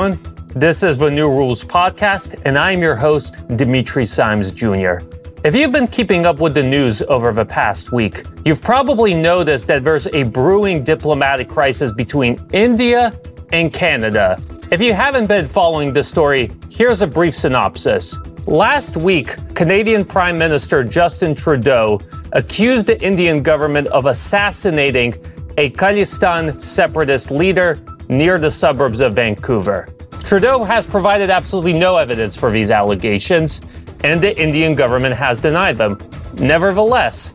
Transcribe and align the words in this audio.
everyone. 0.00 0.34
This 0.54 0.82
is 0.82 0.96
the 0.96 1.10
New 1.10 1.28
Rules 1.28 1.62
Podcast, 1.62 2.40
and 2.46 2.56
I'm 2.56 2.80
your 2.80 2.96
host, 2.96 3.46
Dimitri 3.56 4.06
Simes 4.06 4.50
Jr. 4.50 5.00
If 5.44 5.54
you've 5.54 5.72
been 5.72 5.86
keeping 5.86 6.24
up 6.24 6.40
with 6.40 6.54
the 6.54 6.62
news 6.62 7.02
over 7.02 7.30
the 7.34 7.44
past 7.44 7.92
week, 7.92 8.22
you've 8.46 8.62
probably 8.62 9.12
noticed 9.12 9.68
that 9.68 9.84
there's 9.84 10.06
a 10.08 10.22
brewing 10.22 10.82
diplomatic 10.82 11.50
crisis 11.50 11.92
between 11.92 12.40
India 12.54 13.12
and 13.52 13.74
Canada. 13.74 14.40
If 14.70 14.80
you 14.80 14.94
haven't 14.94 15.26
been 15.26 15.44
following 15.44 15.92
this 15.92 16.08
story, 16.08 16.50
here's 16.70 17.02
a 17.02 17.06
brief 17.06 17.34
synopsis. 17.34 18.18
Last 18.46 18.96
week, 18.96 19.36
Canadian 19.54 20.06
Prime 20.06 20.38
Minister 20.38 20.82
Justin 20.82 21.34
Trudeau 21.34 22.00
accused 22.32 22.86
the 22.86 22.98
Indian 23.02 23.42
government 23.42 23.86
of 23.88 24.06
assassinating 24.06 25.12
a 25.58 25.68
Khalistan 25.70 26.58
separatist 26.58 27.30
leader 27.30 27.78
near 28.10 28.38
the 28.38 28.50
suburbs 28.50 29.00
of 29.00 29.14
Vancouver. 29.14 29.88
Trudeau 30.24 30.64
has 30.64 30.86
provided 30.86 31.30
absolutely 31.30 31.72
no 31.72 31.96
evidence 31.96 32.36
for 32.36 32.50
these 32.50 32.70
allegations, 32.70 33.62
and 34.04 34.20
the 34.20 34.38
Indian 34.38 34.74
government 34.74 35.14
has 35.14 35.38
denied 35.38 35.78
them. 35.78 35.98
Nevertheless, 36.34 37.34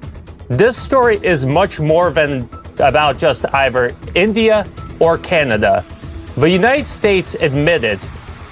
this 0.50 0.78
story 0.78 1.20
is 1.24 1.46
much 1.46 1.80
more 1.80 2.12
than 2.12 2.48
about 2.78 3.18
just 3.18 3.46
either 3.54 3.96
India 4.14 4.68
or 5.00 5.18
Canada. 5.18 5.86
The 6.38 6.50
United 6.50 6.86
States 6.86 7.36
admitted 7.36 8.00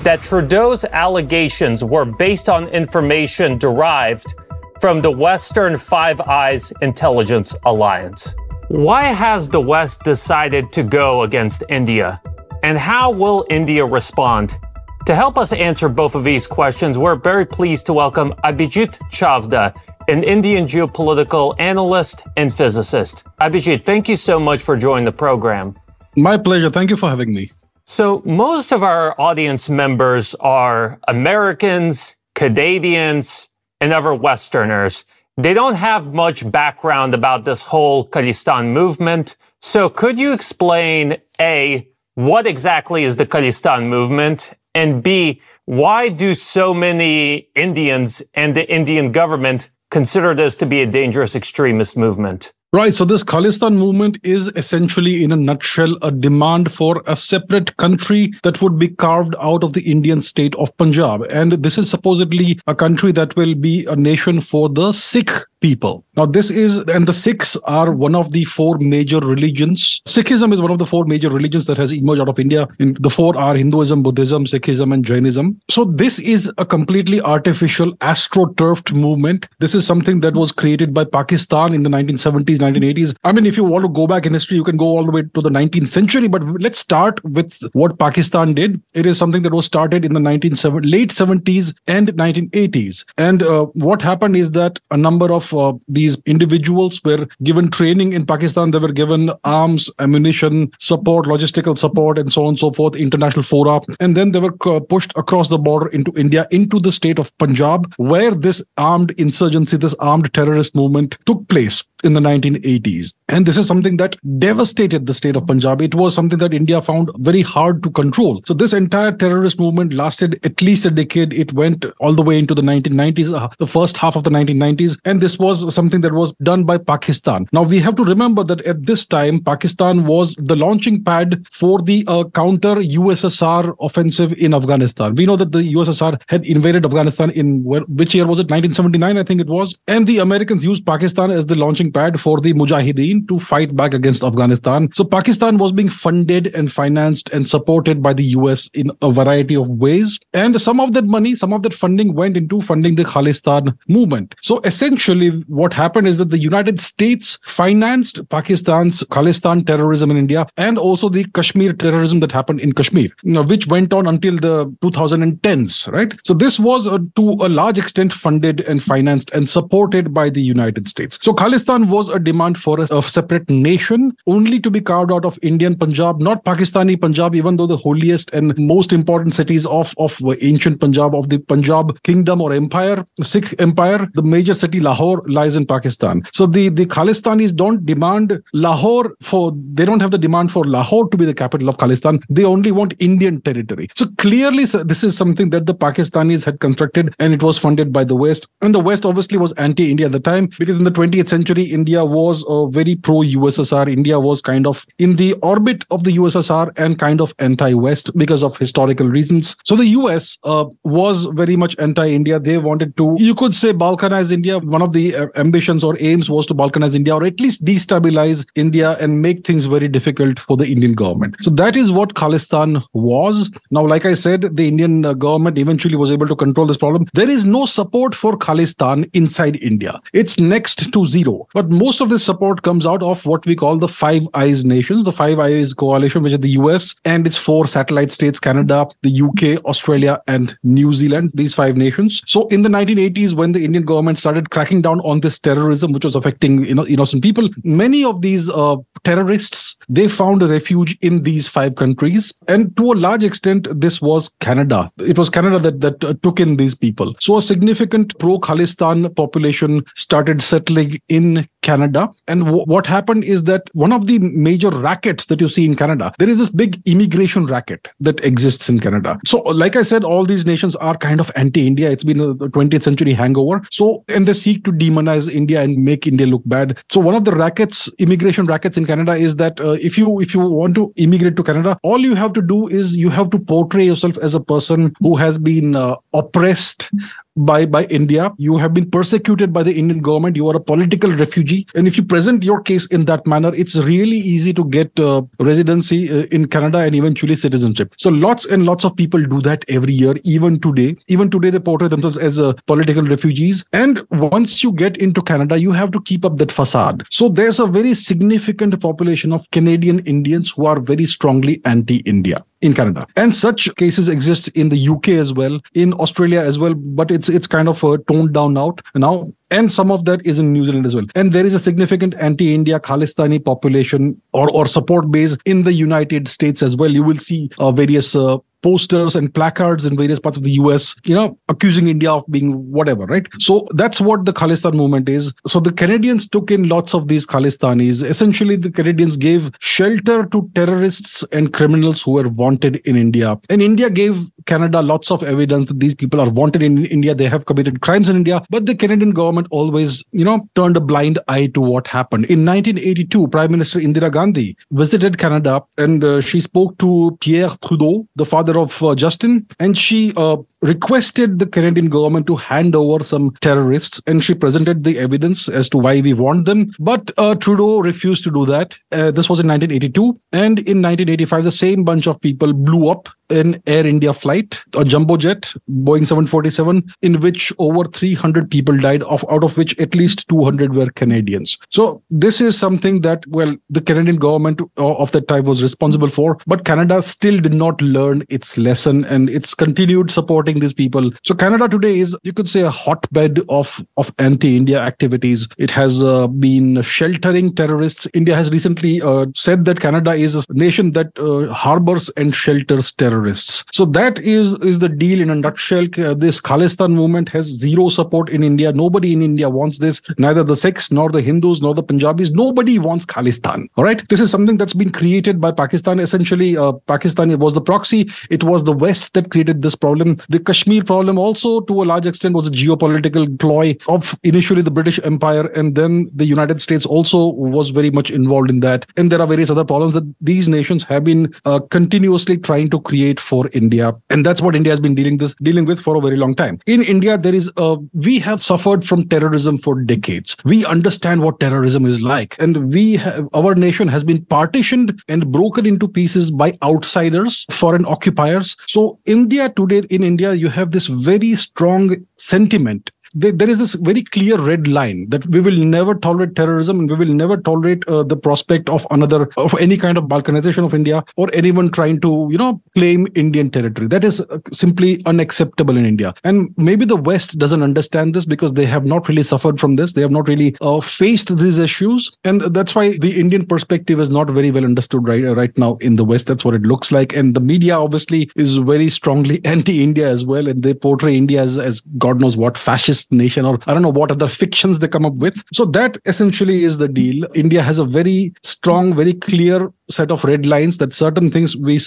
that 0.01 0.21
Trudeau's 0.21 0.85
allegations 0.85 1.83
were 1.83 2.05
based 2.05 2.49
on 2.49 2.67
information 2.69 3.57
derived 3.57 4.33
from 4.81 5.01
the 5.01 5.11
Western 5.11 5.77
Five 5.77 6.19
Eyes 6.21 6.73
Intelligence 6.81 7.55
Alliance. 7.65 8.35
Why 8.73 9.03
has 9.03 9.47
the 9.47 9.61
West 9.61 10.01
decided 10.03 10.73
to 10.73 10.81
go 10.81 11.21
against 11.21 11.61
India? 11.69 12.19
And 12.63 12.75
how 12.75 13.11
will 13.11 13.45
India 13.51 13.85
respond? 13.85 14.57
To 15.05 15.13
help 15.13 15.37
us 15.37 15.53
answer 15.53 15.87
both 15.87 16.15
of 16.15 16.23
these 16.23 16.47
questions, 16.47 16.97
we're 16.97 17.13
very 17.13 17.45
pleased 17.45 17.85
to 17.85 17.93
welcome 17.93 18.33
Abhijit 18.43 18.97
Chavda, 19.11 19.79
an 20.07 20.23
Indian 20.23 20.65
geopolitical 20.65 21.53
analyst 21.59 22.25
and 22.35 22.51
physicist. 22.51 23.25
Abhijit, 23.39 23.85
thank 23.85 24.09
you 24.09 24.15
so 24.15 24.39
much 24.39 24.63
for 24.63 24.75
joining 24.75 25.05
the 25.05 25.11
program. 25.11 25.75
My 26.17 26.39
pleasure. 26.39 26.71
Thank 26.71 26.89
you 26.89 26.97
for 26.97 27.11
having 27.11 27.31
me. 27.31 27.51
So, 27.85 28.23
most 28.25 28.71
of 28.71 28.81
our 28.81 29.13
audience 29.21 29.69
members 29.69 30.33
are 30.39 30.99
Americans, 31.07 32.15
Canadians, 32.33 33.49
and 33.79 33.93
other 33.93 34.15
Westerners. 34.15 35.05
They 35.37 35.55
don't 35.55 35.73
have 35.73 36.13
much 36.13 36.49
background 36.51 37.15
about 37.15 37.43
this 37.43 37.63
whole 37.63 38.07
Khalistan 38.07 38.71
movement. 38.71 39.35
So, 39.61 39.89
could 39.89 40.19
you 40.19 40.31
explain 40.31 41.17
A, 41.41 41.87
what 42.13 42.45
exactly 42.45 43.03
is 43.03 43.15
the 43.15 43.25
Khalistan 43.25 43.87
movement? 43.87 44.53
And 44.75 45.01
B, 45.01 45.41
why 45.65 46.09
do 46.09 46.35
so 46.35 46.71
many 46.71 47.47
Indians 47.55 48.21
and 48.35 48.55
the 48.55 48.71
Indian 48.71 49.11
government 49.11 49.71
consider 49.89 50.35
this 50.35 50.55
to 50.57 50.67
be 50.67 50.81
a 50.81 50.85
dangerous 50.85 51.35
extremist 51.35 51.97
movement? 51.97 52.53
Right. 52.73 52.95
So 52.95 53.05
this 53.05 53.23
Khalistan 53.23 53.75
movement 53.75 54.17
is 54.23 54.47
essentially, 54.55 55.23
in 55.23 55.31
a 55.31 55.35
nutshell, 55.35 55.95
a 56.01 56.09
demand 56.09 56.71
for 56.71 57.03
a 57.05 57.15
separate 57.15 57.77
country 57.77 58.33
that 58.41 58.63
would 58.63 58.79
be 58.79 58.87
carved 58.87 59.35
out 59.39 59.63
of 59.63 59.73
the 59.73 59.81
Indian 59.81 60.21
state 60.21 60.55
of 60.55 60.75
Punjab. 60.77 61.21
And 61.29 61.51
this 61.51 61.77
is 61.77 61.87
supposedly 61.87 62.59
a 62.65 62.73
country 62.73 63.11
that 63.11 63.35
will 63.35 63.53
be 63.53 63.85
a 63.85 63.95
nation 63.95 64.41
for 64.41 64.69
the 64.69 64.91
Sikh 64.91 65.29
people. 65.63 66.05
Now, 66.17 66.25
this 66.25 66.51
is, 66.51 66.79
and 66.95 67.07
the 67.07 67.13
Sikhs 67.13 67.55
are 67.63 67.91
one 67.91 68.15
of 68.15 68.31
the 68.31 68.43
four 68.43 68.77
major 68.79 69.19
religions. 69.19 70.01
Sikhism 70.07 70.53
is 70.53 70.61
one 70.61 70.71
of 70.71 70.77
the 70.77 70.85
four 70.85 71.05
major 71.05 71.29
religions 71.29 71.65
that 71.67 71.77
has 71.77 71.93
emerged 71.93 72.21
out 72.21 72.29
of 72.29 72.37
India. 72.37 72.67
And 72.79 72.97
the 72.97 73.09
four 73.09 73.35
are 73.37 73.55
Hinduism, 73.55 74.03
Buddhism, 74.03 74.45
Sikhism, 74.45 74.93
and 74.93 75.05
Jainism. 75.05 75.59
So, 75.71 75.85
this 75.85 76.19
is 76.19 76.51
a 76.57 76.65
completely 76.65 77.21
artificial, 77.21 77.95
astroturfed 77.97 78.93
movement. 78.93 79.47
This 79.59 79.73
is 79.73 79.87
something 79.87 80.19
that 80.19 80.33
was 80.33 80.51
created 80.51 80.93
by 80.93 81.05
Pakistan 81.05 81.73
in 81.73 81.81
the 81.81 81.89
1970s, 81.89 82.57
1980s. 82.57 83.15
I 83.23 83.31
mean, 83.31 83.45
if 83.45 83.55
you 83.55 83.63
want 83.63 83.85
to 83.85 83.89
go 83.89 84.05
back 84.05 84.25
in 84.25 84.33
history, 84.33 84.57
you 84.57 84.65
can 84.65 84.77
go 84.77 84.91
all 84.97 85.05
the 85.05 85.11
way 85.11 85.23
to 85.23 85.41
the 85.41 85.49
19th 85.49 85.87
century, 85.87 86.27
but 86.27 86.43
let's 86.61 86.79
start 86.79 87.23
with 87.23 87.57
what 87.71 87.97
Pakistan 87.99 88.53
did. 88.53 88.81
It 88.93 89.05
is 89.05 89.17
something 89.17 89.43
that 89.43 89.53
was 89.53 89.65
started 89.65 90.03
in 90.03 90.13
the 90.13 90.19
1970s, 90.19 90.91
late 90.91 91.09
70s 91.09 91.73
and 91.87 92.09
1980s. 92.09 93.05
And 93.17 93.41
uh, 93.43 93.65
what 93.87 94.01
happened 94.01 94.35
is 94.35 94.51
that 94.51 94.79
a 94.91 94.97
number 94.97 95.31
of 95.31 95.52
uh, 95.53 95.73
these 95.87 96.17
individuals 96.25 97.03
were 97.03 97.27
given 97.43 97.69
training 97.69 98.13
in 98.13 98.25
Pakistan. 98.25 98.71
They 98.71 98.79
were 98.79 98.91
given 98.91 99.31
arms, 99.43 99.89
ammunition, 99.99 100.71
support, 100.79 101.25
logistical 101.25 101.77
support, 101.77 102.17
and 102.17 102.31
so 102.31 102.43
on 102.43 102.49
and 102.49 102.59
so 102.59 102.71
forth, 102.71 102.95
international 102.95 103.43
fora. 103.43 103.79
And 103.99 104.15
then 104.17 104.31
they 104.31 104.39
were 104.39 104.55
uh, 104.65 104.79
pushed 104.79 105.13
across 105.15 105.49
the 105.49 105.57
border 105.57 105.87
into 105.87 106.11
India, 106.15 106.47
into 106.51 106.79
the 106.79 106.91
state 106.91 107.19
of 107.19 107.35
Punjab, 107.37 107.93
where 107.97 108.31
this 108.31 108.63
armed 108.77 109.11
insurgency, 109.11 109.77
this 109.77 109.95
armed 109.95 110.33
terrorist 110.33 110.75
movement 110.75 111.17
took 111.25 111.47
place 111.47 111.83
in 112.03 112.13
the 112.13 112.19
1980s. 112.19 113.13
And 113.29 113.45
this 113.45 113.57
is 113.57 113.67
something 113.67 113.97
that 113.97 114.15
devastated 114.39 115.05
the 115.05 115.13
state 115.13 115.35
of 115.35 115.47
Punjab. 115.47 115.81
It 115.81 115.95
was 115.95 116.13
something 116.13 116.39
that 116.39 116.53
India 116.53 116.81
found 116.81 117.09
very 117.17 117.41
hard 117.41 117.83
to 117.83 117.89
control. 117.91 118.41
So 118.45 118.53
this 118.53 118.73
entire 118.73 119.11
terrorist 119.11 119.59
movement 119.59 119.93
lasted 119.93 120.39
at 120.43 120.61
least 120.61 120.85
a 120.85 120.91
decade. 120.91 121.33
It 121.33 121.53
went 121.53 121.85
all 121.99 122.13
the 122.13 122.21
way 122.21 122.37
into 122.37 122.53
the 122.53 122.61
1990s, 122.61 123.33
uh, 123.33 123.49
the 123.59 123.67
first 123.67 123.97
half 123.97 124.15
of 124.15 124.23
the 124.23 124.29
1990s. 124.29 124.97
And 125.05 125.21
this 125.21 125.39
was 125.39 125.73
something 125.73 126.01
that 126.01 126.13
was 126.13 126.33
done 126.43 126.63
by 126.65 126.77
Pakistan. 126.77 127.47
Now 127.51 127.63
we 127.63 127.79
have 127.79 127.95
to 127.95 128.03
remember 128.03 128.43
that 128.43 128.61
at 128.65 128.85
this 128.85 129.05
time, 129.05 129.39
Pakistan 129.39 130.05
was 130.05 130.35
the 130.35 130.55
launching 130.55 131.03
pad 131.03 131.45
for 131.51 131.81
the 131.81 132.03
uh, 132.07 132.25
counter 132.29 132.75
USSR 132.75 133.75
offensive 133.79 134.33
in 134.33 134.53
Afghanistan. 134.53 135.15
We 135.15 135.25
know 135.25 135.37
that 135.37 135.51
the 135.51 135.73
USSR 135.73 136.21
had 136.27 136.45
invaded 136.45 136.85
Afghanistan 136.85 137.29
in 137.31 137.63
which 137.63 138.13
year 138.13 138.27
was 138.27 138.39
it? 138.39 138.51
1979, 138.51 139.17
I 139.17 139.23
think 139.23 139.41
it 139.41 139.47
was. 139.47 139.75
And 139.87 140.05
the 140.05 140.19
Americans 140.19 140.65
used 140.65 140.85
Pakistan 140.85 141.31
as 141.31 141.45
the 141.45 141.55
launching 141.55 141.91
pad 141.93 142.19
for 142.19 142.39
the 142.39 142.53
Mujahideen 142.53 143.27
to 143.27 143.39
fight 143.39 143.75
back 143.75 143.93
against 143.93 144.23
Afghanistan. 144.23 144.89
So 144.93 145.03
Pakistan 145.03 145.57
was 145.57 145.71
being 145.71 145.89
funded 145.89 146.47
and 146.55 146.71
financed 146.71 147.29
and 147.29 147.47
supported 147.47 148.01
by 148.01 148.13
the 148.13 148.25
US 148.37 148.67
in 148.73 148.91
a 149.01 149.11
variety 149.11 149.55
of 149.55 149.67
ways. 149.69 150.19
And 150.33 150.59
some 150.59 150.79
of 150.79 150.93
that 150.93 151.05
money, 151.05 151.35
some 151.35 151.53
of 151.53 151.63
that 151.63 151.73
funding 151.73 152.13
went 152.15 152.37
into 152.37 152.61
funding 152.61 152.95
the 152.95 153.03
Khalistan 153.03 153.77
movement. 153.87 154.35
So 154.41 154.59
essentially, 154.61 155.29
what 155.47 155.73
happened 155.73 156.07
is 156.07 156.17
that 156.17 156.29
the 156.29 156.39
United 156.39 156.81
States 156.81 157.37
financed 157.45 158.27
Pakistan's 158.29 159.03
Khalistan 159.03 159.65
terrorism 159.65 160.11
in 160.11 160.17
India 160.17 160.47
and 160.57 160.77
also 160.77 161.09
the 161.09 161.25
Kashmir 161.35 161.73
terrorism 161.73 162.19
that 162.21 162.31
happened 162.31 162.59
in 162.59 162.73
Kashmir, 162.73 163.09
which 163.23 163.67
went 163.67 163.93
on 163.93 164.07
until 164.07 164.37
the 164.37 164.65
2010s, 164.83 165.91
right? 165.91 166.13
So 166.23 166.33
this 166.33 166.59
was 166.59 166.87
uh, 166.87 166.99
to 167.15 167.31
a 167.41 167.49
large 167.49 167.77
extent 167.77 168.13
funded 168.13 168.61
and 168.61 168.81
financed 168.81 169.31
and 169.31 169.49
supported 169.49 170.13
by 170.13 170.29
the 170.29 170.41
United 170.41 170.87
States. 170.87 171.19
So 171.21 171.33
Khalistan 171.33 171.82
was 171.83 172.09
a 172.09 172.19
demand 172.19 172.57
for 172.57 172.79
a, 172.79 172.87
a, 172.91 173.03
separate 173.03 173.49
nation, 173.49 174.15
only 174.27 174.59
to 174.59 174.71
be 174.71 174.81
carved 174.81 175.11
out 175.11 175.25
of 175.25 175.37
Indian 175.41 175.77
Punjab, 175.77 176.21
not 176.21 176.43
Pakistani 176.45 176.99
Punjab, 176.99 177.35
even 177.35 177.57
though 177.57 177.67
the 177.67 177.77
holiest 177.77 178.31
and 178.33 178.57
most 178.57 178.93
important 178.93 179.33
cities 179.33 179.65
of, 179.65 179.93
of 179.97 180.19
ancient 180.41 180.79
Punjab, 180.79 181.15
of 181.15 181.29
the 181.29 181.37
Punjab 181.39 182.01
kingdom 182.03 182.41
or 182.41 182.53
empire, 182.53 183.05
Sikh 183.21 183.55
empire, 183.59 184.07
the 184.13 184.23
major 184.23 184.53
city 184.53 184.79
Lahore 184.79 185.21
lies 185.27 185.55
in 185.55 185.65
Pakistan. 185.65 186.23
So 186.33 186.45
the, 186.45 186.69
the 186.69 186.85
Khalistanis 186.85 187.55
don't 187.55 187.85
demand 187.85 188.41
Lahore 188.53 189.15
for, 189.21 189.53
they 189.73 189.85
don't 189.85 190.01
have 190.01 190.11
the 190.11 190.17
demand 190.17 190.51
for 190.51 190.63
Lahore 190.65 191.09
to 191.09 191.17
be 191.17 191.25
the 191.25 191.33
capital 191.33 191.69
of 191.69 191.77
Khalistan. 191.77 192.21
They 192.29 192.43
only 192.43 192.71
want 192.71 192.93
Indian 192.99 193.41
territory. 193.41 193.89
So 193.95 194.05
clearly, 194.17 194.65
this 194.65 195.03
is 195.03 195.17
something 195.17 195.49
that 195.51 195.65
the 195.65 195.75
Pakistanis 195.75 196.45
had 196.45 196.59
constructed 196.59 197.13
and 197.19 197.33
it 197.33 197.43
was 197.43 197.57
funded 197.57 197.91
by 197.91 198.03
the 198.03 198.15
West. 198.15 198.47
And 198.61 198.73
the 198.73 198.79
West 198.79 199.05
obviously 199.05 199.37
was 199.37 199.53
anti 199.53 199.89
India 199.91 200.07
at 200.07 200.11
the 200.11 200.19
time 200.19 200.49
because 200.57 200.77
in 200.77 200.83
the 200.83 200.91
20th 200.91 201.29
century, 201.29 201.63
India 201.73 202.05
was 202.05 202.45
a 202.47 202.67
very 202.69 202.95
pro 202.95 203.21
USSR. 203.21 203.91
India 203.91 204.19
was 204.19 204.41
kind 204.41 204.67
of 204.67 204.85
in 204.99 205.15
the 205.15 205.33
orbit 205.41 205.85
of 205.91 206.03
the 206.03 206.17
USSR 206.17 206.71
and 206.77 206.99
kind 206.99 207.21
of 207.21 207.33
anti 207.39 207.73
West 207.73 208.15
because 208.17 208.43
of 208.43 208.57
historical 208.57 209.07
reasons. 209.07 209.55
So 209.63 209.75
the 209.75 209.87
US 209.87 210.37
uh, 210.43 210.65
was 210.83 211.25
very 211.27 211.55
much 211.55 211.75
anti 211.79 212.07
India. 212.07 212.39
They 212.39 212.57
wanted 212.57 212.95
to, 212.97 213.15
you 213.19 213.35
could 213.35 213.53
say, 213.53 213.73
balkanize 213.73 214.31
India. 214.31 214.59
One 214.59 214.81
of 214.81 214.93
the 214.93 215.15
uh, 215.15 215.27
ambitions 215.35 215.83
or 215.83 215.95
aims 215.99 216.29
was 216.29 216.45
to 216.47 216.53
balkanize 216.53 216.95
India 216.95 217.15
or 217.15 217.23
at 217.23 217.39
least 217.39 217.65
destabilize 217.65 218.45
India 218.55 218.97
and 218.99 219.21
make 219.21 219.45
things 219.45 219.65
very 219.65 219.87
difficult 219.87 220.39
for 220.39 220.57
the 220.57 220.65
Indian 220.65 220.93
government. 220.93 221.35
So 221.41 221.49
that 221.51 221.75
is 221.75 221.91
what 221.91 222.13
Khalistan 222.13 222.83
was. 222.93 223.49
Now, 223.71 223.85
like 223.85 224.05
I 224.05 224.13
said, 224.13 224.55
the 224.55 224.67
Indian 224.67 225.05
uh, 225.05 225.13
government 225.13 225.57
eventually 225.57 225.95
was 225.95 226.11
able 226.11 226.27
to 226.27 226.35
control 226.35 226.67
this 226.67 226.77
problem. 226.77 227.07
There 227.13 227.29
is 227.29 227.45
no 227.45 227.65
support 227.65 228.15
for 228.15 228.37
Khalistan 228.37 229.09
inside 229.13 229.55
India. 229.57 229.99
It's 230.13 230.39
next 230.39 230.91
to 230.93 231.05
zero. 231.05 231.47
But 231.53 231.69
most 231.69 232.01
of 232.01 232.09
this 232.09 232.23
support 232.23 232.63
comes 232.63 232.85
out 232.85 233.03
of 233.03 233.25
what 233.25 233.45
we 233.45 233.55
call 233.55 233.77
the 233.77 233.87
Five 233.87 234.27
Eyes 234.33 234.65
nations, 234.65 235.03
the 235.03 235.11
Five 235.11 235.39
Eyes 235.39 235.73
coalition, 235.73 236.23
which 236.23 236.33
is 236.33 236.39
the 236.39 236.51
US 236.51 236.95
and 237.05 237.27
its 237.27 237.37
four 237.37 237.67
satellite 237.67 238.11
states, 238.11 238.39
Canada, 238.39 238.87
the 239.03 239.21
UK, 239.21 239.63
Australia, 239.65 240.21
and 240.27 240.57
New 240.63 240.93
Zealand, 240.93 241.31
these 241.33 241.53
five 241.53 241.77
nations. 241.77 242.21
So 242.25 242.47
in 242.47 242.63
the 242.63 242.69
1980s, 242.69 243.33
when 243.33 243.51
the 243.51 243.63
Indian 243.63 243.85
government 243.85 244.17
started 244.17 244.49
cracking 244.49 244.81
down 244.81 244.99
on 245.01 245.19
this 245.19 245.37
terrorism, 245.37 245.91
which 245.91 246.05
was 246.05 246.15
affecting 246.15 246.65
innocent 246.65 247.21
people, 247.21 247.49
many 247.63 248.03
of 248.03 248.21
these 248.21 248.49
uh, 248.49 248.77
terrorists, 249.03 249.75
they 249.89 250.07
found 250.07 250.41
a 250.41 250.47
refuge 250.47 250.97
in 251.01 251.23
these 251.23 251.47
five 251.47 251.75
countries. 251.75 252.33
And 252.47 252.75
to 252.77 252.91
a 252.91 252.95
large 252.95 253.23
extent, 253.23 253.67
this 253.79 254.01
was 254.01 254.29
Canada. 254.39 254.89
It 254.97 255.17
was 255.17 255.29
Canada 255.29 255.59
that, 255.59 255.81
that 255.81 256.03
uh, 256.03 256.13
took 256.23 256.39
in 256.39 256.57
these 256.57 256.75
people. 256.75 257.15
So 257.19 257.37
a 257.37 257.41
significant 257.41 258.17
pro-Khalistan 258.19 259.15
population 259.15 259.83
started 259.95 260.41
settling 260.41 260.99
in 261.09 261.42
Canada. 261.61 262.09
And 262.27 262.45
w- 262.45 262.65
what 262.65 262.85
happened 262.85 263.23
is 263.23 263.43
that 263.45 263.63
one 263.73 263.91
of 263.91 264.07
the 264.07 264.19
major 264.19 264.69
rackets 264.69 265.25
that 265.25 265.41
you 265.41 265.47
see 265.47 265.65
in 265.65 265.75
Canada, 265.75 266.13
there 266.19 266.29
is 266.29 266.37
this 266.37 266.49
big 266.49 266.81
immigration 266.85 267.45
racket 267.45 267.87
that 267.99 268.23
exists 268.23 268.69
in 268.69 268.79
Canada. 268.79 269.17
So, 269.25 269.39
like 269.39 269.75
I 269.75 269.81
said, 269.81 270.03
all 270.03 270.25
these 270.25 270.45
nations 270.45 270.75
are 270.77 270.97
kind 270.97 271.19
of 271.19 271.31
anti-India. 271.35 271.89
It's 271.89 272.03
been 272.03 272.19
a 272.19 272.35
20th 272.35 272.83
century 272.83 273.13
hangover. 273.13 273.61
So, 273.71 274.03
and 274.07 274.27
they 274.27 274.33
seek 274.33 274.63
to 274.65 274.71
demonize 274.71 275.31
India 275.31 275.61
and 275.61 275.77
make 275.77 276.07
India 276.07 276.27
look 276.27 276.43
bad. 276.45 276.79
So, 276.91 276.99
one 276.99 277.15
of 277.15 277.25
the 277.25 277.31
rackets, 277.31 277.89
immigration 277.99 278.45
rackets 278.45 278.77
in 278.77 278.85
Canada, 278.85 279.13
is 279.13 279.37
that 279.37 279.59
uh, 279.61 279.77
if 279.81 279.97
you 279.97 280.19
if 280.19 280.33
you 280.33 280.41
want 280.41 280.75
to 280.75 280.93
immigrate 280.97 281.35
to 281.37 281.43
Canada, 281.43 281.77
all 281.83 281.99
you 281.99 282.15
have 282.15 282.33
to 282.33 282.41
do 282.41 282.67
is 282.67 282.95
you 282.95 283.09
have 283.09 283.29
to 283.31 283.39
portray 283.39 283.85
yourself 283.85 284.17
as 284.17 284.35
a 284.35 284.39
person 284.39 284.93
who 284.99 285.15
has 285.15 285.37
been 285.37 285.75
uh, 285.75 285.95
oppressed 286.13 286.89
by 287.35 287.65
by 287.65 287.85
India. 287.85 288.31
You 288.37 288.57
have 288.57 288.73
been 288.73 288.89
persecuted 288.89 289.53
by 289.53 289.63
the 289.63 289.73
Indian 289.73 290.01
government. 290.01 290.35
You 290.35 290.47
are 290.49 290.55
a 290.55 290.59
political 290.59 291.11
refugee, 291.11 291.67
and 291.75 291.87
if 291.87 291.97
you 291.97 292.03
present 292.03 292.43
your 292.43 292.61
case 292.61 292.85
in 292.87 293.05
that 293.05 293.25
manner, 293.27 293.53
it's 293.55 293.75
really 293.75 294.17
easy 294.17 294.53
to 294.53 294.65
get 294.65 294.99
uh, 294.99 295.21
residency 295.39 296.11
uh, 296.11 296.25
in 296.31 296.47
Canada 296.47 296.79
and 296.79 296.95
eventually 296.95 297.35
citizenship. 297.35 297.93
So 297.97 298.09
lots 298.09 298.45
and 298.45 298.65
lots 298.65 298.85
of 298.85 298.95
people 298.95 299.23
do 299.23 299.41
that 299.41 299.65
every 299.67 299.93
year, 299.93 300.15
even 300.23 300.59
today. 300.59 300.95
Even 301.07 301.29
today, 301.29 301.49
they 301.49 301.59
portray 301.59 301.87
themselves 301.87 302.17
as 302.17 302.39
uh, 302.39 302.53
political 302.67 303.03
refugees. 303.03 303.63
And 303.73 304.01
once 304.11 304.63
you 304.63 304.71
get 304.71 304.97
into 304.97 305.21
Canada, 305.21 305.57
you 305.59 305.71
have 305.71 305.91
to 305.91 306.01
keep 306.01 306.25
up 306.25 306.37
that 306.37 306.51
facade. 306.51 307.03
So 307.09 307.29
there's 307.29 307.59
a 307.59 307.67
very 307.67 307.93
significant 307.93 308.79
population 308.79 309.33
of 309.33 309.49
Canadian 309.51 309.99
Indians 309.99 310.51
who 310.51 310.65
are 310.65 310.79
very 310.79 311.05
strongly 311.05 311.61
anti-India 311.65 312.43
in 312.63 312.73
Canada. 312.73 313.05
And 313.15 313.35
such 313.35 313.73
cases 313.75 314.09
exist 314.09 314.47
in 314.49 314.69
the 314.69 314.89
UK 314.89 315.09
as 315.09 315.33
well, 315.33 315.59
in 315.75 315.93
Australia 315.95 316.39
as 316.39 316.57
well, 316.57 316.73
but 316.73 317.11
it's 317.11 317.29
it's 317.29 317.45
kind 317.45 317.67
of 317.67 317.83
uh, 317.83 317.97
toned 318.07 318.33
down 318.33 318.57
out 318.57 318.81
now. 318.95 319.31
And 319.51 319.71
some 319.71 319.91
of 319.91 320.05
that 320.05 320.25
is 320.25 320.39
in 320.39 320.51
New 320.51 320.65
Zealand 320.65 320.87
as 320.87 320.95
well. 320.95 321.05
And 321.13 321.31
there 321.31 321.45
is 321.45 321.53
a 321.53 321.59
significant 321.59 322.15
anti-India 322.15 322.79
Khalistani 322.79 323.43
population 323.43 324.19
or, 324.31 324.49
or 324.49 324.65
support 324.65 325.11
base 325.11 325.37
in 325.45 325.61
the 325.63 325.73
United 325.73 326.27
States 326.27 326.63
as 326.63 326.75
well. 326.75 326.89
You 326.89 327.03
will 327.03 327.17
see 327.17 327.51
uh, 327.59 327.71
various 327.71 328.15
uh, 328.15 328.37
posters 328.63 329.15
and 329.15 329.33
placards 329.33 329.85
in 329.85 329.95
various 329.95 330.19
parts 330.19 330.37
of 330.37 330.43
the 330.43 330.51
US, 330.51 330.95
you 331.03 331.13
know, 331.13 331.37
accusing 331.49 331.87
India 331.87 332.11
of 332.11 332.25
being 332.29 332.71
whatever, 332.71 333.05
right? 333.05 333.27
So 333.39 333.67
that's 333.75 334.01
what 334.01 334.25
the 334.25 334.33
Khalistan 334.33 334.73
movement 334.73 335.09
is. 335.09 335.33
So 335.47 335.59
the 335.59 335.71
Canadians 335.71 336.27
took 336.27 336.49
in 336.49 336.69
lots 336.69 336.95
of 336.95 337.07
these 337.09 337.27
Khalistanis. 337.27 338.03
Essentially, 338.03 338.55
the 338.55 338.71
Canadians 338.71 339.17
gave 339.17 339.51
shelter 339.59 340.25
to 340.27 340.49
terrorists 340.55 341.23
and 341.31 341.53
criminals 341.53 342.01
who 342.01 342.13
were 342.13 342.29
wanted 342.29 342.77
in 342.87 342.95
India. 342.95 343.39
And 343.49 343.61
India 343.61 343.89
gave 343.89 344.31
Canada 344.45 344.81
lots 344.81 345.11
of 345.11 345.23
evidence 345.23 345.67
that 345.67 345.79
these 345.79 345.95
people 345.95 346.19
are 346.19 346.29
wanted 346.29 346.63
in 346.63 346.85
India. 346.85 347.13
They 347.13 347.27
have 347.27 347.45
committed 347.45 347.81
crimes 347.81 348.09
in 348.09 348.15
India. 348.15 348.43
But 348.49 348.65
the 348.65 348.75
Canadian 348.75 349.11
government 349.11 349.47
always, 349.51 350.03
you 350.11 350.23
know, 350.23 350.47
turned 350.55 350.77
a 350.77 350.81
blind 350.81 351.19
eye 351.27 351.47
to 351.47 351.61
what 351.61 351.87
happened. 351.87 352.25
In 352.25 352.45
1982, 352.45 353.27
Prime 353.27 353.51
Minister 353.51 353.79
Indira 353.79 354.11
Gandhi 354.11 354.55
visited 354.71 355.17
Canada 355.17 355.61
and 355.77 356.03
uh, 356.03 356.21
she 356.21 356.39
spoke 356.39 356.77
to 356.79 357.17
Pierre 357.19 357.51
Trudeau, 357.65 358.07
the 358.15 358.25
father 358.25 358.52
of 358.57 358.83
uh, 358.83 358.95
Justin, 358.95 359.45
and 359.59 359.77
she 359.77 360.13
uh, 360.17 360.37
requested 360.61 361.39
the 361.39 361.45
Canadian 361.45 361.89
government 361.89 362.27
to 362.27 362.35
hand 362.35 362.75
over 362.75 363.03
some 363.03 363.31
terrorists, 363.41 364.01
and 364.07 364.23
she 364.23 364.33
presented 364.33 364.83
the 364.83 364.99
evidence 364.99 365.49
as 365.49 365.69
to 365.69 365.77
why 365.77 366.01
we 366.01 366.13
want 366.13 366.45
them. 366.45 366.71
But 366.79 367.11
uh, 367.17 367.35
Trudeau 367.35 367.79
refused 367.79 368.23
to 368.25 368.31
do 368.31 368.45
that. 368.45 368.77
Uh, 368.91 369.11
this 369.11 369.29
was 369.29 369.39
in 369.39 369.47
1982, 369.47 370.19
and 370.31 370.59
in 370.59 370.81
1985, 370.81 371.43
the 371.43 371.51
same 371.51 371.83
bunch 371.83 372.07
of 372.07 372.19
people 372.21 372.53
blew 372.53 372.89
up 372.89 373.09
an 373.33 373.61
Air 373.65 373.85
India 373.85 374.13
flight, 374.13 374.59
a 374.75 374.85
jumbo 374.85 375.17
jet, 375.17 375.53
Boeing 375.69 376.05
747, 376.07 376.83
in 377.01 377.19
which 377.19 377.51
over 377.59 377.85
300 377.85 378.49
people 378.49 378.77
died, 378.77 379.03
of, 379.03 379.25
out 379.29 379.43
of 379.43 379.57
which 379.57 379.77
at 379.79 379.95
least 379.95 380.27
200 380.29 380.75
were 380.75 380.89
Canadians. 380.91 381.57
So 381.69 382.01
this 382.09 382.39
is 382.41 382.57
something 382.57 383.01
that, 383.01 383.25
well, 383.27 383.55
the 383.69 383.81
Canadian 383.81 384.17
government 384.17 384.61
of 384.77 385.11
that 385.11 385.27
time 385.27 385.45
was 385.45 385.61
responsible 385.61 386.09
for, 386.09 386.37
but 386.45 386.65
Canada 386.65 387.01
still 387.01 387.39
did 387.39 387.53
not 387.53 387.81
learn 387.81 388.23
its 388.29 388.57
lesson 388.57 389.05
and 389.05 389.29
it's 389.29 389.53
continued 389.53 390.11
supporting 390.11 390.59
these 390.59 390.73
people. 390.73 391.11
So 391.23 391.33
Canada 391.33 391.67
today 391.67 391.99
is, 391.99 392.15
you 392.23 392.33
could 392.33 392.49
say, 392.49 392.61
a 392.61 392.69
hotbed 392.69 393.39
of, 393.49 393.83
of 393.97 394.13
anti-India 394.19 394.79
activities. 394.79 395.47
It 395.57 395.71
has 395.71 396.03
uh, 396.03 396.27
been 396.27 396.81
sheltering 396.81 397.55
terrorists. 397.55 398.07
India 398.13 398.35
has 398.35 398.51
recently 398.51 399.01
uh, 399.01 399.25
said 399.35 399.65
that 399.65 399.79
Canada 399.79 400.11
is 400.11 400.35
a 400.35 400.43
nation 400.49 400.91
that 400.91 401.17
uh, 401.17 401.51
harbors 401.51 402.09
and 402.09 402.35
shelters 402.35 402.91
terrorists 402.91 403.22
terrorists. 403.23 403.63
So 403.71 403.85
that 403.85 404.19
is 404.19 404.53
is 404.59 404.79
the 404.79 404.89
deal 404.89 405.21
in 405.21 405.29
a 405.29 405.35
nutshell. 405.35 405.85
Uh, 405.97 406.13
this 406.13 406.39
Khalistan 406.41 406.91
movement 406.91 407.29
has 407.29 407.45
zero 407.45 407.89
support 407.89 408.29
in 408.29 408.43
India. 408.43 408.71
Nobody 408.71 409.13
in 409.13 409.21
India 409.21 409.49
wants 409.49 409.79
this. 409.79 410.01
Neither 410.17 410.43
the 410.43 410.55
Sikhs 410.55 410.91
nor 410.91 411.09
the 411.09 411.21
Hindus 411.21 411.61
nor 411.61 411.73
the 411.73 411.83
Punjabis. 411.83 412.31
Nobody 412.31 412.79
wants 412.79 413.05
Khalistan. 413.05 413.67
All 413.77 413.83
right. 413.83 414.07
This 414.09 414.19
is 414.19 414.31
something 414.31 414.57
that's 414.57 414.73
been 414.73 414.91
created 414.91 415.39
by 415.41 415.51
Pakistan. 415.51 415.99
Essentially, 415.99 416.57
uh, 416.57 416.73
Pakistan 416.93 417.37
was 417.39 417.53
the 417.53 417.61
proxy. 417.61 418.09
It 418.29 418.43
was 418.43 418.63
the 418.63 418.73
West 418.73 419.13
that 419.13 419.31
created 419.31 419.61
this 419.61 419.75
problem. 419.75 420.17
The 420.29 420.39
Kashmir 420.39 420.83
problem 420.83 421.17
also, 421.17 421.61
to 421.61 421.83
a 421.83 421.85
large 421.85 422.05
extent, 422.05 422.35
was 422.35 422.47
a 422.47 422.51
geopolitical 422.51 423.27
ploy 423.39 423.75
of 423.87 424.17
initially 424.23 424.61
the 424.61 424.71
British 424.71 424.99
Empire, 425.03 425.47
and 425.47 425.75
then 425.75 426.07
the 426.13 426.25
United 426.25 426.61
States 426.61 426.85
also 426.85 427.27
was 427.33 427.69
very 427.69 427.91
much 427.91 428.11
involved 428.11 428.49
in 428.49 428.59
that. 428.61 428.85
And 428.97 429.11
there 429.11 429.21
are 429.21 429.27
various 429.27 429.49
other 429.49 429.63
problems 429.63 429.93
that 429.93 430.03
these 430.21 430.49
nations 430.49 430.83
have 430.83 431.03
been 431.03 431.33
uh, 431.45 431.59
continuously 431.59 432.37
trying 432.37 432.69
to 432.69 432.79
create 432.81 433.12
for 433.19 433.49
India. 433.53 433.93
And 434.09 434.25
that's 434.25 434.41
what 434.41 434.55
India 434.55 434.71
has 434.71 434.79
been 434.79 434.95
dealing 434.95 435.17
this 435.17 435.35
dealing 435.41 435.65
with 435.65 435.79
for 435.79 435.97
a 435.97 436.01
very 436.01 436.17
long 436.17 436.33
time. 436.33 436.59
In 436.65 436.83
India, 436.83 437.17
there 437.17 437.35
is 437.35 437.51
a 437.57 437.77
we 437.93 438.19
have 438.19 438.41
suffered 438.41 438.85
from 438.85 439.07
terrorism 439.07 439.57
for 439.57 439.81
decades. 439.81 440.35
We 440.45 440.65
understand 440.65 441.21
what 441.21 441.39
terrorism 441.39 441.85
is 441.85 442.01
like. 442.01 442.35
And 442.39 442.73
we 442.73 442.95
have 442.97 443.27
our 443.33 443.55
nation 443.55 443.87
has 443.87 444.03
been 444.03 444.25
partitioned 444.25 445.01
and 445.07 445.31
broken 445.31 445.65
into 445.65 445.87
pieces 445.87 446.31
by 446.31 446.53
outsiders, 446.63 447.45
foreign 447.51 447.85
occupiers. 447.85 448.55
So 448.67 448.99
India 449.05 449.49
today, 449.49 449.83
in 449.89 450.03
India, 450.03 450.33
you 450.33 450.49
have 450.49 450.71
this 450.71 450.87
very 450.87 451.35
strong 451.35 451.95
sentiment 452.15 452.91
there 453.13 453.49
is 453.49 453.59
this 453.59 453.75
very 453.75 454.03
clear 454.03 454.37
red 454.37 454.67
line 454.67 455.07
that 455.09 455.25
we 455.27 455.39
will 455.39 455.55
never 455.55 455.93
tolerate 455.93 456.35
terrorism 456.35 456.79
and 456.79 456.89
we 456.89 456.95
will 456.95 457.13
never 457.13 457.37
tolerate 457.37 457.87
uh, 457.87 458.03
the 458.03 458.17
prospect 458.17 458.69
of 458.69 458.87
another 458.89 459.29
of 459.37 459.53
any 459.59 459.77
kind 459.77 459.97
of 459.97 460.05
balkanization 460.05 460.65
of 460.65 460.73
india 460.73 461.03
or 461.15 461.29
anyone 461.33 461.69
trying 461.71 461.99
to 462.01 462.27
you 462.31 462.37
know 462.37 462.61
claim 462.75 463.07
indian 463.15 463.49
territory. 463.49 463.87
That 463.87 464.03
is 464.03 464.21
uh, 464.21 464.39
simply 464.51 465.01
unacceptable 465.05 465.77
in 465.77 465.85
india. 465.85 466.13
And 466.23 466.53
maybe 466.57 466.85
the 466.85 466.95
west 466.95 467.37
doesn't 467.37 467.61
understand 467.61 468.15
this 468.15 468.25
because 468.25 468.53
they 468.53 468.65
have 468.65 468.85
not 468.85 469.07
really 469.07 469.23
suffered 469.23 469.59
from 469.59 469.75
this. 469.75 469.93
They 469.93 470.01
have 470.01 470.11
not 470.11 470.27
really 470.27 470.55
uh, 470.61 470.79
faced 470.81 471.37
these 471.37 471.59
issues. 471.59 472.11
And 472.23 472.41
that's 472.41 472.73
why 472.73 472.97
the 472.97 473.19
indian 473.19 473.45
perspective 473.45 473.99
is 473.99 474.09
not 474.09 474.29
very 474.29 474.49
well 474.49 474.65
understood 474.65 475.07
right 475.07 475.23
uh, 475.23 475.35
right 475.35 475.55
now 475.57 475.75
in 475.77 475.97
the 475.97 476.05
west. 476.05 476.27
That's 476.27 476.43
what 476.43 476.55
it 476.55 476.63
looks 476.63 476.91
like. 476.91 477.13
And 477.13 477.35
the 477.35 477.39
media 477.39 477.77
obviously 477.77 478.31
is 478.35 478.57
very 478.57 478.89
strongly 478.89 479.43
anti 479.53 479.83
india 479.83 480.09
as 480.09 480.25
well. 480.25 480.47
And 480.47 480.63
they 480.63 480.73
portray 480.73 481.15
india 481.15 481.43
as, 481.43 481.59
as 481.59 481.81
god 481.97 482.19
knows 482.19 482.35
what 482.35 482.57
fascist 482.57 483.02
nation 483.11 483.45
or 483.45 483.59
I 483.67 483.73
don't 483.73 483.83
know 483.83 483.89
what 483.89 484.11
other 484.11 484.27
fictions 484.27 484.79
they 484.79 484.87
come 484.87 485.05
up 485.05 485.15
with. 485.15 485.43
So 485.53 485.65
that 485.65 485.97
essentially 486.05 486.63
is 486.63 486.77
the 486.77 486.87
deal. 486.87 487.25
India 487.35 487.61
has 487.61 487.79
a 487.79 487.85
very 487.85 488.33
strong, 488.43 488.95
very 488.95 489.13
clear 489.13 489.71
set 489.89 490.11
of 490.11 490.23
red 490.23 490.45
lines 490.45 490.77
that 490.77 490.93
certain 490.93 491.29
things 491.29 491.55
we 491.55 491.79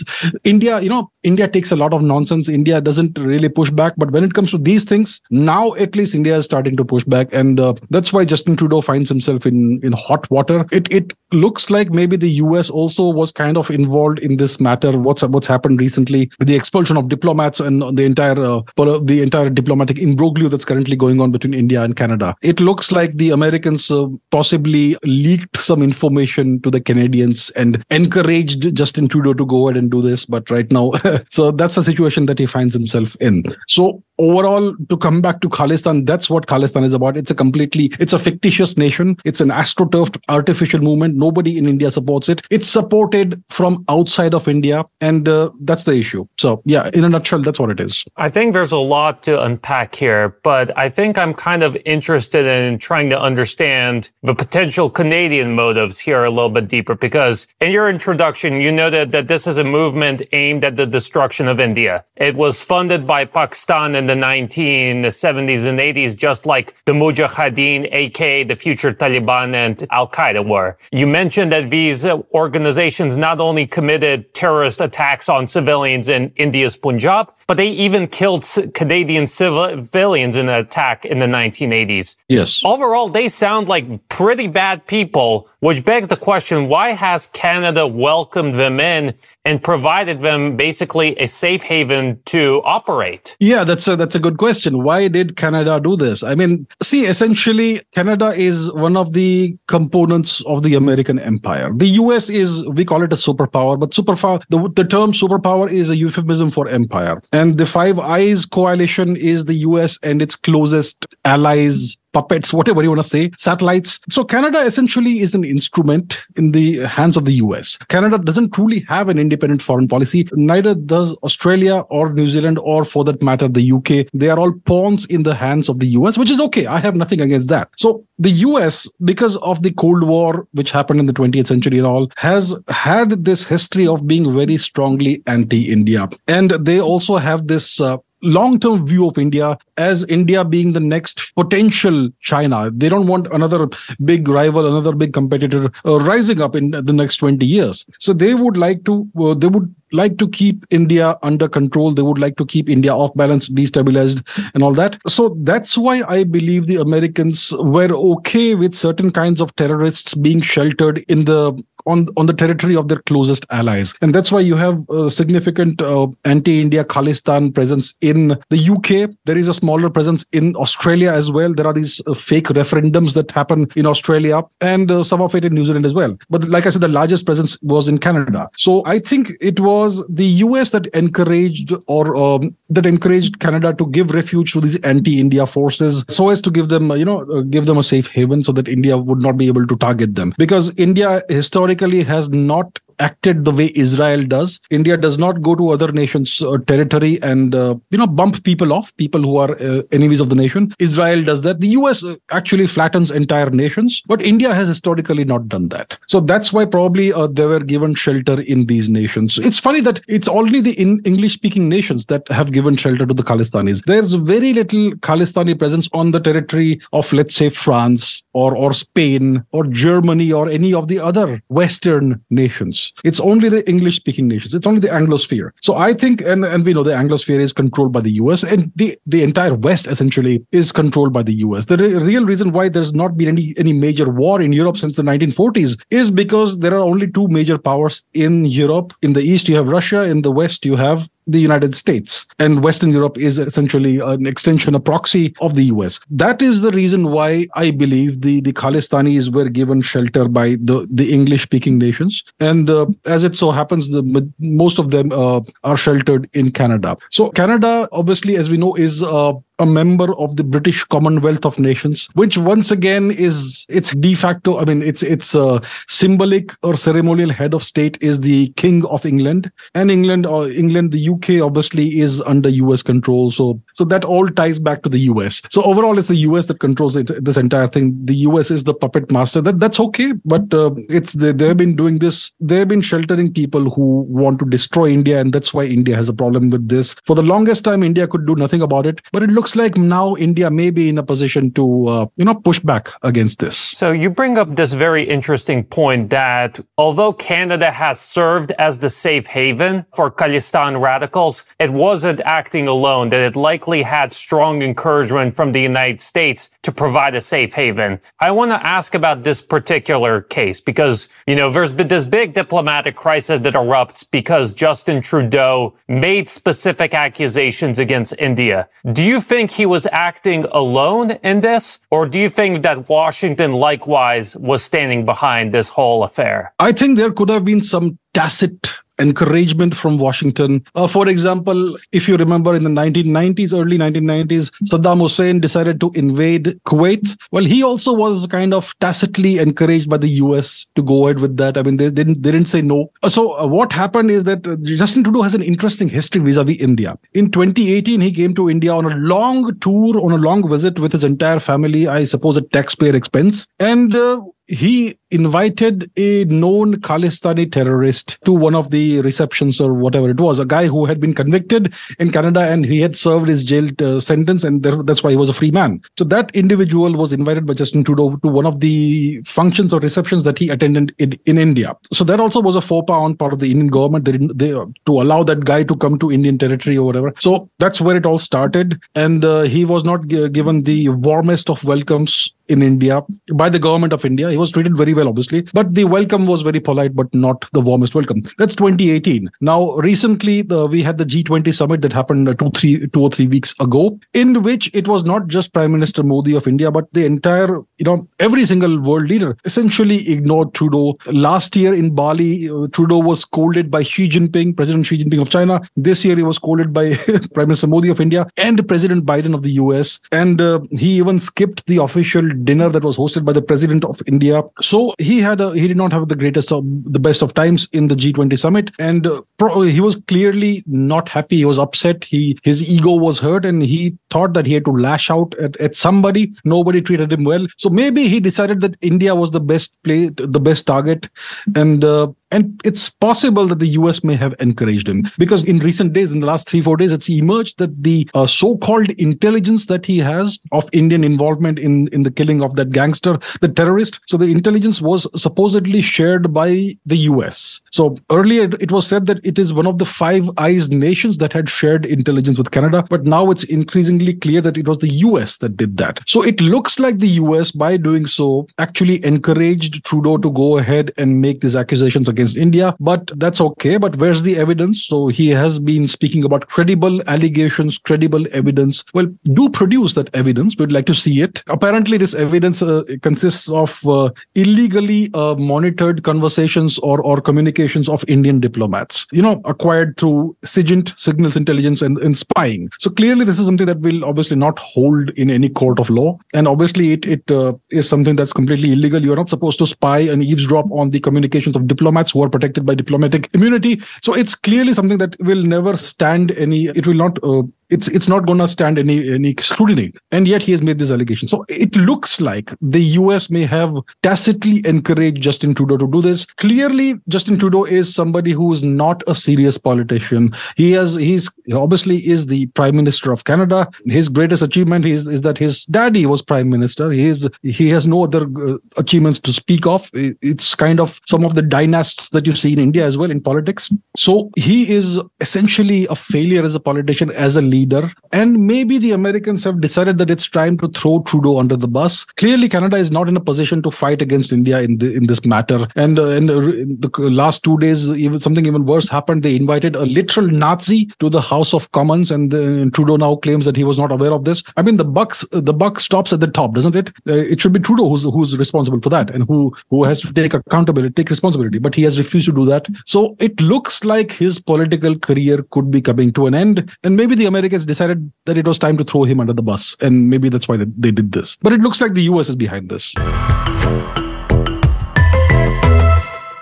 india 0.45 0.81
you 0.81 0.89
know 0.89 1.11
india 1.23 1.49
takes 1.49 1.73
a 1.73 1.77
lot 1.77 1.93
of 1.93 2.03
nonsense. 2.03 2.49
India 2.49 2.81
doesn't 2.81 3.19
really 3.19 3.49
push 3.49 3.71
back. 3.71 3.95
But 3.97 4.11
when 4.11 4.25
it 4.25 4.35
comes 4.35 4.51
to 4.53 4.59
these 4.59 4.85
things 4.85 5.21
now 5.31 5.75
at 5.75 5.97
least 5.97 6.15
india 6.15 6.37
is 6.37 6.45
starting 6.45 6.77
to 6.77 6.85
push 6.85 7.05
back. 7.05 7.29
And 7.33 7.61
uh, 7.61 7.75
that's 7.91 8.13
why 8.13 8.25
justin 8.25 8.57
trudeau 8.57 8.81
finds 8.81 9.09
himself 9.09 9.47
in 9.47 9.81
in 9.83 9.93
hot 9.93 10.31
water. 10.31 10.65
It 10.73 10.91
it 10.93 11.13
looks 11.33 11.71
like 11.71 11.91
maybe 11.91 12.17
the 12.17 12.31
us 12.31 12.71
also 12.71 13.09
was 13.09 13.33
kind 13.33 13.57
of 13.57 13.71
involved 13.71 14.21
in 14.21 14.37
this 14.37 14.61
matter 14.61 14.97
what's 14.99 15.23
what's 15.23 15.47
happened 15.47 15.81
recently 15.81 16.31
with 16.39 16.49
the 16.49 16.55
expulsion 16.55 16.97
of 16.97 17.09
diplomats 17.09 17.61
and 17.61 17.83
the 17.97 18.05
entire 18.05 18.39
uh, 18.41 18.63
the 18.77 19.23
entire 19.23 19.51
diplomatic 19.51 19.99
imbroglio 19.99 20.49
that's 20.49 20.65
currently 20.65 20.97
going 20.97 21.21
on 21.21 21.31
between 21.31 21.55
india 21.55 21.83
and 21.83 21.97
canada. 21.97 22.35
It 22.43 22.61
looks 22.61 22.93
like 22.93 23.17
the 23.17 23.31
americans 23.31 23.91
uh, 23.91 24.07
possibly 24.31 24.97
leaked 25.05 25.57
some 25.57 25.83
information 25.83 26.61
to 26.63 26.71
the 26.71 26.81
canadians 26.81 27.51
and 27.51 27.83
encouraged 27.91 28.75
Justin 28.75 29.09
Trudeau 29.09 29.35
to 29.35 29.47
go 29.47 29.69
ahead 29.69 29.77
and 29.77 29.91
do 29.91 30.03
this, 30.03 30.25
but 30.25 30.51
right 30.51 30.71
now, 30.71 30.93
so 31.31 31.51
that's 31.51 31.75
the 31.75 31.85
situation 31.85 32.27
that 32.27 32.39
he 32.39 32.47
finds 32.47 32.75
himself 32.75 33.17
in. 33.21 33.45
So 33.69 34.03
overall, 34.19 34.75
to 34.89 34.97
come 34.97 35.21
back 35.21 35.41
to 35.41 35.49
Khalistan, 35.49 36.07
that's 36.07 36.29
what 36.29 36.47
Khalistan 36.47 36.85
is 36.85 36.95
about. 36.95 37.17
It's 37.17 37.31
a 37.31 37.35
completely, 37.35 37.93
it's 38.01 38.13
a 38.13 38.19
fictitious 38.19 38.77
nation. 38.77 39.17
It's 39.25 39.41
an 39.41 39.51
astroturfed 39.51 40.21
artificial 40.29 40.81
movement. 40.81 41.15
Nobody 41.15 41.59
in 41.59 41.69
India 41.69 41.91
supports 41.91 42.29
it. 42.29 42.43
It's 42.51 42.69
supported 42.69 43.43
from 43.51 43.85
outside 43.89 44.35
of 44.35 44.49
India. 44.49 44.85
And 45.01 45.29
uh, 45.29 45.51
that's 45.61 45.85
the 45.85 45.95
issue. 45.95 46.27
So, 46.39 46.63
yeah, 46.65 46.91
in 46.95 47.05
a 47.05 47.09
nutshell, 47.09 47.41
that's 47.41 47.59
what 47.59 47.71
it 47.71 47.81
is. 47.81 48.05
I 48.17 48.29
think 48.29 48.53
there's 48.53 48.73
a 48.73 48.79
lot 48.79 49.23
to 49.25 49.43
unpack 49.43 49.95
here, 49.95 50.37
but 50.43 50.77
I 50.77 50.89
think 50.89 51.19
I'm 51.19 51.35
kind 51.35 51.63
of 51.63 51.77
interested 51.85 52.47
in 52.47 52.79
trying 52.79 53.11
to 53.11 53.21
understand 53.21 54.11
the 54.23 54.35
potential 54.35 54.91
Canadian 54.91 55.55
motives 55.55 55.99
here 55.99 56.25
a 56.25 56.31
little 56.31 56.51
bit 56.51 56.69
deeper 56.69 56.95
because 56.95 57.47
in 57.61 57.76
your 57.77 57.91
introduction, 57.91 58.59
you 58.59 58.73
noted 58.73 59.13
that 59.13 59.29
this 59.29 59.47
is 59.47 59.59
a 59.59 59.65
movement 59.79 60.23
aimed 60.33 60.65
at 60.65 60.79
the 60.79 60.87
destruction 60.87 61.47
of 61.47 61.61
India. 61.61 62.03
It 62.17 62.35
was 62.35 62.63
funded 62.63 63.07
by 63.07 63.27
Pakistan 63.27 63.95
in 63.95 64.07
the 64.07 64.15
1970s 64.15 65.67
and 65.71 65.79
80s, 65.79 66.17
just 66.17 66.47
like 66.47 66.67
the 66.87 66.93
Mujahideen, 66.93 67.81
aka 67.93 68.45
the 68.45 68.57
future 68.57 68.93
Taliban 68.93 69.53
and 69.55 69.77
Al 69.91 70.09
Qaeda 70.09 70.43
were. 70.53 70.79
You 70.91 71.07
mentioned 71.07 71.53
that 71.53 71.69
these 71.69 72.07
organizations 72.43 73.19
not 73.19 73.43
only 73.43 73.67
committed 73.67 74.33
terrorist 74.33 74.81
attacks 74.81 75.29
on 75.29 75.47
civilians 75.47 76.09
in 76.09 76.33
India's 76.37 76.79
Punjab, 76.79 77.25
but 77.47 77.59
they 77.59 77.69
even 77.87 78.07
killed 78.07 78.43
Canadian 78.73 79.27
civilians 79.27 80.39
in 80.39 80.49
an 80.49 80.55
attack 80.65 81.05
in 81.05 81.19
the 81.19 81.27
1980s. 81.27 82.17
Yes. 82.29 82.63
Overall, 82.65 83.11
they 83.11 83.29
sound 83.29 83.69
like 83.69 83.85
pretty 84.09 84.49
bad 84.49 84.87
people, 84.87 85.51
which 85.61 85.85
begs 85.85 86.09
the 86.09 86.17
question 86.17 86.69
why 86.69 86.93
has 86.93 87.27
Canada 87.27 87.66
welcomed 87.75 88.55
them 88.55 88.79
in 88.81 89.15
and 89.45 89.63
provided 89.63 90.23
them 90.23 90.57
basically 90.57 91.17
a 91.19 91.27
safe 91.27 91.63
haven 91.63 92.21
to 92.27 92.63
operate? 92.65 93.37
Yeah, 93.41 93.65
that's 93.65 93.89
a, 93.89 93.97
that's 93.97 94.15
a 94.15 94.19
good 94.19 94.39
question. 94.39 94.83
Why 94.83 95.09
did 95.09 95.37
Canada 95.37 95.81
do 95.81 95.97
this? 95.97 96.23
I 96.23 96.35
mean, 96.35 96.67
see, 96.83 97.07
essentially, 97.07 97.81
Canada 97.93 98.29
is 98.29 98.73
one 98.73 98.97
of 98.97 99.13
the 99.13 99.57
components 99.69 100.43
of 100.47 100.63
the 100.63 100.75
American 100.75 101.19
empire. 101.19 101.71
The 101.75 101.89
US 102.03 102.31
is, 102.31 102.65
we 102.69 102.85
call 102.85 103.03
it 103.03 103.13
a 103.13 103.17
superpower, 103.17 103.79
but 103.79 103.91
superpower, 103.91 104.43
the, 104.51 104.69
the 104.75 104.85
term 104.85 105.13
superpower 105.13 105.71
is 105.71 105.91
a 105.91 105.97
euphemism 105.97 106.51
for 106.51 106.69
empire. 106.69 107.21
And 107.33 107.59
the 107.59 107.67
Five 107.67 107.99
Eyes 107.99 108.45
coalition 108.45 109.17
is 109.17 109.47
the 109.47 109.55
US 109.71 109.99
and 110.03 110.23
its 110.23 110.37
closest 110.37 111.07
allies 111.25 111.97
puppets, 112.17 112.51
whatever 112.51 112.83
you 112.83 112.89
want 112.89 113.03
to 113.03 113.09
say, 113.09 113.31
satellites. 113.37 114.01
So 114.09 114.25
Canada 114.25 114.61
essentially 114.61 115.21
is 115.21 115.35
an 115.35 115.45
instrument 115.45 116.19
in 116.37 116.53
the 116.53 116.79
hands 116.97 117.15
of 117.19 117.27
the 117.27 117.35
US. 117.45 117.77
Canada 117.89 118.17
doesn't 118.17 118.55
truly 118.55 118.81
have 118.89 119.11
an 119.11 119.19
independent 119.19 119.61
foreign 119.61 119.87
policy. 119.87 120.27
Neither 120.33 120.75
does 120.75 121.15
Australia 121.29 121.77
or 121.91 122.13
New 122.15 122.29
Zealand 122.31 122.59
or 122.63 122.85
for 122.85 123.05
that 123.05 123.23
matter, 123.23 123.49
the 123.49 123.71
UK. 123.71 124.07
They 124.15 124.31
are 124.31 124.39
all 124.39 124.53
pawns 124.65 125.05
in 125.07 125.25
the 125.25 125.35
hands 125.35 125.69
of 125.69 125.79
the 125.79 125.89
US, 125.99 126.17
which 126.17 126.31
is 126.31 126.41
okay. 126.41 126.65
I 126.65 126.79
have 126.79 126.97
nothing 126.97 127.21
against 127.21 127.51
that. 127.51 127.69
So 127.77 128.07
the 128.19 128.31
US, 128.31 128.89
because 129.05 129.37
of 129.39 129.63
the 129.63 129.73
Cold 129.73 130.05
War, 130.05 130.49
which 130.53 130.71
happened 130.71 131.01
in 131.01 131.07
the 131.07 131.13
20th 131.13 131.49
century 131.49 131.77
and 131.77 131.87
all, 131.87 132.11
has 132.17 132.55
had 132.69 133.25
this 133.25 133.45
history 133.45 133.87
of 133.87 134.07
being 134.07 134.35
very 134.35 134.57
strongly 134.57 135.23
anti-India. 135.27 136.09
And 136.27 136.53
they 136.53 136.81
also 136.81 137.17
have 137.17 137.47
this 137.47 137.79
uh, 137.79 137.99
long 138.27 138.59
term 138.59 138.87
view 138.87 139.09
of 139.09 139.19
India 139.19 139.57
as 139.77 140.05
India 140.05 140.45
being 140.45 140.73
the 140.73 140.81
next 140.81 141.35
potential 141.35 142.11
China. 142.21 142.71
They 142.73 142.89
don't 142.89 143.07
want 143.07 143.27
another 143.33 143.69
big 144.05 144.29
rival, 144.29 144.67
another 144.67 144.93
big 144.93 145.13
competitor 145.13 145.71
uh, 145.85 145.99
rising 146.01 146.41
up 146.41 146.57
in 146.57 146.71
the 146.71 146.93
next 146.93 147.17
20 147.17 147.45
years. 147.47 147.85
So 147.99 148.13
they 148.13 148.35
would 148.35 148.57
like 148.57 148.85
to, 148.85 149.09
uh, 149.19 149.35
they 149.35 149.47
would 149.47 149.75
like 149.93 150.19
to 150.19 150.29
keep 150.29 150.65
India 150.71 151.19
under 151.23 151.49
control. 151.49 151.93
They 151.93 152.03
would 152.03 152.19
like 152.19 152.37
to 152.37 152.47
keep 152.47 152.69
India 152.69 152.95
off 152.95 153.15
balance, 153.15 153.49
destabilized, 153.49 154.27
and 154.55 154.63
all 154.63 154.73
that. 154.75 154.99
So 155.07 155.37
that's 155.41 155.79
why 155.79 156.03
I 156.09 156.25
believe 156.25 156.67
the 156.67 156.77
Americans 156.77 157.53
were 157.59 157.93
okay 157.93 158.55
with 158.55 158.75
certain 158.75 159.11
kinds 159.11 159.41
of 159.41 159.55
terrorists 159.57 160.15
being 160.15 160.41
sheltered 160.41 161.05
in 161.09 161.25
the 161.25 161.63
on 161.87 162.09
on 162.17 162.27
the 162.27 162.33
territory 162.33 162.77
of 162.77 162.89
their 162.89 163.01
closest 163.03 163.47
allies, 163.51 163.95
and 164.01 164.15
that's 164.15 164.33
why 164.33 164.41
you 164.41 164.57
have 164.57 164.85
a 164.91 165.11
significant 165.11 165.81
uh, 165.81 166.09
anti-India 166.25 166.85
Khalistan 166.85 167.55
presence 167.55 167.95
in 168.01 168.37
the 168.51 168.71
UK. 168.71 169.11
There 169.25 169.39
is 169.39 169.49
a 169.49 169.55
smaller 169.55 169.89
presence 169.89 170.25
in 170.33 170.57
Australia 170.57 171.13
as 171.13 171.31
well. 171.31 171.55
There 171.55 171.67
are 171.67 171.73
these 171.73 172.03
uh, 172.07 172.15
fake 172.15 172.49
referendums 172.49 173.15
that 173.15 173.31
happen 173.31 173.69
in 173.77 173.87
Australia, 173.87 174.43
and 174.61 174.91
uh, 174.91 175.03
some 175.03 175.23
of 175.23 175.35
it 175.35 175.45
in 175.45 175.55
New 175.55 175.65
Zealand 175.65 175.87
as 175.87 175.95
well. 175.95 176.17
But 176.29 176.49
like 176.49 176.67
I 176.67 176.71
said, 176.71 176.83
the 176.83 176.89
largest 176.89 177.25
presence 177.25 177.57
was 177.63 177.89
in 177.89 177.99
Canada. 177.99 178.51
So 178.57 178.85
I 178.85 178.99
think 178.99 179.31
it 179.41 179.61
was 179.61 179.76
the 180.09 180.27
US 180.47 180.71
that 180.71 180.87
encouraged 180.89 181.73
or 181.87 182.17
um, 182.17 182.55
that 182.71 182.87
encouraged 182.87 183.39
Canada 183.41 183.75
to 183.75 183.87
give 183.89 184.11
refuge 184.11 184.53
to 184.53 184.61
these 184.61 184.81
anti-India 184.81 185.47
forces, 185.47 186.05
so 186.09 186.31
as 186.31 186.41
to 186.43 186.51
give 186.51 186.69
them, 186.69 186.91
you 186.93 187.05
know, 187.05 187.21
uh, 187.31 187.43
give 187.43 187.67
them 187.67 187.79
a 187.79 187.83
safe 187.83 188.09
haven, 188.09 188.43
so 188.43 188.53
that 188.53 188.69
India 188.69 188.97
would 188.97 189.23
not 189.23 189.37
be 189.37 189.47
able 189.47 189.67
to 189.67 189.77
target 189.77 190.15
them. 190.15 190.35
Because 190.39 190.73
India 190.77 191.23
historically 191.29 192.03
has 192.03 192.29
not 192.31 192.81
acted 192.99 193.45
the 193.45 193.51
way 193.51 193.73
Israel 193.75 194.23
does. 194.25 194.61
India 194.71 194.97
does 194.97 195.19
not 195.19 195.43
go 195.43 195.55
to 195.55 195.71
other 195.71 195.93
nations' 195.93 196.43
uh, 196.43 196.59
territory 196.67 197.21
and 197.23 197.55
uh, 197.55 197.75
you 197.91 197.99
know 197.99 198.07
bump 198.07 198.43
people 198.45 198.73
off, 198.73 198.97
people 198.97 199.23
who 199.23 199.37
are 199.37 199.53
uh, 199.61 199.83
enemies 199.93 200.21
of 200.21 200.29
the 200.29 200.35
nation. 200.35 200.73
Israel 200.79 201.23
does 201.25 201.43
that. 201.43 201.61
The 201.61 201.69
US 201.69 202.05
actually 202.31 202.67
flattens 202.67 203.11
entire 203.11 203.51
nations, 203.51 204.03
but 204.07 204.23
India 204.23 204.55
has 204.55 204.69
historically 204.69 205.25
not 205.25 205.49
done 205.49 205.69
that. 205.69 205.97
So 206.07 206.21
that's 206.21 206.53
why 206.53 206.65
probably 206.65 207.11
they 207.11 207.47
were 207.47 207.61
given 207.61 207.95
shelter 207.95 208.41
in 208.41 208.67
these 208.67 208.89
nations. 208.89 209.39
It's 209.39 209.59
funny 209.59 209.81
that 209.81 210.01
it's 210.09 210.29
only 210.29 210.61
the 210.61 210.73
English-speaking 210.73 211.69
nations 211.69 212.07
that 212.07 212.27
have 212.29 212.53
given 212.53 212.77
shelter 212.77 213.07
to 213.07 213.15
the 213.15 213.23
Khalistanis. 213.23 213.85
There's 213.85 214.15
very 214.15 214.53
little 214.53 214.93
Khalistani 214.97 215.59
presence 215.59 215.89
on 215.93 216.11
the 216.11 216.21
territory 216.21 216.81
of, 216.93 217.13
let's 217.13 217.35
say, 217.35 217.49
France 217.49 218.23
or 218.33 218.57
or 218.57 218.73
Spain 218.73 219.45
or 219.53 219.65
Germany 219.67 220.33
or 220.33 220.49
any 220.49 220.73
of 220.75 220.89
the 220.89 220.99
other 220.99 221.43
Western 221.49 222.21
nations. 222.31 222.86
It's 223.05 223.21
only 223.21 223.49
the 223.49 223.69
English 223.69 223.97
speaking 223.97 224.29
nations. 224.29 224.55
It's 224.55 224.67
only 224.67 224.81
the 224.81 224.89
Anglosphere. 224.89 225.51
So 225.61 225.75
I 225.75 225.95
think, 225.95 226.21
and, 226.21 226.45
and 226.45 226.65
we 226.65 226.73
know 226.75 226.83
the 226.83 226.93
Anglosphere 226.93 227.39
is 227.39 227.53
controlled 227.53 227.93
by 227.93 228.01
the 228.01 228.13
US 228.13 228.43
and 228.43 228.73
the, 228.77 228.99
the 229.07 229.23
entire 229.23 229.55
West 229.55 229.87
essentially 229.87 230.45
is 230.53 230.73
controlled 230.73 231.13
by 231.13 231.23
the 231.23 231.35
US. 231.35 231.67
The 231.67 231.77
re- 231.77 231.95
real 231.95 232.25
reason 232.25 232.53
why 232.53 232.69
there's 232.69 232.93
not 232.93 233.17
been 233.17 233.29
any, 233.29 233.55
any 233.57 233.73
major 233.73 234.11
war 234.11 234.41
in 234.41 234.53
Europe 234.53 234.77
since 234.77 234.97
the 234.97 235.03
1940s 235.03 235.79
is 235.91 236.11
because 236.11 236.59
there 236.59 236.75
are 236.75 236.81
only 236.81 237.11
two 237.11 237.29
major 237.29 237.59
powers 237.59 238.03
in 238.15 238.45
Europe. 238.45 238.93
In 239.03 239.13
the 239.13 239.23
East, 239.23 239.49
you 239.49 239.57
have 239.57 239.67
Russia. 239.67 240.03
In 240.05 240.23
the 240.23 240.31
West, 240.31 240.65
you 240.65 240.77
have 240.77 241.09
the 241.27 241.41
United 241.41 241.75
States. 241.75 242.27
And 242.39 242.63
Western 242.63 242.91
Europe 242.91 243.19
is 243.19 243.39
essentially 243.39 243.99
an 243.99 244.27
extension, 244.27 244.75
a 244.75 244.81
proxy 244.81 245.35
of 245.41 245.55
the 245.55 245.65
US. 245.65 246.01
That 246.11 246.41
is 246.43 246.61
the 246.61 246.71
reason 246.71 247.11
why 247.11 247.47
I 247.55 247.71
believe 247.71 248.21
the, 248.23 248.41
the 248.41 248.53
Khalistanis 248.53 249.35
were 249.35 249.49
given 249.49 249.81
shelter 249.81 250.29
by 250.29 250.57
the, 250.61 250.87
the 250.91 251.13
English 251.13 251.43
speaking 251.43 251.79
nations. 251.79 252.23
And 252.41 252.71
uh, 252.71 252.87
as 253.05 253.25
it 253.25 253.37
so 253.37 253.51
happens, 253.51 253.91
the 253.91 254.33
most 254.39 254.79
of 254.79 254.91
them 254.91 255.13
uh, 255.13 255.41
are 255.65 255.77
sheltered 255.77 256.29
in 256.33 256.51
Canada. 256.51 256.97
So 257.11 257.31
Canada, 257.31 257.89
obviously, 257.93 258.37
as 258.37 258.51
we 258.51 258.57
know, 258.57 258.75
is 258.75 259.03
uh, 259.03 259.33
a 259.59 259.67
member 259.67 260.15
of 260.19 260.37
the 260.37 260.45
British 260.45 260.85
Commonwealth 260.85 261.45
of 261.45 261.59
Nations, 261.59 262.09
which 262.15 262.37
once 262.37 262.71
again 262.71 263.11
is 263.11 263.65
its 263.69 263.91
de 263.93 264.15
facto. 264.15 264.59
I 264.59 264.65
mean, 264.65 264.83
it's 264.83 265.03
it's 265.03 265.35
a 265.35 265.63
symbolic 265.89 266.53
or 266.63 266.77
ceremonial 266.77 267.31
head 267.31 267.55
of 267.55 267.63
state 267.63 267.99
is 268.01 268.21
the 268.21 268.49
King 268.57 268.85
of 268.87 269.07
England, 269.07 269.51
and 269.75 269.91
England 269.91 270.27
or 270.27 270.49
England, 270.49 270.93
the 270.93 271.09
UK 271.09 271.43
obviously 271.45 272.01
is 272.01 272.23
under 272.23 272.49
US 272.49 272.83
control. 272.83 273.31
So 273.31 273.61
so 273.75 273.85
that 273.85 274.05
all 274.05 274.29
ties 274.29 274.59
back 274.59 274.83
to 274.83 274.89
the 274.89 275.01
US. 275.01 275.43
So 275.51 275.63
overall, 275.63 275.99
it's 275.99 276.09
the 276.09 276.17
US 276.17 276.47
that 276.47 276.61
controls 276.61 276.97
it, 276.97 277.11
this 277.25 277.37
entire 277.37 277.69
thing. 277.69 277.97
The 278.05 278.17
US 278.29 278.51
is 278.51 278.65
the 278.65 278.75
puppet 278.75 279.11
master. 279.11 279.41
That 279.41 279.61
that's 279.61 279.81
okay, 279.81 280.13
but 280.25 280.53
uh, 280.53 280.71
it's 280.89 281.15
they, 281.15 281.33
they've 281.33 281.57
been 281.57 281.77
doing 281.77 281.99
this. 281.99 282.33
They've 282.41 282.69
been 282.69 282.83
sheltering 282.83 283.33
people 283.33 283.71
who 283.71 284.03
want 284.03 284.39
to 284.41 284.47
destroy 284.47 284.89
India, 284.89 285.21
and 285.21 285.33
that's 285.33 285.55
why 285.55 285.65
India 285.65 285.97
has 285.97 286.09
a 286.09 286.15
problem 286.15 286.51
with 286.51 286.69
this. 286.69 286.95
For 287.05 287.17
the 287.17 287.23
longest 287.23 287.65
time, 287.65 287.83
India 287.83 288.07
could 288.07 288.27
do 288.27 288.35
nothing 288.35 288.63
about 288.63 288.87
it, 288.87 289.01
but 289.13 289.23
it 289.23 289.31
looks 289.31 289.46
looks 289.47 289.55
like 289.55 289.77
now 289.77 290.17
India 290.17 290.51
may 290.51 290.71
be 290.71 290.89
in 290.89 290.99
a 290.99 291.05
position 291.05 291.53
to, 291.53 291.87
uh, 291.87 292.07
you 292.17 292.25
know, 292.25 292.35
push 292.35 292.59
back 292.59 292.91
against 293.03 293.39
this. 293.39 293.57
So 293.57 293.93
you 293.93 294.11
bring 294.11 294.39
up 294.39 294.57
this 294.57 294.73
very 294.73 295.05
interesting 295.05 295.63
point 295.63 296.11
that 296.11 296.59
although 296.77 297.13
Canada 297.13 297.71
has 297.71 298.01
served 298.01 298.51
as 298.59 298.81
the 298.81 298.89
safe 298.89 299.27
haven 299.27 299.87
for 299.95 300.11
Khalistan 300.11 300.81
radicals, 300.81 301.45
it 301.61 301.71
wasn't 301.71 302.21
acting 302.23 302.67
alone, 302.67 303.11
that 303.11 303.21
it 303.21 303.37
likely 303.37 303.83
had 303.83 304.13
strong 304.13 304.63
encouragement 304.63 305.37
from 305.37 305.53
the 305.53 305.61
United 305.61 306.01
States 306.01 306.51
to 306.63 306.73
provide 306.73 307.15
a 307.15 307.21
safe 307.21 307.53
haven. 307.55 308.01
I 308.19 308.33
want 308.33 308.51
to 308.51 308.67
ask 308.67 308.97
about 308.97 309.23
this 309.23 309.41
particular 309.43 310.23
case 310.23 310.61
because, 310.61 311.07
you 311.29 311.37
know, 311.37 311.51
there's 311.51 311.73
been 311.73 311.87
this 311.87 312.05
big 312.05 312.33
diplomatic 312.33 312.97
crisis 312.97 313.39
that 313.41 313.55
erupts 313.55 314.03
because 314.11 314.53
Justin 314.53 315.01
Trudeau 315.01 315.77
made 315.87 316.29
specific 316.29 316.95
accusations 316.95 317.79
against 317.79 318.13
India. 318.19 318.69
Do 318.93 319.05
you 319.05 319.21
think 319.21 319.36
think 319.37 319.51
he 319.51 319.67
was 319.67 319.87
acting 319.93 320.47
alone 320.53 321.11
in 321.23 321.43
this, 321.43 321.79
or 321.91 322.09
do 322.09 322.19
you 322.19 322.31
think 322.31 322.63
that 322.63 322.89
Washington 322.89 323.53
likewise 323.53 324.35
was 324.39 324.65
standing 324.65 325.05
behind 325.05 325.53
this 325.53 325.69
whole 325.69 326.05
affair? 326.05 326.55
I 326.59 326.73
think 326.73 326.97
there 326.97 327.13
could 327.13 327.29
have 327.29 327.45
been 327.45 327.61
some 327.61 327.99
tacit 328.15 328.81
encouragement 328.99 329.75
from 329.75 329.99
Washington. 329.99 330.65
Uh, 330.75 330.87
for 330.87 331.09
example, 331.09 331.77
if 331.93 332.09
you 332.09 332.17
remember 332.17 332.55
in 332.55 332.65
the 332.65 332.71
1990s, 332.71 333.53
early 333.53 333.79
1990s, 333.79 334.51
Saddam 334.65 335.01
Hussein 335.01 335.41
decided 335.41 335.81
to 335.81 335.91
invade 335.95 336.59
Kuwait. 336.65 337.17
Well, 337.33 337.45
he 337.45 337.63
also 337.63 337.93
was 337.93 338.27
kind 338.27 338.55
of 338.55 338.75
tacitly 338.81 339.39
encouraged 339.39 339.89
by 339.89 339.99
the 339.99 340.09
US 340.09 340.67
to 340.77 340.83
go 340.83 341.07
ahead 341.07 341.19
with 341.19 341.37
that. 341.37 341.57
I 341.57 341.63
mean, 341.63 341.77
they 341.77 341.91
didn't 341.91 342.23
they 342.23 342.33
didn't 342.33 342.49
say 342.49 342.63
no. 342.63 342.91
Uh, 343.03 343.09
so 343.09 343.39
uh, 343.39 343.47
what 343.47 343.73
happened 343.73 344.11
is 344.11 344.25
that 344.25 344.47
uh, 344.47 344.57
Justin 344.63 345.05
Trudeau 345.05 345.23
has 345.23 345.35
an 345.35 345.43
interesting 345.43 345.89
history 345.89 346.21
vis-a-vis 346.21 346.61
India. 346.61 346.99
In 347.15 347.31
2018, 347.31 348.01
he 348.01 348.13
came 348.13 348.35
to 348.35 348.49
India 348.51 348.73
on 348.73 348.85
a 348.85 348.95
long 348.97 349.59
tour, 349.61 350.01
on 350.01 350.13
a 350.13 350.17
long 350.17 350.49
visit 350.49 350.79
with 350.79 350.93
his 350.93 351.05
entire 351.05 351.41
family. 351.41 351.87
I 351.89 352.05
suppose 352.05 352.37
at 352.37 352.51
taxpayer 352.53 352.95
expense, 352.95 353.47
and 353.59 353.95
uh, 353.95 354.23
he 354.47 354.99
invited 355.11 355.91
a 355.97 356.25
known 356.25 356.77
Khalistani 356.77 357.51
terrorist 357.51 358.19
to 358.25 358.33
one 358.33 358.55
of 358.55 358.71
the 358.71 359.01
receptions 359.01 359.61
or 359.61 359.73
whatever 359.73 360.11
it 360.11 360.21
was, 360.21 360.39
a 360.39 360.45
guy 360.45 360.67
who 360.67 360.85
had 360.85 361.01
been 361.01 361.15
convicted 361.15 361.75
in 361.99 362.11
Canada 362.11 362.41
and 362.41 362.65
he 362.65 362.81
had 362.81 362.97
served 362.97 363.29
his 363.29 363.45
jail 363.45 363.69
uh, 363.81 364.01
sentence, 364.01 364.45
and 364.45 364.63
there, 364.63 364.83
that's 364.83 365.03
why 365.03 365.11
he 365.11 365.17
was 365.17 365.29
a 365.29 365.33
free 365.33 365.51
man. 365.51 365.81
So 365.99 366.05
that 366.05 366.35
individual 366.35 366.95
was 366.95 367.13
invited 367.13 367.47
by 367.47 367.55
Justin 367.55 367.85
Trudeau 367.85 368.17
to 368.17 368.29
one 368.29 368.47
of 368.47 368.61
the 368.61 369.21
functions 369.25 369.73
or 369.73 369.81
receptions 369.81 370.25
that 370.25 370.39
he 370.39 370.49
attended 370.49 370.95
in, 370.99 371.13
in 371.27 371.39
India. 371.39 371.77
So 371.93 372.05
that 372.05 372.21
also 372.21 372.41
was 372.41 372.57
a 372.57 372.61
faux 372.61 372.87
pas 372.87 372.97
on 372.97 373.17
part 373.17 373.33
of 373.33 373.39
the 373.39 373.51
Indian 373.51 373.69
government 373.69 374.05
they 374.05 374.19
they, 374.35 374.51
to 374.51 375.03
allow 375.03 375.23
that 375.25 375.45
guy 375.45 375.63
to 375.65 375.77
come 375.77 375.99
to 375.99 376.13
Indian 376.13 376.39
territory 376.39 376.77
or 376.77 376.85
whatever. 376.85 377.13
So 377.19 377.49
that's 377.59 377.81
where 377.81 377.97
it 377.97 378.07
all 378.07 378.19
started, 378.19 378.81
and 378.95 379.25
uh, 379.25 379.43
he 379.43 379.65
was 379.65 379.85
not 379.85 380.07
g- 380.07 380.29
given 380.29 380.63
the 380.63 380.89
warmest 380.91 381.51
of 381.51 381.65
welcomes 381.65 382.33
in 382.49 382.63
India 382.63 383.03
by 383.35 383.49
the 383.49 383.59
government 383.59 383.93
of 383.93 384.05
India. 384.05 384.31
He 384.31 384.37
was 384.37 384.51
treated 384.51 384.77
very 384.77 384.95
well, 384.95 385.09
obviously, 385.09 385.43
but 385.53 385.75
the 385.75 385.85
welcome 385.85 386.27
was 386.27 386.43
very 386.43 386.61
polite, 386.61 386.95
but 386.95 387.13
not 387.15 387.47
the 387.53 387.61
warmest 387.61 387.95
welcome. 387.95 388.23
That's 388.39 388.55
2018. 388.55 389.31
Now, 389.41 389.75
recently, 389.77 390.43
the, 390.43 390.67
we 390.67 390.83
had 390.83 390.99
the 390.99 391.05
G20 391.05 391.55
summit 391.55 391.83
that 391.83 391.93
happened 391.93 392.29
uh, 392.29 392.35
two, 392.35 392.51
three, 392.51 392.87
two 392.89 393.03
or 393.03 393.11
three 393.11 393.27
weeks 393.27 393.55
ago, 393.61 393.99
in 394.15 394.43
which 394.43 394.71
it 394.75 394.89
was 394.89 395.05
not 395.05 395.27
just 395.27 395.53
Prime 395.53 395.73
Minister 395.73 396.03
Modi 396.03 396.35
of 396.35 396.47
India, 396.47 396.71
but 396.71 396.93
the 396.93 397.05
entire, 397.05 397.57
you 397.79 397.85
know, 397.85 398.09
every 398.21 398.45
single 398.45 398.81
world 398.81 399.09
leader 399.09 399.37
essentially 399.45 400.09
ignored 400.11 400.55
Trudeau. 400.55 400.97
Last 401.07 401.57
year 401.57 401.75
in 401.75 401.95
Bali, 401.95 402.49
uh, 402.49 402.67
Trudeau 402.73 402.99
was 402.99 403.21
scolded 403.21 403.71
by 403.71 403.83
Xi 403.83 404.09
Jinping, 404.09 404.57
President 404.57 404.87
Xi 404.87 404.99
Jinping 404.99 405.21
of 405.21 405.31
China. 405.31 405.61
This 405.77 406.05
year, 406.05 406.17
he 406.17 406.23
was 406.23 406.37
scolded 406.37 406.73
by 406.73 406.95
Prime 407.35 407.49
Minister 407.49 407.67
Modi 407.67 407.89
of 407.89 408.01
India 408.01 408.27
and 408.37 408.67
President 408.69 409.05
Biden 409.05 409.35
of 409.35 409.43
the 409.43 409.53
US. 409.53 410.01
And 410.13 410.41
uh, 410.41 410.61
he 410.71 410.97
even 410.99 411.19
skipped 411.19 411.67
the 411.67 411.79
official 411.79 412.36
dinner 412.45 412.69
that 412.69 412.85
was 412.85 412.97
hosted 412.97 413.25
by 413.25 413.33
the 413.33 413.43
president 413.43 413.85
of 413.85 414.01
India. 414.07 414.43
So 414.61 414.95
he 414.99 415.21
had 415.21 415.41
a, 415.41 415.53
he 415.53 415.69
did 415.69 415.77
not 415.77 415.93
have 415.93 416.09
the 416.09 416.17
greatest 416.17 416.53
of 416.53 416.65
the 416.85 416.99
best 416.99 417.23
of 417.23 417.35
times 417.35 417.69
in 417.73 417.87
the 417.89 417.95
G20 417.95 418.39
summit, 418.39 418.71
and 418.79 419.07
uh, 419.07 419.23
pro- 419.39 419.63
he 419.63 419.81
was 419.81 419.97
clearly 420.09 420.63
not 420.67 421.09
happy. 421.09 421.37
He 421.39 421.45
was 421.45 421.59
upset. 421.59 422.05
He 422.05 422.39
his 422.43 422.63
ego 422.63 422.93
was 422.97 423.19
hurt, 423.19 423.45
and 423.45 423.63
he 423.63 423.97
thought 424.11 424.35
that 424.35 424.47
he 424.47 424.55
had 424.55 424.65
to 424.67 424.73
lash 424.73 425.11
out 425.11 425.35
at, 425.35 425.57
at 425.57 425.77
somebody. 425.77 426.33
Nobody 426.45 426.81
treated 426.81 427.13
him 427.13 427.25
well, 427.25 427.47
so 427.57 427.69
maybe 427.69 428.09
he 428.09 428.21
decided 428.21 428.61
that 428.61 428.77
India 428.81 429.15
was 429.15 429.31
the 429.31 429.41
best 429.41 429.77
play, 429.83 430.09
the 430.09 430.41
best 430.41 430.67
target, 430.67 431.09
and. 431.55 431.85
Uh, 431.85 432.09
and 432.31 432.61
it's 432.65 432.91
possible 432.91 433.47
that 433.47 433.61
the 433.61 433.69
US 433.69 434.03
may 434.03 434.17
have 434.17 434.35
encouraged 434.41 434.89
him 434.89 435.05
because 435.19 435.45
in 435.45 435.59
recent 435.59 435.93
days, 435.93 436.13
in 436.13 436.21
the 436.21 436.27
last 436.27 436.49
three, 436.49 436.61
four 436.61 436.77
days, 436.77 436.93
it's 436.93 437.09
emerged 437.09 437.59
that 437.59 437.83
the 437.83 438.09
uh, 438.15 438.27
so 438.27 438.57
called 438.59 438.91
intelligence 438.91 439.67
that 439.67 439.87
he 439.87 439.99
has 439.99 440.39
of 440.51 440.69
Indian 440.73 441.05
involvement 441.05 441.59
in, 441.59 441.87
in 441.89 442.03
the 442.03 442.11
killing 442.11 442.43
of 442.43 442.57
that 442.57 442.71
gangster, 442.71 443.19
the 443.41 443.49
terrorist. 443.49 444.01
So 444.07 444.17
the 444.17 444.27
intelligence 444.27 444.81
was 444.81 445.07
supposedly 445.21 445.81
shared 445.81 446.33
by 446.33 446.77
the 446.85 446.97
US. 447.11 447.61
So 447.71 447.97
earlier 448.11 448.51
it 448.61 448.73
was 448.73 448.87
said 448.87 449.07
that 449.07 449.25
it 449.25 449.39
is 449.39 449.53
one 449.53 449.67
of 449.67 449.79
the 449.79 449.87
five 449.87 450.29
eyes 450.39 450.69
nations 450.69 451.19
that 451.19 451.33
had 451.33 451.49
shared 451.49 451.87
intelligence 451.87 452.39
with 452.39 452.51
Canada. 452.51 452.85
But 452.91 453.05
now 453.05 453.31
it's 453.31 453.45
increasingly 453.45 454.15
clear 454.15 454.41
that 454.41 454.59
it 454.59 454.67
was 454.67 454.79
the 454.79 454.91
US 454.91 455.39
that 455.39 455.57
did 455.57 455.77
that. 455.77 456.01
So 456.07 456.23
it 456.23 456.41
looks 456.41 456.81
like 456.81 456.99
the 456.99 457.09
US, 457.21 457.53
by 457.53 457.77
doing 457.77 458.07
so, 458.07 458.49
actually 458.59 459.05
encouraged 459.05 459.85
Trudeau 459.85 460.17
to 460.19 460.31
go 460.31 460.59
ahead 460.59 460.93
and 460.97 461.21
make 461.21 461.41
these 461.41 461.55
accusations 461.55 462.09
against 462.17 462.37
India, 462.37 462.75
but 462.81 463.11
that's 463.17 463.41
okay. 463.41 463.77
But 463.77 463.97
where's 463.97 464.23
the 464.23 464.37
evidence? 464.37 464.83
So 464.85 465.09
he 465.09 465.29
has 465.29 465.59
been 465.59 465.87
speaking 465.87 466.25
about 466.25 466.49
credible 466.49 467.03
allegations, 467.09 467.79
credible 467.79 468.25
evidence. 468.33 468.85
Well, 468.95 469.07
do 469.35 469.49
produce 469.51 469.95
that 469.95 470.15
evidence. 470.15 470.57
We'd 470.59 470.73
like 470.73 470.87
to 470.87 470.95
see 470.95 471.21
it. 471.21 471.43
Apparently, 471.49 471.99
this 471.99 472.15
evidence 472.15 472.63
uh, 472.63 472.83
consists 473.03 473.51
of 473.51 473.87
uh, 473.87 474.11
illegally 474.35 475.11
uh, 475.15 475.35
monitored 475.35 476.03
conversations 476.03 476.79
or, 476.79 477.01
or 477.03 477.21
communications 477.21 477.89
of 477.89 478.05
Indian 478.09 478.41
diplomats, 478.41 479.07
you 479.13 479.23
know, 479.23 479.41
acquired 479.45 479.97
through 479.97 480.37
SIGINT, 480.45 480.99
signals 480.99 481.37
intelligence, 481.37 481.83
and, 481.83 481.99
and 481.99 482.17
spying. 482.17 482.71
So 482.79 482.91
clearly, 482.91 483.25
this 483.25 483.39
is 483.39 483.47
something 483.47 483.67
that 483.67 483.81
will 483.81 484.05
obviously 484.05 484.37
not 484.37 484.59
hold 484.59 485.11
in 485.11 485.31
any 485.31 485.49
court 485.49 485.79
of 485.79 485.91
law. 485.91 486.19
And 486.35 486.49
obviously, 486.49 486.93
it, 486.93 487.07
it 487.07 487.31
uh, 487.31 487.55
is 487.71 487.89
something 487.89 488.17
that's 488.17 488.33
completely 488.33 488.73
illegal. 488.73 489.03
You're 489.03 489.17
not 489.17 489.31
supposed 489.31 489.59
to 489.59 489.67
spy 489.67 489.99
and 489.99 490.23
eavesdrop 490.23 490.71
on 490.71 490.91
the 490.91 491.01
communications 491.01 491.57
of 491.57 491.67
diplomats 491.67 492.06
diplomats 492.07 492.13
who 492.13 492.23
are 492.23 492.31
protected 492.31 492.67
by 492.67 492.75
diplomatic 492.75 493.29
immunity. 493.35 493.83
So 494.03 494.15
it's 494.15 494.35
clearly 494.35 494.75
something 494.75 494.99
that 494.99 495.17
will 495.21 495.43
never 495.43 495.77
stand 495.77 496.33
any, 496.33 496.67
it 496.67 496.87
will 496.87 496.95
not 496.95 497.19
uh, 497.23 497.43
it's 497.71 497.89
it's 497.89 498.09
not 498.09 498.27
going 498.27 498.39
to 498.39 498.49
stand 498.49 498.79
any 498.79 499.13
any 499.13 499.35
scrutiny. 499.41 499.93
And 500.11 500.29
yet 500.29 500.43
he 500.43 500.53
has 500.53 500.63
made 500.63 500.79
this 500.79 500.91
allegation. 500.91 501.29
So 501.29 501.45
it 501.49 501.75
looks 501.77 502.21
like 502.21 502.55
the 502.61 502.81
us 502.81 503.31
may 503.31 503.45
have 503.45 503.75
tacitly 504.03 504.63
encouraged 504.67 505.21
justin 505.21 505.55
trudeau 505.55 505.77
to 505.77 505.87
do 505.87 506.03
this. 506.03 506.25
Clearly 506.37 506.95
justin 507.09 507.39
trudeau 507.39 507.65
is 507.65 507.93
somebody 507.93 508.33
who 508.33 508.53
is 508.53 508.63
not 508.63 509.03
a 509.07 509.15
serious 509.15 509.59
politician. 509.59 510.35
He 510.57 510.73
has 510.73 510.95
he's 510.95 511.31
he 511.45 511.53
obviously 511.53 511.97
is 512.07 512.27
the 512.27 512.47
prime 512.49 512.77
minister 512.77 513.13
of 513.13 513.25
canada. 513.25 513.69
His 513.87 514.09
greatest 514.09 514.43
achievement 514.43 514.85
is, 514.85 515.07
is 515.07 515.23
that 515.23 515.39
his 515.39 515.65
daddy 515.67 516.07
was 516.07 516.23
prime 516.23 516.49
minister. 516.49 516.91
He 516.91 517.07
is 517.07 517.29
he 517.43 517.69
has 517.71 517.87
no 517.87 518.05
other 518.05 518.27
uh, 518.37 518.59
achievements 518.77 519.19
to 519.21 519.33
speak 519.33 519.67
of. 519.67 519.91
It's 519.93 520.55
kind 520.55 520.81
of 520.81 521.01
some 521.07 521.25
of 521.25 521.35
the 521.35 521.43
dynasts 521.43 522.11
that 522.11 522.27
you 522.27 522.33
see 522.33 522.53
in 522.53 522.59
india 522.59 522.85
as 522.85 522.97
well 522.97 523.11
in 523.11 523.21
politics. 523.21 523.73
So 523.97 524.31
he 524.37 524.73
is 524.73 525.01
essentially 525.21 525.87
a 525.89 525.95
failure 525.95 526.45
as 526.45 526.55
a 526.55 526.61
politician 526.61 527.11
as 527.11 527.37
a 527.37 527.43
leader 527.43 527.56
leader. 527.57 527.85
And 528.21 528.47
maybe 528.53 528.79
the 528.87 528.93
Americans 529.01 529.45
have 529.49 529.61
decided 529.67 529.99
that 529.99 530.13
it's 530.17 530.29
time 530.41 530.59
to 530.63 530.69
throw 530.81 530.95
Trudeau 531.11 531.39
under 531.45 531.59
the 531.65 531.73
bus. 531.79 532.05
Clearly, 532.23 532.49
Canada 532.57 532.77
is 532.85 532.91
not 532.91 533.09
in 533.13 533.17
a 533.23 533.25
position 533.31 533.63
to 533.67 533.71
fight 533.83 534.01
against 534.07 534.33
India 534.39 534.61
in 534.69 534.79
the, 534.79 534.95
in 535.01 535.07
this 535.07 535.25
matter. 535.35 535.61
And 535.85 535.99
uh, 535.99 536.09
in, 536.21 536.27
the, 536.27 536.39
in 536.63 536.81
the 536.81 536.91
last 537.23 537.43
two 537.43 537.59
days, 537.59 537.91
even 538.07 538.21
something 538.21 538.47
even 538.47 538.67
worse 538.73 538.89
happened. 538.89 539.23
They 539.23 539.37
invited 539.37 539.77
a 539.77 539.87
literal 539.87 540.29
Nazi 540.45 540.81
to 541.01 541.11
the 541.11 541.21
House 541.21 541.55
of 541.55 541.71
Commons, 541.73 542.11
and, 542.11 542.35
uh, 542.35 542.71
Trudeau 542.77 542.97
now 542.97 543.17
claims 543.17 543.45
that 543.45 543.57
he 543.57 543.65
was 543.65 543.79
not 543.79 543.93
aware 543.93 544.13
of 544.13 544.25
this. 544.25 544.43
I 544.57 544.63
mean, 544.63 544.77
the 544.77 544.85
bucks 544.85 545.25
the 545.31 545.53
buck 545.53 545.81
stops 545.81 546.13
at 546.13 546.21
the 546.21 546.27
top, 546.27 546.55
doesn't 546.55 546.77
it? 546.77 546.91
Uh, 547.07 547.13
it 547.13 547.41
should 547.41 547.53
be 547.53 547.61
Trudeau 547.61 547.89
who's 547.89 548.03
who's 548.03 548.37
responsible 548.37 548.81
for 548.81 548.91
that 548.91 549.11
and 549.11 549.25
who 549.29 549.55
who 549.71 549.85
has 549.85 550.01
to 550.01 550.13
take 550.13 550.35
accountability, 550.35 550.93
take 550.93 551.11
responsibility. 551.11 551.59
But 551.59 551.75
he 551.75 551.83
has 551.83 551.99
refused 551.99 552.27
to 552.27 552.33
do 552.33 552.45
that. 552.47 552.67
So 552.85 553.17
it 553.19 553.41
looks 553.41 553.85
like 553.85 554.13
his 554.13 554.39
political 554.39 554.99
career 554.99 555.43
could 555.51 555.71
be 555.71 555.81
coming 555.81 556.13
to 556.15 556.27
an 556.27 556.35
end, 556.35 556.71
and 556.83 556.97
maybe 556.97 557.15
the 557.15 557.27
Americans 557.27 557.46
Americans 557.47 557.65
decided 557.65 558.11
that 558.25 558.37
it 558.37 558.45
was 558.45 558.59
time 558.59 558.77
to 558.77 558.83
throw 558.83 559.05
him 559.05 559.21
under 559.21 559.33
the 559.33 559.43
bus. 559.43 559.77
And 559.81 560.11
maybe 560.11 560.29
that's 560.29 560.49
why 560.49 560.57
they 560.57 560.91
did 560.91 561.13
this. 561.13 561.37
But 561.37 561.53
it 561.53 561.61
looks 561.61 561.81
like 561.81 561.95
the 561.95 562.03
US 562.11 562.29
is 562.29 562.35
behind 562.35 562.69
this. 562.69 562.93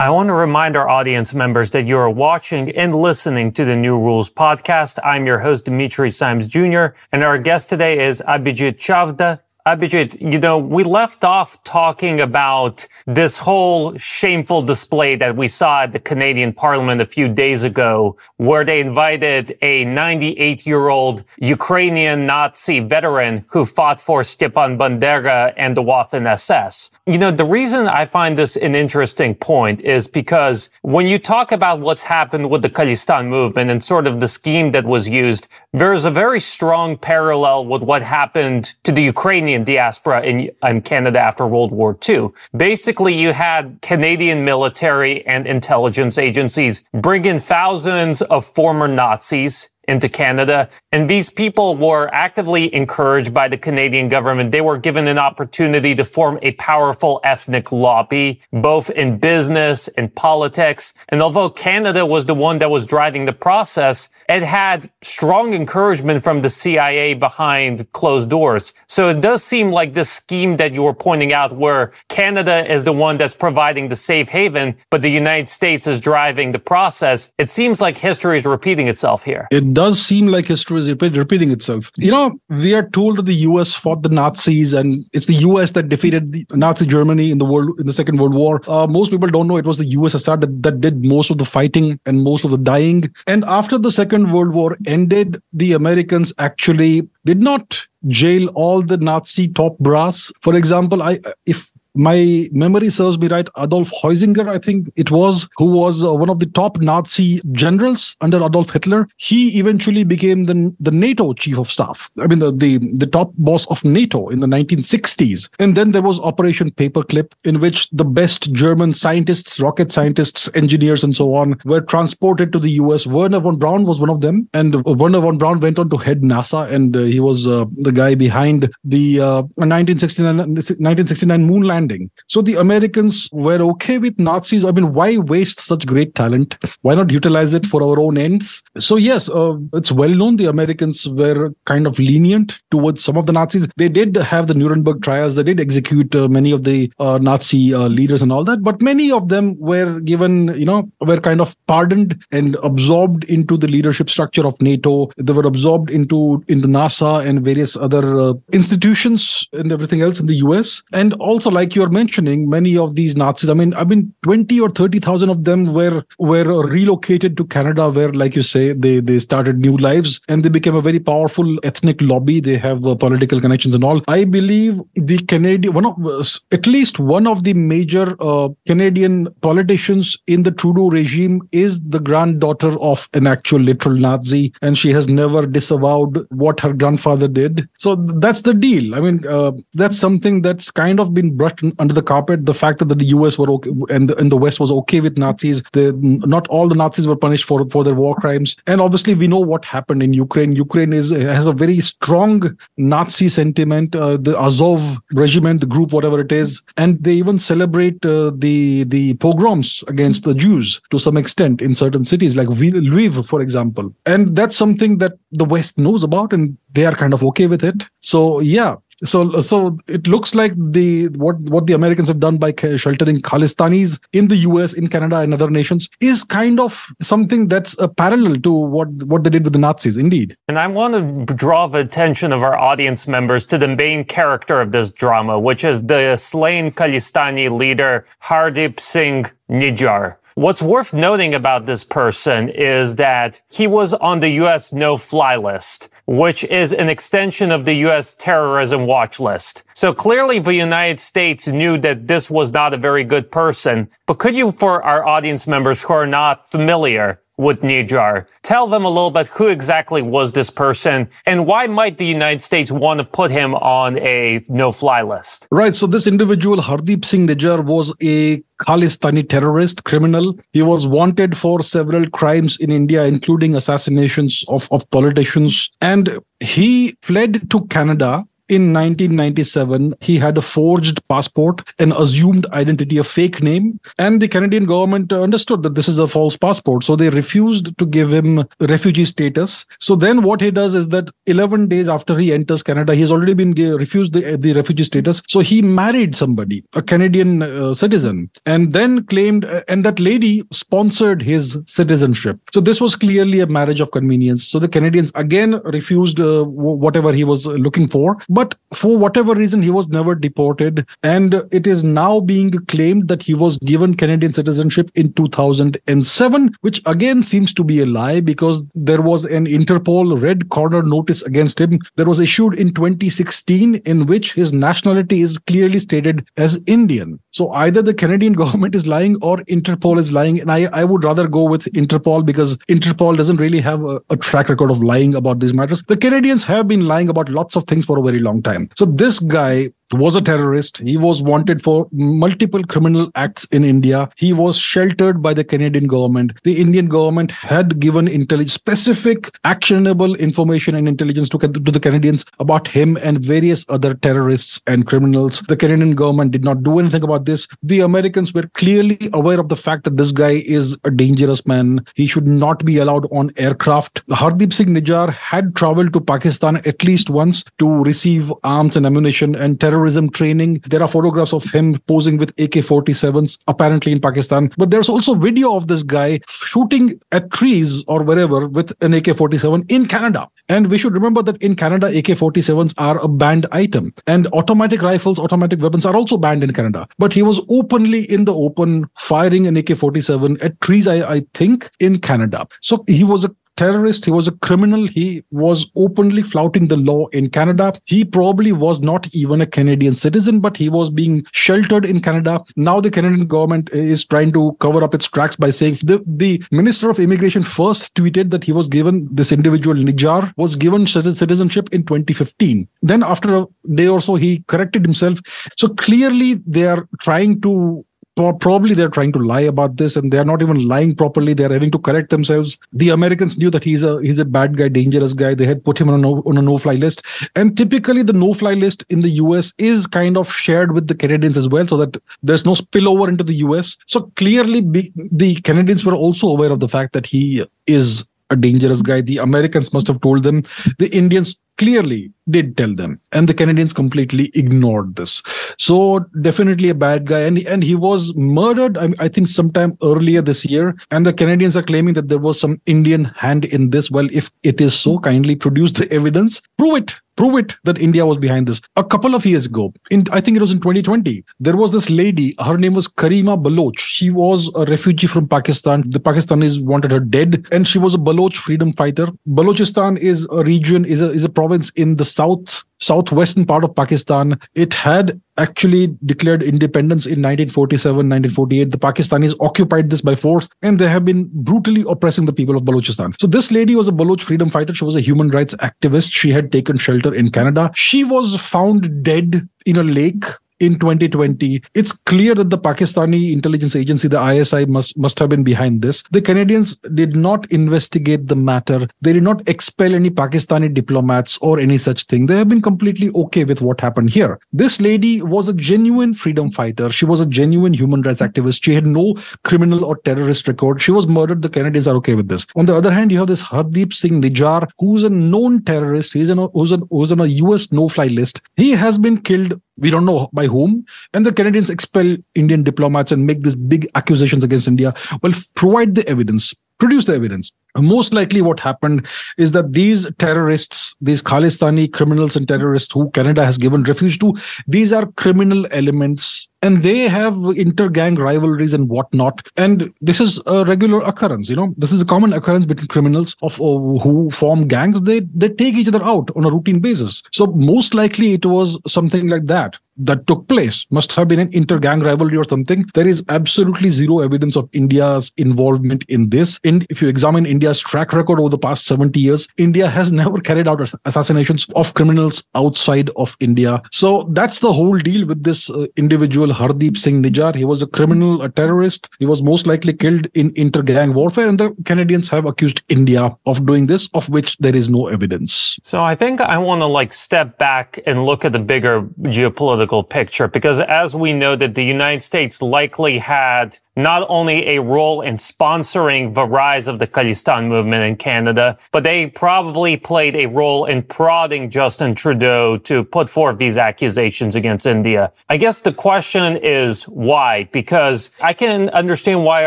I 0.00 0.08
want 0.08 0.28
to 0.28 0.32
remind 0.32 0.76
our 0.76 0.88
audience 0.88 1.34
members 1.34 1.72
that 1.72 1.86
you 1.86 1.98
are 1.98 2.08
watching 2.08 2.70
and 2.70 2.94
listening 2.94 3.52
to 3.52 3.66
the 3.66 3.76
New 3.76 3.98
Rules 3.98 4.30
podcast. 4.30 4.98
I'm 5.04 5.26
your 5.26 5.38
host, 5.38 5.66
Dimitri 5.66 6.08
Simes 6.08 6.48
Jr., 6.48 6.96
and 7.12 7.22
our 7.22 7.36
guest 7.36 7.68
today 7.68 8.06
is 8.06 8.22
Abhijit 8.26 8.78
Chavda, 8.78 9.40
Abhijit, 9.66 10.20
you 10.20 10.38
know, 10.38 10.58
we 10.58 10.84
left 10.84 11.24
off 11.24 11.62
talking 11.64 12.20
about 12.20 12.86
this 13.06 13.38
whole 13.38 13.96
shameful 13.96 14.60
display 14.60 15.16
that 15.16 15.34
we 15.34 15.48
saw 15.48 15.84
at 15.84 15.92
the 15.92 15.98
Canadian 15.98 16.52
Parliament 16.52 17.00
a 17.00 17.06
few 17.06 17.30
days 17.30 17.64
ago, 17.64 18.14
where 18.36 18.62
they 18.62 18.80
invited 18.80 19.56
a 19.62 19.86
98 19.86 20.66
year 20.66 20.88
old 20.88 21.24
Ukrainian 21.38 22.26
Nazi 22.26 22.80
veteran 22.80 23.42
who 23.48 23.64
fought 23.64 24.02
for 24.02 24.22
Stepan 24.22 24.76
Bandera 24.76 25.54
and 25.56 25.74
the 25.74 25.82
Waffen 25.82 26.26
SS. 26.26 26.90
You 27.06 27.16
know, 27.16 27.30
the 27.30 27.46
reason 27.46 27.88
I 27.88 28.04
find 28.04 28.36
this 28.36 28.58
an 28.58 28.74
interesting 28.74 29.34
point 29.34 29.80
is 29.80 30.06
because 30.06 30.68
when 30.82 31.06
you 31.06 31.18
talk 31.18 31.52
about 31.52 31.80
what's 31.80 32.02
happened 32.02 32.50
with 32.50 32.60
the 32.60 32.68
Khalistan 32.68 33.28
movement 33.28 33.70
and 33.70 33.82
sort 33.82 34.06
of 34.06 34.20
the 34.20 34.28
scheme 34.28 34.72
that 34.72 34.84
was 34.84 35.08
used, 35.08 35.48
there's 35.72 36.04
a 36.04 36.10
very 36.10 36.38
strong 36.38 36.98
parallel 36.98 37.64
with 37.64 37.82
what 37.82 38.02
happened 38.02 38.76
to 38.84 38.92
the 38.92 39.02
Ukrainian 39.02 39.53
Canadian 39.54 39.64
diaspora 39.64 40.20
in, 40.22 40.50
in 40.64 40.80
Canada 40.82 41.20
after 41.20 41.46
World 41.46 41.70
War 41.70 41.96
II. 42.08 42.30
Basically, 42.56 43.14
you 43.14 43.32
had 43.32 43.78
Canadian 43.82 44.44
military 44.44 45.24
and 45.26 45.46
intelligence 45.46 46.18
agencies 46.18 46.82
bring 46.92 47.24
in 47.24 47.38
thousands 47.38 48.22
of 48.22 48.44
former 48.44 48.88
Nazis 48.88 49.70
into 49.88 50.08
Canada. 50.08 50.68
And 50.92 51.08
these 51.08 51.30
people 51.30 51.76
were 51.76 52.08
actively 52.12 52.74
encouraged 52.74 53.34
by 53.34 53.48
the 53.48 53.58
Canadian 53.58 54.08
government. 54.08 54.52
They 54.52 54.60
were 54.60 54.78
given 54.78 55.08
an 55.08 55.18
opportunity 55.18 55.94
to 55.94 56.04
form 56.04 56.38
a 56.42 56.52
powerful 56.52 57.20
ethnic 57.24 57.72
lobby, 57.72 58.40
both 58.52 58.90
in 58.90 59.18
business 59.18 59.88
and 59.88 60.14
politics. 60.14 60.94
And 61.10 61.22
although 61.22 61.50
Canada 61.50 62.06
was 62.06 62.24
the 62.24 62.34
one 62.34 62.58
that 62.58 62.70
was 62.70 62.86
driving 62.86 63.24
the 63.24 63.32
process, 63.32 64.08
it 64.28 64.42
had 64.42 64.90
strong 65.02 65.54
encouragement 65.54 66.24
from 66.24 66.40
the 66.40 66.50
CIA 66.50 67.14
behind 67.14 67.90
closed 67.92 68.30
doors. 68.30 68.72
So 68.88 69.08
it 69.08 69.20
does 69.20 69.42
seem 69.42 69.70
like 69.70 69.94
this 69.94 70.10
scheme 70.10 70.56
that 70.56 70.72
you 70.72 70.82
were 70.82 70.94
pointing 70.94 71.32
out, 71.32 71.52
where 71.52 71.92
Canada 72.08 72.70
is 72.72 72.84
the 72.84 72.92
one 72.92 73.16
that's 73.16 73.34
providing 73.34 73.88
the 73.88 73.96
safe 73.96 74.28
haven, 74.28 74.76
but 74.90 75.02
the 75.02 75.10
United 75.10 75.48
States 75.48 75.86
is 75.86 76.00
driving 76.00 76.52
the 76.52 76.58
process. 76.58 77.30
It 77.38 77.50
seems 77.50 77.80
like 77.80 77.98
history 77.98 78.38
is 78.38 78.46
repeating 78.46 78.88
itself 78.88 79.24
here. 79.24 79.48
It 79.50 79.73
does 79.74 80.00
seem 80.00 80.28
like 80.28 80.46
history 80.46 80.78
is 80.78 80.88
repeating 80.90 81.50
itself. 81.50 81.90
You 81.96 82.10
know, 82.10 82.40
we 82.48 82.74
are 82.74 82.88
told 82.90 83.16
that 83.16 83.26
the 83.26 83.34
U.S. 83.34 83.74
fought 83.74 84.02
the 84.02 84.08
Nazis, 84.08 84.72
and 84.72 85.04
it's 85.12 85.26
the 85.26 85.34
U.S. 85.34 85.72
that 85.72 85.88
defeated 85.88 86.32
the 86.32 86.46
Nazi 86.56 86.86
Germany 86.86 87.30
in 87.30 87.38
the 87.38 87.44
world 87.44 87.78
in 87.78 87.86
the 87.86 87.92
Second 87.92 88.18
World 88.20 88.34
War. 88.34 88.60
Uh, 88.68 88.86
most 88.86 89.10
people 89.10 89.28
don't 89.28 89.48
know 89.48 89.56
it 89.56 89.66
was 89.66 89.78
the 89.78 89.94
USSR 89.96 90.40
that, 90.40 90.62
that 90.62 90.80
did 90.80 91.04
most 91.04 91.30
of 91.30 91.38
the 91.38 91.44
fighting 91.44 92.00
and 92.06 92.22
most 92.22 92.44
of 92.44 92.50
the 92.50 92.58
dying. 92.58 93.12
And 93.26 93.44
after 93.44 93.78
the 93.78 93.92
Second 93.92 94.32
World 94.32 94.52
War 94.52 94.76
ended, 94.86 95.42
the 95.52 95.72
Americans 95.72 96.32
actually 96.38 97.08
did 97.24 97.40
not 97.40 97.86
jail 98.08 98.48
all 98.48 98.82
the 98.82 98.96
Nazi 98.96 99.48
top 99.48 99.78
brass. 99.78 100.32
For 100.42 100.54
example, 100.54 101.02
I 101.02 101.20
if 101.46 101.72
my 101.94 102.48
memory 102.52 102.90
serves 102.90 103.18
me 103.18 103.28
right, 103.28 103.48
Adolf 103.56 103.90
Heusinger, 104.02 104.48
I 104.48 104.58
think 104.58 104.90
it 104.96 105.10
was, 105.10 105.48
who 105.56 105.66
was 105.66 106.04
uh, 106.04 106.12
one 106.12 106.28
of 106.28 106.40
the 106.40 106.46
top 106.46 106.80
Nazi 106.80 107.40
generals 107.52 108.16
under 108.20 108.44
Adolf 108.44 108.70
Hitler. 108.70 109.08
He 109.16 109.58
eventually 109.58 110.04
became 110.04 110.44
the, 110.44 110.74
the 110.80 110.90
NATO 110.90 111.32
chief 111.34 111.58
of 111.58 111.70
staff. 111.70 112.10
I 112.20 112.26
mean, 112.26 112.40
the, 112.40 112.50
the, 112.50 112.78
the 112.92 113.06
top 113.06 113.32
boss 113.38 113.66
of 113.68 113.84
NATO 113.84 114.28
in 114.28 114.40
the 114.40 114.46
1960s. 114.46 115.48
And 115.58 115.76
then 115.76 115.92
there 115.92 116.02
was 116.02 116.18
Operation 116.18 116.72
Paperclip, 116.72 117.32
in 117.44 117.60
which 117.60 117.88
the 117.90 118.04
best 118.04 118.52
German 118.52 118.92
scientists, 118.92 119.60
rocket 119.60 119.92
scientists, 119.92 120.50
engineers, 120.54 121.04
and 121.04 121.14
so 121.14 121.34
on 121.34 121.56
were 121.64 121.80
transported 121.80 122.52
to 122.52 122.58
the 122.58 122.72
US. 122.72 123.06
Wernher 123.06 123.40
von 123.40 123.56
Braun 123.56 123.84
was 123.84 124.00
one 124.00 124.10
of 124.10 124.20
them. 124.20 124.48
And 124.52 124.84
Wernher 124.84 125.20
von 125.20 125.38
Braun 125.38 125.60
went 125.60 125.78
on 125.78 125.90
to 125.90 125.96
head 125.96 126.22
NASA, 126.22 126.70
and 126.70 126.96
uh, 126.96 127.00
he 127.00 127.20
was 127.20 127.46
uh, 127.46 127.64
the 127.76 127.92
guy 127.92 128.14
behind 128.14 128.68
the 128.82 129.20
1969, 129.20 130.40
uh, 130.40 130.44
1969 130.44 131.44
moon 131.44 131.62
landing 131.62 131.83
landing. 131.84 132.10
So 132.28 132.42
the 132.42 132.54
Americans 132.54 133.28
were 133.32 133.60
okay 133.72 133.98
with 133.98 134.18
Nazis. 134.18 134.64
I 134.64 134.72
mean, 134.72 134.92
why 134.92 135.18
waste 135.18 135.60
such 135.60 135.86
great 135.86 136.14
talent? 136.14 136.56
Why 136.82 136.94
not 136.94 137.12
utilize 137.12 137.54
it 137.54 137.66
for 137.66 137.82
our 137.82 137.98
own 137.98 138.18
ends? 138.18 138.62
So, 138.78 138.96
yes, 138.96 139.28
uh, 139.28 139.56
it's 139.74 139.92
well 139.92 140.08
known 140.08 140.36
the 140.36 140.46
Americans 140.46 141.08
were 141.08 141.50
kind 141.66 141.86
of 141.86 141.98
lenient 141.98 142.60
towards 142.70 143.04
some 143.04 143.16
of 143.16 143.26
the 143.26 143.32
Nazis. 143.32 143.68
They 143.76 143.88
did 143.88 144.16
have 144.16 144.46
the 144.46 144.54
Nuremberg 144.54 145.02
trials, 145.02 145.36
they 145.36 145.42
did 145.42 145.60
execute 145.60 146.14
uh, 146.14 146.28
many 146.28 146.50
of 146.50 146.64
the 146.64 146.90
uh, 146.98 147.18
Nazi 147.18 147.74
uh, 147.74 147.88
leaders 147.88 148.22
and 148.22 148.32
all 148.32 148.44
that, 148.44 148.62
but 148.62 148.80
many 148.82 149.10
of 149.10 149.28
them 149.28 149.58
were 149.58 150.00
given, 150.00 150.48
you 150.58 150.64
know, 150.64 150.90
were 151.00 151.20
kind 151.20 151.40
of 151.40 151.54
pardoned 151.66 152.24
and 152.30 152.56
absorbed 152.62 153.24
into 153.24 153.56
the 153.56 153.68
leadership 153.68 154.08
structure 154.10 154.46
of 154.46 154.60
NATO. 154.60 155.10
They 155.16 155.32
were 155.32 155.46
absorbed 155.46 155.90
into, 155.90 156.44
into 156.48 156.66
NASA 156.66 157.26
and 157.26 157.44
various 157.44 157.76
other 157.76 158.18
uh, 158.18 158.34
institutions 158.52 159.48
and 159.52 159.72
everything 159.72 160.00
else 160.00 160.20
in 160.20 160.26
the 160.26 160.36
US. 160.36 160.82
And 160.92 161.14
also, 161.14 161.50
like 161.50 161.73
you're 161.74 161.88
mentioning, 161.88 162.48
many 162.48 162.76
of 162.76 162.94
these 162.94 163.16
Nazis, 163.16 163.50
I 163.50 163.54
mean, 163.54 163.74
I 163.74 163.84
mean, 163.84 164.12
20 164.22 164.60
or 164.60 164.70
30,000 164.70 165.28
of 165.28 165.44
them 165.44 165.72
were 165.72 166.04
were 166.18 166.66
relocated 166.66 167.36
to 167.36 167.44
Canada, 167.44 167.88
where, 167.90 168.12
like 168.12 168.36
you 168.36 168.42
say, 168.42 168.72
they 168.72 169.00
they 169.00 169.18
started 169.18 169.58
new 169.58 169.76
lives 169.76 170.20
and 170.28 170.44
they 170.44 170.48
became 170.48 170.74
a 170.74 170.82
very 170.82 171.00
powerful 171.00 171.56
ethnic 171.62 172.00
lobby. 172.00 172.40
They 172.40 172.56
have 172.56 172.86
uh, 172.86 172.94
political 172.94 173.40
connections 173.40 173.74
and 173.74 173.84
all. 173.84 174.02
I 174.08 174.24
believe 174.24 174.80
the 174.94 175.18
Canadian 175.18 175.74
one 175.74 175.86
of 175.86 176.06
uh, 176.06 176.24
at 176.52 176.66
least 176.66 176.98
one 176.98 177.26
of 177.26 177.44
the 177.44 177.54
major 177.54 178.16
uh, 178.20 178.48
Canadian 178.66 179.28
politicians 179.40 180.16
in 180.26 180.42
the 180.42 180.50
Trudeau 180.50 180.90
regime 180.90 181.40
is 181.52 181.80
the 181.80 182.00
granddaughter 182.00 182.78
of 182.80 183.08
an 183.14 183.26
actual 183.26 183.60
literal 183.60 183.96
Nazi, 183.96 184.52
and 184.62 184.78
she 184.78 184.92
has 184.92 185.08
never 185.08 185.46
disavowed 185.46 186.26
what 186.30 186.60
her 186.60 186.72
grandfather 186.72 187.28
did. 187.28 187.68
So 187.78 187.94
that's 187.96 188.42
the 188.42 188.54
deal. 188.54 188.94
I 188.94 189.00
mean, 189.00 189.26
uh, 189.26 189.52
that's 189.72 189.98
something 189.98 190.42
that's 190.42 190.70
kind 190.70 191.00
of 191.00 191.14
been 191.14 191.36
brushed 191.36 191.54
under 191.78 191.94
the 191.94 192.02
carpet. 192.02 192.46
The 192.46 192.54
fact 192.54 192.78
that 192.78 192.86
the 192.86 193.04
US 193.06 193.38
were 193.38 193.50
okay 193.50 193.70
and 193.90 194.10
the, 194.10 194.16
and 194.16 194.30
the 194.30 194.36
West 194.36 194.60
was 194.60 194.70
okay 194.70 195.00
with 195.00 195.18
Nazis. 195.18 195.62
The, 195.72 195.92
not 196.26 196.46
all 196.48 196.68
the 196.68 196.74
Nazis 196.74 197.06
were 197.06 197.16
punished 197.16 197.44
for 197.44 197.68
for 197.70 197.84
their 197.84 197.94
war 197.94 198.14
crimes. 198.16 198.56
And 198.66 198.80
obviously, 198.80 199.14
we 199.14 199.28
know 199.28 199.40
what 199.40 199.64
happened 199.64 200.02
in 200.02 200.12
Ukraine. 200.12 200.52
Ukraine 200.52 200.92
is 200.92 201.10
has 201.10 201.46
a 201.46 201.52
very 201.52 201.80
strong 201.80 202.56
Nazi 202.76 203.28
sentiment. 203.28 203.94
Uh, 203.94 204.16
the 204.16 204.38
Azov 204.40 205.00
regiment, 205.12 205.60
the 205.60 205.66
group, 205.66 205.92
whatever 205.92 206.20
it 206.20 206.32
is, 206.32 206.62
and 206.76 207.02
they 207.02 207.14
even 207.14 207.38
celebrate 207.38 208.04
uh, 208.04 208.32
the 208.34 208.84
the 208.84 209.14
pogroms 209.14 209.84
against 209.88 210.24
the 210.24 210.34
Jews 210.34 210.80
to 210.90 210.98
some 210.98 211.16
extent 211.16 211.62
in 211.62 211.74
certain 211.74 212.04
cities 212.04 212.36
like 212.36 212.48
Lviv, 212.48 213.26
for 213.26 213.40
example. 213.40 213.94
And 214.06 214.36
that's 214.36 214.56
something 214.56 214.98
that 214.98 215.12
the 215.32 215.44
West 215.44 215.78
knows 215.78 216.02
about, 216.04 216.32
and 216.32 216.56
they 216.72 216.84
are 216.84 216.94
kind 216.94 217.14
of 217.14 217.22
okay 217.22 217.46
with 217.46 217.64
it. 217.64 217.84
So 218.00 218.40
yeah, 218.40 218.76
so 219.04 219.40
so 219.40 219.78
it 219.88 220.06
looks 220.06 220.34
like 220.34 220.52
the 220.56 221.08
what 221.08 221.38
what 221.40 221.66
the 221.66 221.72
Americans 221.72 222.08
have 222.08 222.20
done 222.20 222.36
by 222.38 222.52
sheltering 222.76 223.20
Khalistanis 223.20 223.98
in 224.12 224.28
the 224.28 224.36
US, 224.48 224.72
in 224.72 224.88
Canada, 224.88 225.20
and 225.20 225.34
other 225.34 225.50
nations 225.50 225.88
is 226.00 226.24
kind 226.24 226.60
of 226.60 226.86
something 227.00 227.48
that's 227.48 227.78
a 227.78 227.88
parallel 227.88 228.36
to 228.40 228.52
what 228.52 228.88
what 229.04 229.24
they 229.24 229.30
did 229.30 229.44
with 229.44 229.52
the 229.52 229.58
Nazis. 229.58 229.96
Indeed. 229.96 230.36
And 230.48 230.58
I 230.58 230.66
want 230.66 231.26
to 231.28 231.34
draw 231.34 231.66
the 231.66 231.78
attention 231.78 232.32
of 232.32 232.42
our 232.42 232.56
audience 232.56 233.06
members 233.08 233.46
to 233.46 233.58
the 233.58 233.68
main 233.68 234.04
character 234.04 234.60
of 234.60 234.72
this 234.72 234.90
drama, 234.90 235.38
which 235.38 235.64
is 235.64 235.82
the 235.82 236.16
slain 236.16 236.70
Khalistani 236.70 237.50
leader 237.50 238.04
Hardeep 238.22 238.80
Singh 238.80 239.26
Nijjar. 239.50 240.16
What's 240.36 240.62
worth 240.62 240.92
noting 240.92 241.32
about 241.32 241.64
this 241.64 241.84
person 241.84 242.48
is 242.48 242.96
that 242.96 243.40
he 243.52 243.68
was 243.68 243.94
on 243.94 244.18
the 244.18 244.30
US 244.42 244.72
no 244.72 244.96
fly 244.96 245.36
list, 245.36 245.90
which 246.08 246.42
is 246.42 246.72
an 246.72 246.88
extension 246.88 247.52
of 247.52 247.64
the 247.64 247.74
US 247.86 248.14
terrorism 248.14 248.84
watch 248.84 249.20
list. 249.20 249.62
So 249.74 249.94
clearly 249.94 250.40
the 250.40 250.54
United 250.54 250.98
States 250.98 251.46
knew 251.46 251.78
that 251.78 252.08
this 252.08 252.32
was 252.32 252.52
not 252.52 252.74
a 252.74 252.76
very 252.76 253.04
good 253.04 253.30
person. 253.30 253.88
But 254.06 254.18
could 254.18 254.34
you, 254.34 254.50
for 254.50 254.82
our 254.82 255.06
audience 255.06 255.46
members 255.46 255.84
who 255.84 255.92
are 255.92 256.06
not 256.06 256.50
familiar, 256.50 257.20
with 257.36 257.60
Nijjar. 257.60 258.26
Tell 258.42 258.66
them 258.66 258.84
a 258.84 258.88
little 258.88 259.10
bit 259.10 259.26
who 259.28 259.48
exactly 259.48 260.02
was 260.02 260.32
this 260.32 260.50
person 260.50 261.08
and 261.26 261.46
why 261.46 261.66
might 261.66 261.98
the 261.98 262.06
United 262.06 262.42
States 262.42 262.70
want 262.70 262.98
to 263.00 263.04
put 263.04 263.30
him 263.30 263.54
on 263.56 263.98
a 263.98 264.40
no-fly 264.48 265.02
list? 265.02 265.48
Right. 265.50 265.74
So 265.74 265.86
this 265.86 266.06
individual, 266.06 266.58
Hardeep 266.58 267.04
Singh 267.04 267.26
Nijjar, 267.26 267.64
was 267.64 267.92
a 268.02 268.42
Khalistani 268.60 269.28
terrorist 269.28 269.84
criminal. 269.84 270.38
He 270.52 270.62
was 270.62 270.86
wanted 270.86 271.36
for 271.36 271.62
several 271.62 272.08
crimes 272.10 272.56
in 272.58 272.70
India, 272.70 273.04
including 273.04 273.54
assassinations 273.54 274.44
of, 274.48 274.68
of 274.70 274.88
politicians. 274.90 275.70
And 275.80 276.20
he 276.40 276.96
fled 277.02 277.50
to 277.50 277.66
Canada 277.66 278.24
in 278.54 278.72
1997, 278.72 279.94
he 280.00 280.18
had 280.18 280.38
a 280.38 280.40
forged 280.40 281.06
passport, 281.08 281.62
an 281.78 281.92
assumed 281.92 282.46
identity, 282.52 282.98
a 282.98 283.04
fake 283.04 283.42
name, 283.42 283.80
and 283.98 284.20
the 284.20 284.28
Canadian 284.28 284.66
government 284.66 285.12
understood 285.12 285.62
that 285.62 285.74
this 285.74 285.88
is 285.88 285.98
a 285.98 286.06
false 286.06 286.36
passport. 286.36 286.84
So 286.84 286.96
they 286.96 287.10
refused 287.10 287.76
to 287.78 287.86
give 287.86 288.12
him 288.12 288.44
refugee 288.60 289.04
status. 289.04 289.66
So 289.78 289.96
then 289.96 290.22
what 290.22 290.40
he 290.40 290.50
does 290.50 290.74
is 290.74 290.88
that 290.88 291.10
11 291.26 291.68
days 291.68 291.88
after 291.88 292.16
he 292.18 292.32
enters 292.32 292.62
Canada, 292.62 292.94
he's 292.94 293.10
already 293.10 293.34
been 293.34 293.52
refused 293.76 294.12
the, 294.12 294.36
the 294.36 294.52
refugee 294.52 294.84
status. 294.84 295.22
So 295.28 295.40
he 295.40 295.62
married 295.62 296.16
somebody, 296.16 296.64
a 296.74 296.82
Canadian 296.82 297.42
uh, 297.42 297.74
citizen, 297.74 298.30
and 298.46 298.72
then 298.72 299.04
claimed, 299.06 299.44
uh, 299.44 299.62
and 299.68 299.84
that 299.84 300.00
lady 300.00 300.42
sponsored 300.50 301.22
his 301.22 301.58
citizenship. 301.66 302.38
So 302.52 302.60
this 302.60 302.80
was 302.80 302.96
clearly 302.96 303.40
a 303.40 303.46
marriage 303.46 303.80
of 303.80 303.90
convenience. 303.90 304.46
So 304.46 304.58
the 304.58 304.68
Canadians 304.68 305.12
again 305.14 305.60
refused 305.64 306.20
uh, 306.20 306.44
whatever 306.44 307.12
he 307.12 307.24
was 307.24 307.46
looking 307.46 307.88
for 307.88 308.18
but 308.28 308.43
for 308.72 308.96
whatever 308.96 309.34
reason, 309.34 309.62
he 309.62 309.70
was 309.70 309.88
never 309.88 310.14
deported. 310.14 310.86
And 311.02 311.34
it 311.50 311.66
is 311.66 311.84
now 311.84 312.20
being 312.20 312.50
claimed 312.66 313.08
that 313.08 313.22
he 313.22 313.34
was 313.34 313.58
given 313.58 313.94
Canadian 313.94 314.32
citizenship 314.32 314.90
in 314.94 315.12
2007, 315.12 316.50
which 316.60 316.82
again 316.86 317.22
seems 317.22 317.54
to 317.54 317.64
be 317.64 317.80
a 317.80 317.86
lie 317.86 318.20
because 318.20 318.62
there 318.74 319.02
was 319.02 319.24
an 319.24 319.46
Interpol 319.46 320.20
red 320.20 320.48
corner 320.48 320.82
notice 320.82 321.22
against 321.22 321.60
him 321.60 321.78
that 321.96 322.08
was 322.08 322.20
issued 322.20 322.54
in 322.54 322.74
2016 322.74 323.76
in 323.76 324.06
which 324.06 324.32
his 324.32 324.52
nationality 324.52 325.22
is 325.22 325.38
clearly 325.38 325.78
stated 325.78 326.26
as 326.36 326.60
Indian. 326.66 327.20
So 327.30 327.50
either 327.52 327.82
the 327.82 327.94
Canadian 327.94 328.32
government 328.42 328.74
is 328.74 328.86
lying 328.86 329.16
or 329.22 329.38
Interpol 329.38 329.98
is 329.98 330.12
lying. 330.12 330.40
And 330.40 330.50
I, 330.50 330.64
I 330.72 330.84
would 330.84 331.04
rather 331.04 331.28
go 331.28 331.48
with 331.48 331.64
Interpol 331.72 332.24
because 332.24 332.56
Interpol 332.68 333.16
doesn't 333.16 333.36
really 333.36 333.60
have 333.60 333.84
a, 333.84 334.00
a 334.10 334.16
track 334.16 334.48
record 334.48 334.70
of 334.70 334.82
lying 334.82 335.14
about 335.14 335.40
these 335.40 335.54
matters. 335.54 335.82
The 335.84 335.96
Canadians 335.96 336.44
have 336.44 336.68
been 336.68 336.86
lying 336.86 337.08
about 337.08 337.28
lots 337.28 337.56
of 337.56 337.64
things 337.64 337.84
for 337.84 337.98
a 337.98 338.02
very 338.02 338.18
long 338.24 338.42
time. 338.42 338.68
So 338.76 338.84
this 338.84 339.18
guy 339.18 339.70
was 339.94 340.16
a 340.16 340.20
terrorist. 340.20 340.78
He 340.78 340.96
was 340.96 341.22
wanted 341.22 341.62
for 341.62 341.88
multiple 341.92 342.64
criminal 342.64 343.10
acts 343.14 343.44
in 343.46 343.64
India. 343.64 344.08
He 344.16 344.32
was 344.32 344.56
sheltered 344.58 345.22
by 345.22 345.34
the 345.34 345.44
Canadian 345.44 345.86
government. 345.86 346.32
The 346.44 346.60
Indian 346.60 346.86
government 346.86 347.30
had 347.30 347.78
given 347.80 348.08
intelligence, 348.08 348.52
specific 348.52 349.36
actionable 349.44 350.14
information 350.16 350.74
and 350.74 350.88
intelligence 350.88 351.28
to, 351.30 351.38
to 351.38 351.48
the 351.48 351.80
Canadians 351.80 352.24
about 352.38 352.68
him 352.68 352.96
and 352.98 353.20
various 353.20 353.64
other 353.68 353.94
terrorists 353.94 354.60
and 354.66 354.86
criminals. 354.86 355.40
The 355.48 355.56
Canadian 355.56 355.94
government 355.94 356.30
did 356.30 356.44
not 356.44 356.62
do 356.62 356.78
anything 356.78 357.02
about 357.02 357.24
this. 357.24 357.46
The 357.62 357.80
Americans 357.80 358.32
were 358.34 358.48
clearly 358.54 359.10
aware 359.12 359.40
of 359.40 359.48
the 359.48 359.56
fact 359.56 359.84
that 359.84 359.96
this 359.96 360.12
guy 360.12 360.42
is 360.46 360.76
a 360.84 360.90
dangerous 360.90 361.46
man. 361.46 361.84
He 361.94 362.06
should 362.06 362.26
not 362.26 362.64
be 362.64 362.78
allowed 362.78 363.06
on 363.12 363.30
aircraft. 363.36 364.06
Hardeep 364.08 364.52
Singh 364.52 364.68
Nijjar 364.68 365.10
had 365.10 365.54
traveled 365.54 365.92
to 365.92 366.00
Pakistan 366.00 366.56
at 366.58 366.84
least 366.84 367.10
once 367.10 367.44
to 367.58 367.82
receive 367.82 368.32
arms 368.42 368.76
and 368.76 368.86
ammunition 368.86 369.34
and 369.34 369.60
terrorism 369.84 370.08
training. 370.10 370.60
There 370.66 370.82
are 370.82 370.88
photographs 370.88 371.32
of 371.32 371.44
him 371.50 371.78
posing 371.86 372.16
with 372.16 372.30
AK 372.38 372.64
47s, 372.64 373.38
apparently 373.46 373.92
in 373.92 374.00
Pakistan. 374.00 374.50
But 374.56 374.70
there's 374.70 374.88
also 374.88 375.14
video 375.14 375.54
of 375.54 375.68
this 375.68 375.82
guy 375.82 376.20
shooting 376.28 376.98
at 377.12 377.30
trees 377.30 377.84
or 377.86 378.02
wherever 378.02 378.46
with 378.46 378.72
an 378.80 378.94
AK 378.94 379.16
47 379.16 379.64
in 379.68 379.86
Canada. 379.86 380.28
And 380.48 380.70
we 380.70 380.78
should 380.78 380.94
remember 380.94 381.22
that 381.22 381.42
in 381.42 381.54
Canada, 381.54 381.86
AK 381.86 382.16
47s 382.16 382.74
are 382.78 382.98
a 382.98 383.08
banned 383.08 383.46
item. 383.52 383.92
And 384.06 384.26
automatic 384.28 384.82
rifles, 384.82 385.18
automatic 385.18 385.60
weapons 385.60 385.86
are 385.86 385.96
also 385.96 386.16
banned 386.16 386.42
in 386.42 386.52
Canada. 386.52 386.86
But 386.98 387.12
he 387.12 387.22
was 387.22 387.40
openly 387.50 388.10
in 388.10 388.24
the 388.24 388.34
open 388.34 388.88
firing 388.96 389.46
an 389.46 389.56
AK 389.56 389.76
47 389.76 390.38
at 390.40 390.60
trees, 390.60 390.88
I, 390.88 391.14
I 391.16 391.22
think, 391.34 391.70
in 391.78 391.98
Canada. 391.98 392.46
So 392.60 392.84
he 392.86 393.04
was 393.04 393.24
a 393.24 393.34
terrorist. 393.56 394.04
He 394.04 394.10
was 394.10 394.28
a 394.28 394.32
criminal. 394.32 394.86
He 394.86 395.22
was 395.30 395.70
openly 395.76 396.22
flouting 396.22 396.68
the 396.68 396.76
law 396.76 397.06
in 397.08 397.30
Canada. 397.30 397.72
He 397.84 398.04
probably 398.04 398.52
was 398.52 398.80
not 398.80 399.12
even 399.14 399.40
a 399.40 399.46
Canadian 399.46 399.94
citizen, 399.94 400.40
but 400.40 400.56
he 400.56 400.68
was 400.68 400.90
being 400.90 401.26
sheltered 401.32 401.84
in 401.84 402.00
Canada. 402.00 402.42
Now 402.56 402.80
the 402.80 402.90
Canadian 402.90 403.26
government 403.26 403.70
is 403.70 404.04
trying 404.04 404.32
to 404.32 404.56
cover 404.60 404.82
up 404.82 404.94
its 404.94 405.06
tracks 405.06 405.36
by 405.36 405.50
saying 405.50 405.78
the, 405.82 406.02
the 406.06 406.42
Minister 406.50 406.90
of 406.90 406.98
Immigration 406.98 407.42
first 407.42 407.94
tweeted 407.94 408.30
that 408.30 408.44
he 408.44 408.52
was 408.52 408.68
given, 408.68 409.08
this 409.10 409.32
individual 409.32 409.76
Nijjar 409.76 410.32
was 410.36 410.56
given 410.56 410.86
citizenship 410.86 411.68
in 411.72 411.84
2015. 411.84 412.68
Then 412.82 413.02
after 413.02 413.36
a 413.36 413.46
day 413.74 413.86
or 413.86 414.00
so, 414.00 414.14
he 414.16 414.44
corrected 414.48 414.84
himself. 414.84 415.18
So 415.56 415.68
clearly 415.68 416.34
they 416.46 416.66
are 416.66 416.88
trying 417.00 417.40
to 417.42 417.84
probably 418.16 418.74
they're 418.74 418.88
trying 418.88 419.12
to 419.12 419.18
lie 419.18 419.40
about 419.40 419.76
this 419.76 419.96
and 419.96 420.12
they're 420.12 420.24
not 420.24 420.40
even 420.40 420.68
lying 420.68 420.94
properly. 420.94 421.34
They're 421.34 421.52
having 421.52 421.70
to 421.72 421.78
correct 421.78 422.10
themselves. 422.10 422.58
The 422.72 422.90
americans 422.90 423.36
knew 423.36 423.50
that 423.50 423.64
he's 423.64 423.82
a 423.82 424.00
he's 424.02 424.18
a 424.18 424.24
bad 424.24 424.56
guy 424.56 424.68
dangerous 424.68 425.12
guy. 425.12 425.34
They 425.34 425.46
had 425.46 425.64
put 425.64 425.80
him 425.80 425.88
on 425.88 425.96
a 425.96 425.98
no, 425.98 426.22
on 426.26 426.38
a 426.38 426.42
no 426.42 426.58
fly 426.58 426.74
list. 426.74 427.02
And 427.34 427.56
typically 427.56 428.02
the 428.02 428.12
no 428.12 428.32
fly 428.34 428.54
list 428.54 428.84
in 428.88 429.00
the 429.00 429.10
us 429.10 429.52
is 429.58 429.86
kind 429.86 430.16
of 430.16 430.32
shared 430.32 430.72
with 430.72 430.86
the 430.86 430.94
canadians 430.94 431.36
as 431.36 431.48
well 431.48 431.66
so 431.66 431.76
that 431.78 432.00
there's 432.22 432.44
no 432.44 432.52
spillover 432.52 433.08
into 433.08 433.24
the 433.24 433.34
us 433.34 433.76
so 433.86 434.02
clearly 434.16 434.60
be, 434.60 434.92
the 434.94 435.34
canadians 435.36 435.84
were 435.84 435.94
also 435.94 436.28
aware 436.28 436.52
of 436.52 436.60
the 436.60 436.68
fact 436.68 436.92
that 436.92 437.06
he 437.06 437.44
is 437.66 438.04
a 438.30 438.36
dangerous 438.36 438.80
guy. 438.80 439.00
The 439.00 439.18
americans 439.18 439.72
must 439.72 439.88
have 439.88 440.00
told 440.00 440.22
them. 440.22 440.44
The 440.78 440.88
indians 440.94 441.36
clearly 441.58 442.12
did 442.30 442.56
tell 442.56 442.74
them 442.74 443.00
and 443.12 443.28
the 443.28 443.34
canadians 443.34 443.72
completely 443.72 444.30
ignored 444.34 444.96
this 444.96 445.22
so 445.58 445.98
definitely 446.20 446.68
a 446.68 446.74
bad 446.74 447.06
guy 447.06 447.20
and 447.20 447.38
and 447.38 447.62
he 447.62 447.74
was 447.74 448.14
murdered 448.14 448.78
I, 448.78 448.88
I, 448.98 449.08
think 449.08 449.28
sometime 449.28 449.76
earlier 449.82 450.22
this 450.22 450.44
year 450.44 450.74
and 450.90 451.04
the 451.04 451.12
canadians 451.12 451.56
are 451.56 451.62
claiming 451.62 451.94
that 451.94 452.08
there 452.08 452.18
was 452.18 452.40
some 452.40 452.60
indian 452.66 453.04
hand 453.04 453.44
in 453.44 453.70
this 453.70 453.90
well 453.90 454.08
if 454.12 454.30
it 454.42 454.60
is 454.60 454.74
so 454.74 454.98
kindly 454.98 455.36
produce 455.36 455.72
the 455.72 455.90
evidence 455.92 456.40
prove 456.56 456.76
it 456.76 457.00
prove 457.16 457.36
it 457.36 457.56
that 457.64 457.78
India 457.78 458.04
was 458.06 458.16
behind 458.16 458.46
this. 458.46 458.60
A 458.76 458.84
couple 458.84 459.14
of 459.14 459.26
years 459.26 459.46
ago, 459.46 459.72
in 459.90 460.04
I 460.12 460.20
think 460.20 460.36
it 460.36 460.40
was 460.40 460.52
in 460.52 460.58
2020, 460.58 461.24
there 461.40 461.56
was 461.56 461.72
this 461.72 461.90
lady. 461.90 462.34
Her 462.44 462.56
name 462.56 462.74
was 462.74 462.88
Karima 462.88 463.40
Baloch. 463.40 463.78
She 463.78 464.10
was 464.10 464.50
a 464.54 464.64
refugee 464.64 465.06
from 465.06 465.28
Pakistan. 465.28 465.84
The 465.88 466.00
Pakistanis 466.00 466.62
wanted 466.62 466.90
her 466.90 467.00
dead, 467.00 467.46
and 467.52 467.66
she 467.68 467.78
was 467.78 467.94
a 467.94 467.98
Baloch 467.98 468.34
freedom 468.34 468.72
fighter. 468.72 469.08
Balochistan 469.28 469.98
is 469.98 470.26
a 470.30 470.42
region, 470.42 470.84
is 470.84 471.02
a 471.02 471.10
is 471.10 471.24
a 471.24 471.28
province 471.28 471.70
in 471.70 471.96
the 471.96 472.04
south 472.14 472.62
southwestern 472.80 473.46
part 473.46 473.64
of 473.64 473.74
Pakistan. 473.74 474.38
It 474.54 474.74
had 474.74 475.20
actually 475.38 475.96
declared 476.04 476.42
independence 476.42 477.06
in 477.06 477.22
1947, 477.22 477.96
1948. 477.96 478.70
The 478.70 478.78
Pakistanis 478.78 479.34
occupied 479.40 479.90
this 479.90 480.02
by 480.02 480.14
force 480.14 480.48
and 480.62 480.78
they 480.78 480.88
have 480.88 481.04
been 481.04 481.28
brutally 481.32 481.84
oppressing 481.88 482.26
the 482.26 482.32
people 482.32 482.56
of 482.56 482.62
Balochistan. 482.62 483.18
So 483.20 483.26
this 483.26 483.50
lady 483.50 483.74
was 483.74 483.88
a 483.88 483.92
Baloch 483.92 484.20
freedom 484.20 484.50
fighter. 484.50 484.74
She 484.74 484.84
was 484.84 484.96
a 484.96 485.00
human 485.00 485.28
rights 485.30 485.54
activist. 485.56 486.12
She 486.12 486.30
had 486.30 486.52
taken 486.52 486.76
shelter 486.76 487.14
in 487.14 487.30
Canada. 487.30 487.70
She 487.74 488.04
was 488.04 488.36
found 488.36 489.02
dead 489.02 489.48
in 489.66 489.76
a 489.76 489.82
lake 489.82 490.24
in 490.60 490.78
2020. 490.78 491.62
It's 491.74 491.92
clear 491.92 492.34
that 492.34 492.50
the 492.50 492.58
Pakistani 492.58 493.32
intelligence 493.32 493.76
agency, 493.76 494.08
the 494.08 494.22
ISI, 494.22 494.66
must, 494.66 494.96
must 494.96 495.18
have 495.18 495.28
been 495.28 495.44
behind 495.44 495.82
this. 495.82 496.02
The 496.10 496.22
Canadians 496.22 496.76
did 496.94 497.16
not 497.16 497.50
investigate 497.50 498.28
the 498.28 498.36
matter. 498.36 498.86
They 499.00 499.12
did 499.12 499.22
not 499.22 499.46
expel 499.48 499.94
any 499.94 500.10
Pakistani 500.10 500.72
diplomats 500.72 501.38
or 501.38 501.58
any 501.58 501.78
such 501.78 502.04
thing. 502.04 502.26
They 502.26 502.36
have 502.36 502.48
been 502.48 502.62
completely 502.62 503.10
okay 503.14 503.44
with 503.44 503.60
what 503.60 503.80
happened 503.80 504.10
here. 504.10 504.38
This 504.52 504.80
lady 504.80 505.22
was 505.22 505.48
a 505.48 505.54
genuine 505.54 506.14
freedom 506.14 506.50
fighter. 506.50 506.90
She 506.90 507.04
was 507.04 507.20
a 507.20 507.26
genuine 507.26 507.74
human 507.74 508.02
rights 508.02 508.20
activist. 508.20 508.64
She 508.64 508.74
had 508.74 508.86
no 508.86 509.14
criminal 509.42 509.84
or 509.84 509.96
terrorist 509.98 510.46
record. 510.48 510.80
She 510.80 510.92
was 510.92 511.06
murdered. 511.06 511.42
The 511.42 511.48
Canadians 511.48 511.88
are 511.88 511.96
okay 511.96 512.14
with 512.14 512.28
this. 512.28 512.46
On 512.56 512.66
the 512.66 512.76
other 512.76 512.92
hand, 512.92 513.12
you 513.12 513.18
have 513.18 513.28
this 513.28 513.42
Hardeep 513.42 513.92
Singh 513.92 514.22
Nijjar, 514.22 514.68
who's 514.78 515.04
a 515.04 515.10
known 515.10 515.62
terrorist. 515.64 516.12
He's 516.12 516.30
an, 516.30 516.38
who's, 516.52 516.72
an, 516.72 516.82
who's 516.90 517.12
on 517.12 517.20
a 517.20 517.26
US 517.26 517.72
no-fly 517.72 518.06
list. 518.06 518.40
He 518.56 518.70
has 518.72 518.98
been 518.98 519.20
killed 519.20 519.60
we 519.76 519.90
don't 519.90 520.04
know 520.04 520.28
by 520.32 520.46
whom. 520.46 520.84
And 521.12 521.26
the 521.26 521.32
canadians 521.32 521.70
expel 521.70 522.16
indian 522.34 522.62
diplomats 522.62 523.12
and 523.12 523.26
make 523.26 523.42
these 523.42 523.54
big 523.54 523.88
accusations 523.94 524.44
against 524.44 524.68
india. 524.68 524.94
Well 525.22 525.32
provide 525.54 525.94
the 525.94 526.08
evidence. 526.08 526.54
Produce 526.78 527.04
the 527.04 527.14
evidence 527.14 527.52
most 527.78 528.12
likely 528.12 528.42
what 528.42 528.60
happened 528.60 529.06
is 529.38 529.52
that 529.52 529.72
these 529.72 530.08
terrorists 530.18 530.94
these 531.00 531.22
khalistani 531.22 531.92
criminals 531.92 532.36
and 532.36 532.46
terrorists 532.46 532.92
who 532.92 533.10
canada 533.10 533.44
has 533.44 533.58
given 533.58 533.82
refuge 533.84 534.18
to 534.18 534.32
these 534.66 534.92
are 534.92 535.06
criminal 535.12 535.66
elements 535.70 536.48
and 536.64 536.82
they 536.82 537.00
have 537.00 537.36
inter-gang 537.56 538.14
rivalries 538.14 538.72
and 538.72 538.88
whatnot. 538.88 539.46
And 539.58 539.92
this 540.00 540.18
is 540.18 540.40
a 540.46 540.64
regular 540.64 541.00
occurrence. 541.00 541.50
You 541.50 541.56
know, 541.56 541.74
this 541.76 541.92
is 541.92 542.00
a 542.00 542.06
common 542.06 542.32
occurrence 542.32 542.64
between 542.64 542.88
criminals 542.88 543.36
of 543.42 543.60
uh, 543.60 543.98
who 544.04 544.30
form 544.30 544.66
gangs. 544.66 545.02
They 545.02 545.20
they 545.34 545.50
take 545.50 545.74
each 545.74 545.88
other 545.88 546.02
out 546.02 546.30
on 546.34 546.44
a 546.46 546.50
routine 546.50 546.80
basis. 546.80 547.22
So 547.32 547.48
most 547.48 547.92
likely 547.92 548.32
it 548.32 548.46
was 548.46 548.78
something 548.86 549.28
like 549.28 549.44
that 549.44 549.78
that 549.96 550.26
took 550.26 550.48
place 550.48 550.86
must 550.90 551.12
have 551.12 551.28
been 551.28 551.38
an 551.38 551.52
inter-gang 551.52 552.00
rivalry 552.00 552.36
or 552.36 552.44
something 552.44 552.84
there 552.94 553.06
is 553.06 553.22
absolutely 553.28 553.90
zero 553.90 554.18
evidence 554.20 554.56
of 554.56 554.68
india's 554.72 555.30
involvement 555.36 556.04
in 556.08 556.28
this 556.30 556.58
and 556.64 556.84
if 556.90 557.00
you 557.00 557.08
examine 557.08 557.46
india's 557.64 557.80
track 557.80 558.12
record 558.12 558.40
over 558.40 558.48
the 558.56 558.62
past 558.68 558.86
70 558.86 559.20
years 559.20 559.48
india 559.68 559.88
has 559.88 560.12
never 560.22 560.40
carried 560.50 560.68
out 560.68 560.80
assassinations 561.04 561.66
of 561.74 561.94
criminals 561.94 562.42
outside 562.54 563.10
of 563.16 563.36
india 563.40 563.80
so 563.90 564.14
that's 564.30 564.60
the 564.60 564.72
whole 564.72 564.98
deal 564.98 565.26
with 565.26 565.42
this 565.44 565.70
uh, 565.70 565.86
individual 565.96 566.48
Hardeep 566.48 566.96
Singh 566.96 567.22
Nijjar. 567.22 567.54
He 567.54 567.64
was 567.64 567.82
a 567.82 567.86
criminal, 567.86 568.42
a 568.42 568.48
terrorist. 568.48 569.08
He 569.18 569.26
was 569.26 569.42
most 569.42 569.66
likely 569.66 569.92
killed 569.92 570.26
in 570.34 570.52
inter-gang 570.56 571.14
warfare, 571.14 571.48
and 571.48 571.58
the 571.58 571.74
Canadians 571.84 572.28
have 572.30 572.46
accused 572.46 572.82
India 572.88 573.36
of 573.46 573.64
doing 573.66 573.86
this, 573.86 574.08
of 574.14 574.28
which 574.28 574.56
there 574.58 574.74
is 574.74 574.88
no 574.88 575.06
evidence. 575.08 575.78
So 575.82 576.02
I 576.02 576.14
think 576.14 576.40
I 576.40 576.58
want 576.58 576.80
to 576.80 576.86
like 576.86 577.12
step 577.12 577.58
back 577.58 577.98
and 578.06 578.24
look 578.24 578.44
at 578.44 578.52
the 578.52 578.58
bigger 578.58 579.02
geopolitical 579.22 580.08
picture, 580.08 580.48
because 580.48 580.80
as 580.80 581.14
we 581.14 581.32
know 581.32 581.56
that 581.56 581.74
the 581.74 581.84
United 581.84 582.22
States 582.22 582.62
likely 582.62 583.18
had 583.18 583.78
not 583.96 584.26
only 584.28 584.68
a 584.68 584.80
role 584.80 585.20
in 585.20 585.36
sponsoring 585.36 586.34
the 586.34 586.44
rise 586.44 586.88
of 586.88 586.98
the 586.98 587.06
Khalistan 587.06 587.68
movement 587.68 588.04
in 588.04 588.16
Canada, 588.16 588.76
but 588.92 589.04
they 589.04 589.28
probably 589.28 589.96
played 589.96 590.36
a 590.36 590.46
role 590.46 590.86
in 590.86 591.02
prodding 591.02 591.70
Justin 591.70 592.14
Trudeau 592.14 592.76
to 592.78 593.04
put 593.04 593.30
forth 593.30 593.58
these 593.58 593.78
accusations 593.78 594.56
against 594.56 594.86
India. 594.86 595.32
I 595.48 595.56
guess 595.56 595.80
the 595.80 595.92
question 595.92 596.56
is 596.56 597.04
why? 597.04 597.64
Because 597.72 598.30
I 598.40 598.52
can 598.52 598.88
understand 598.90 599.44
why 599.44 599.66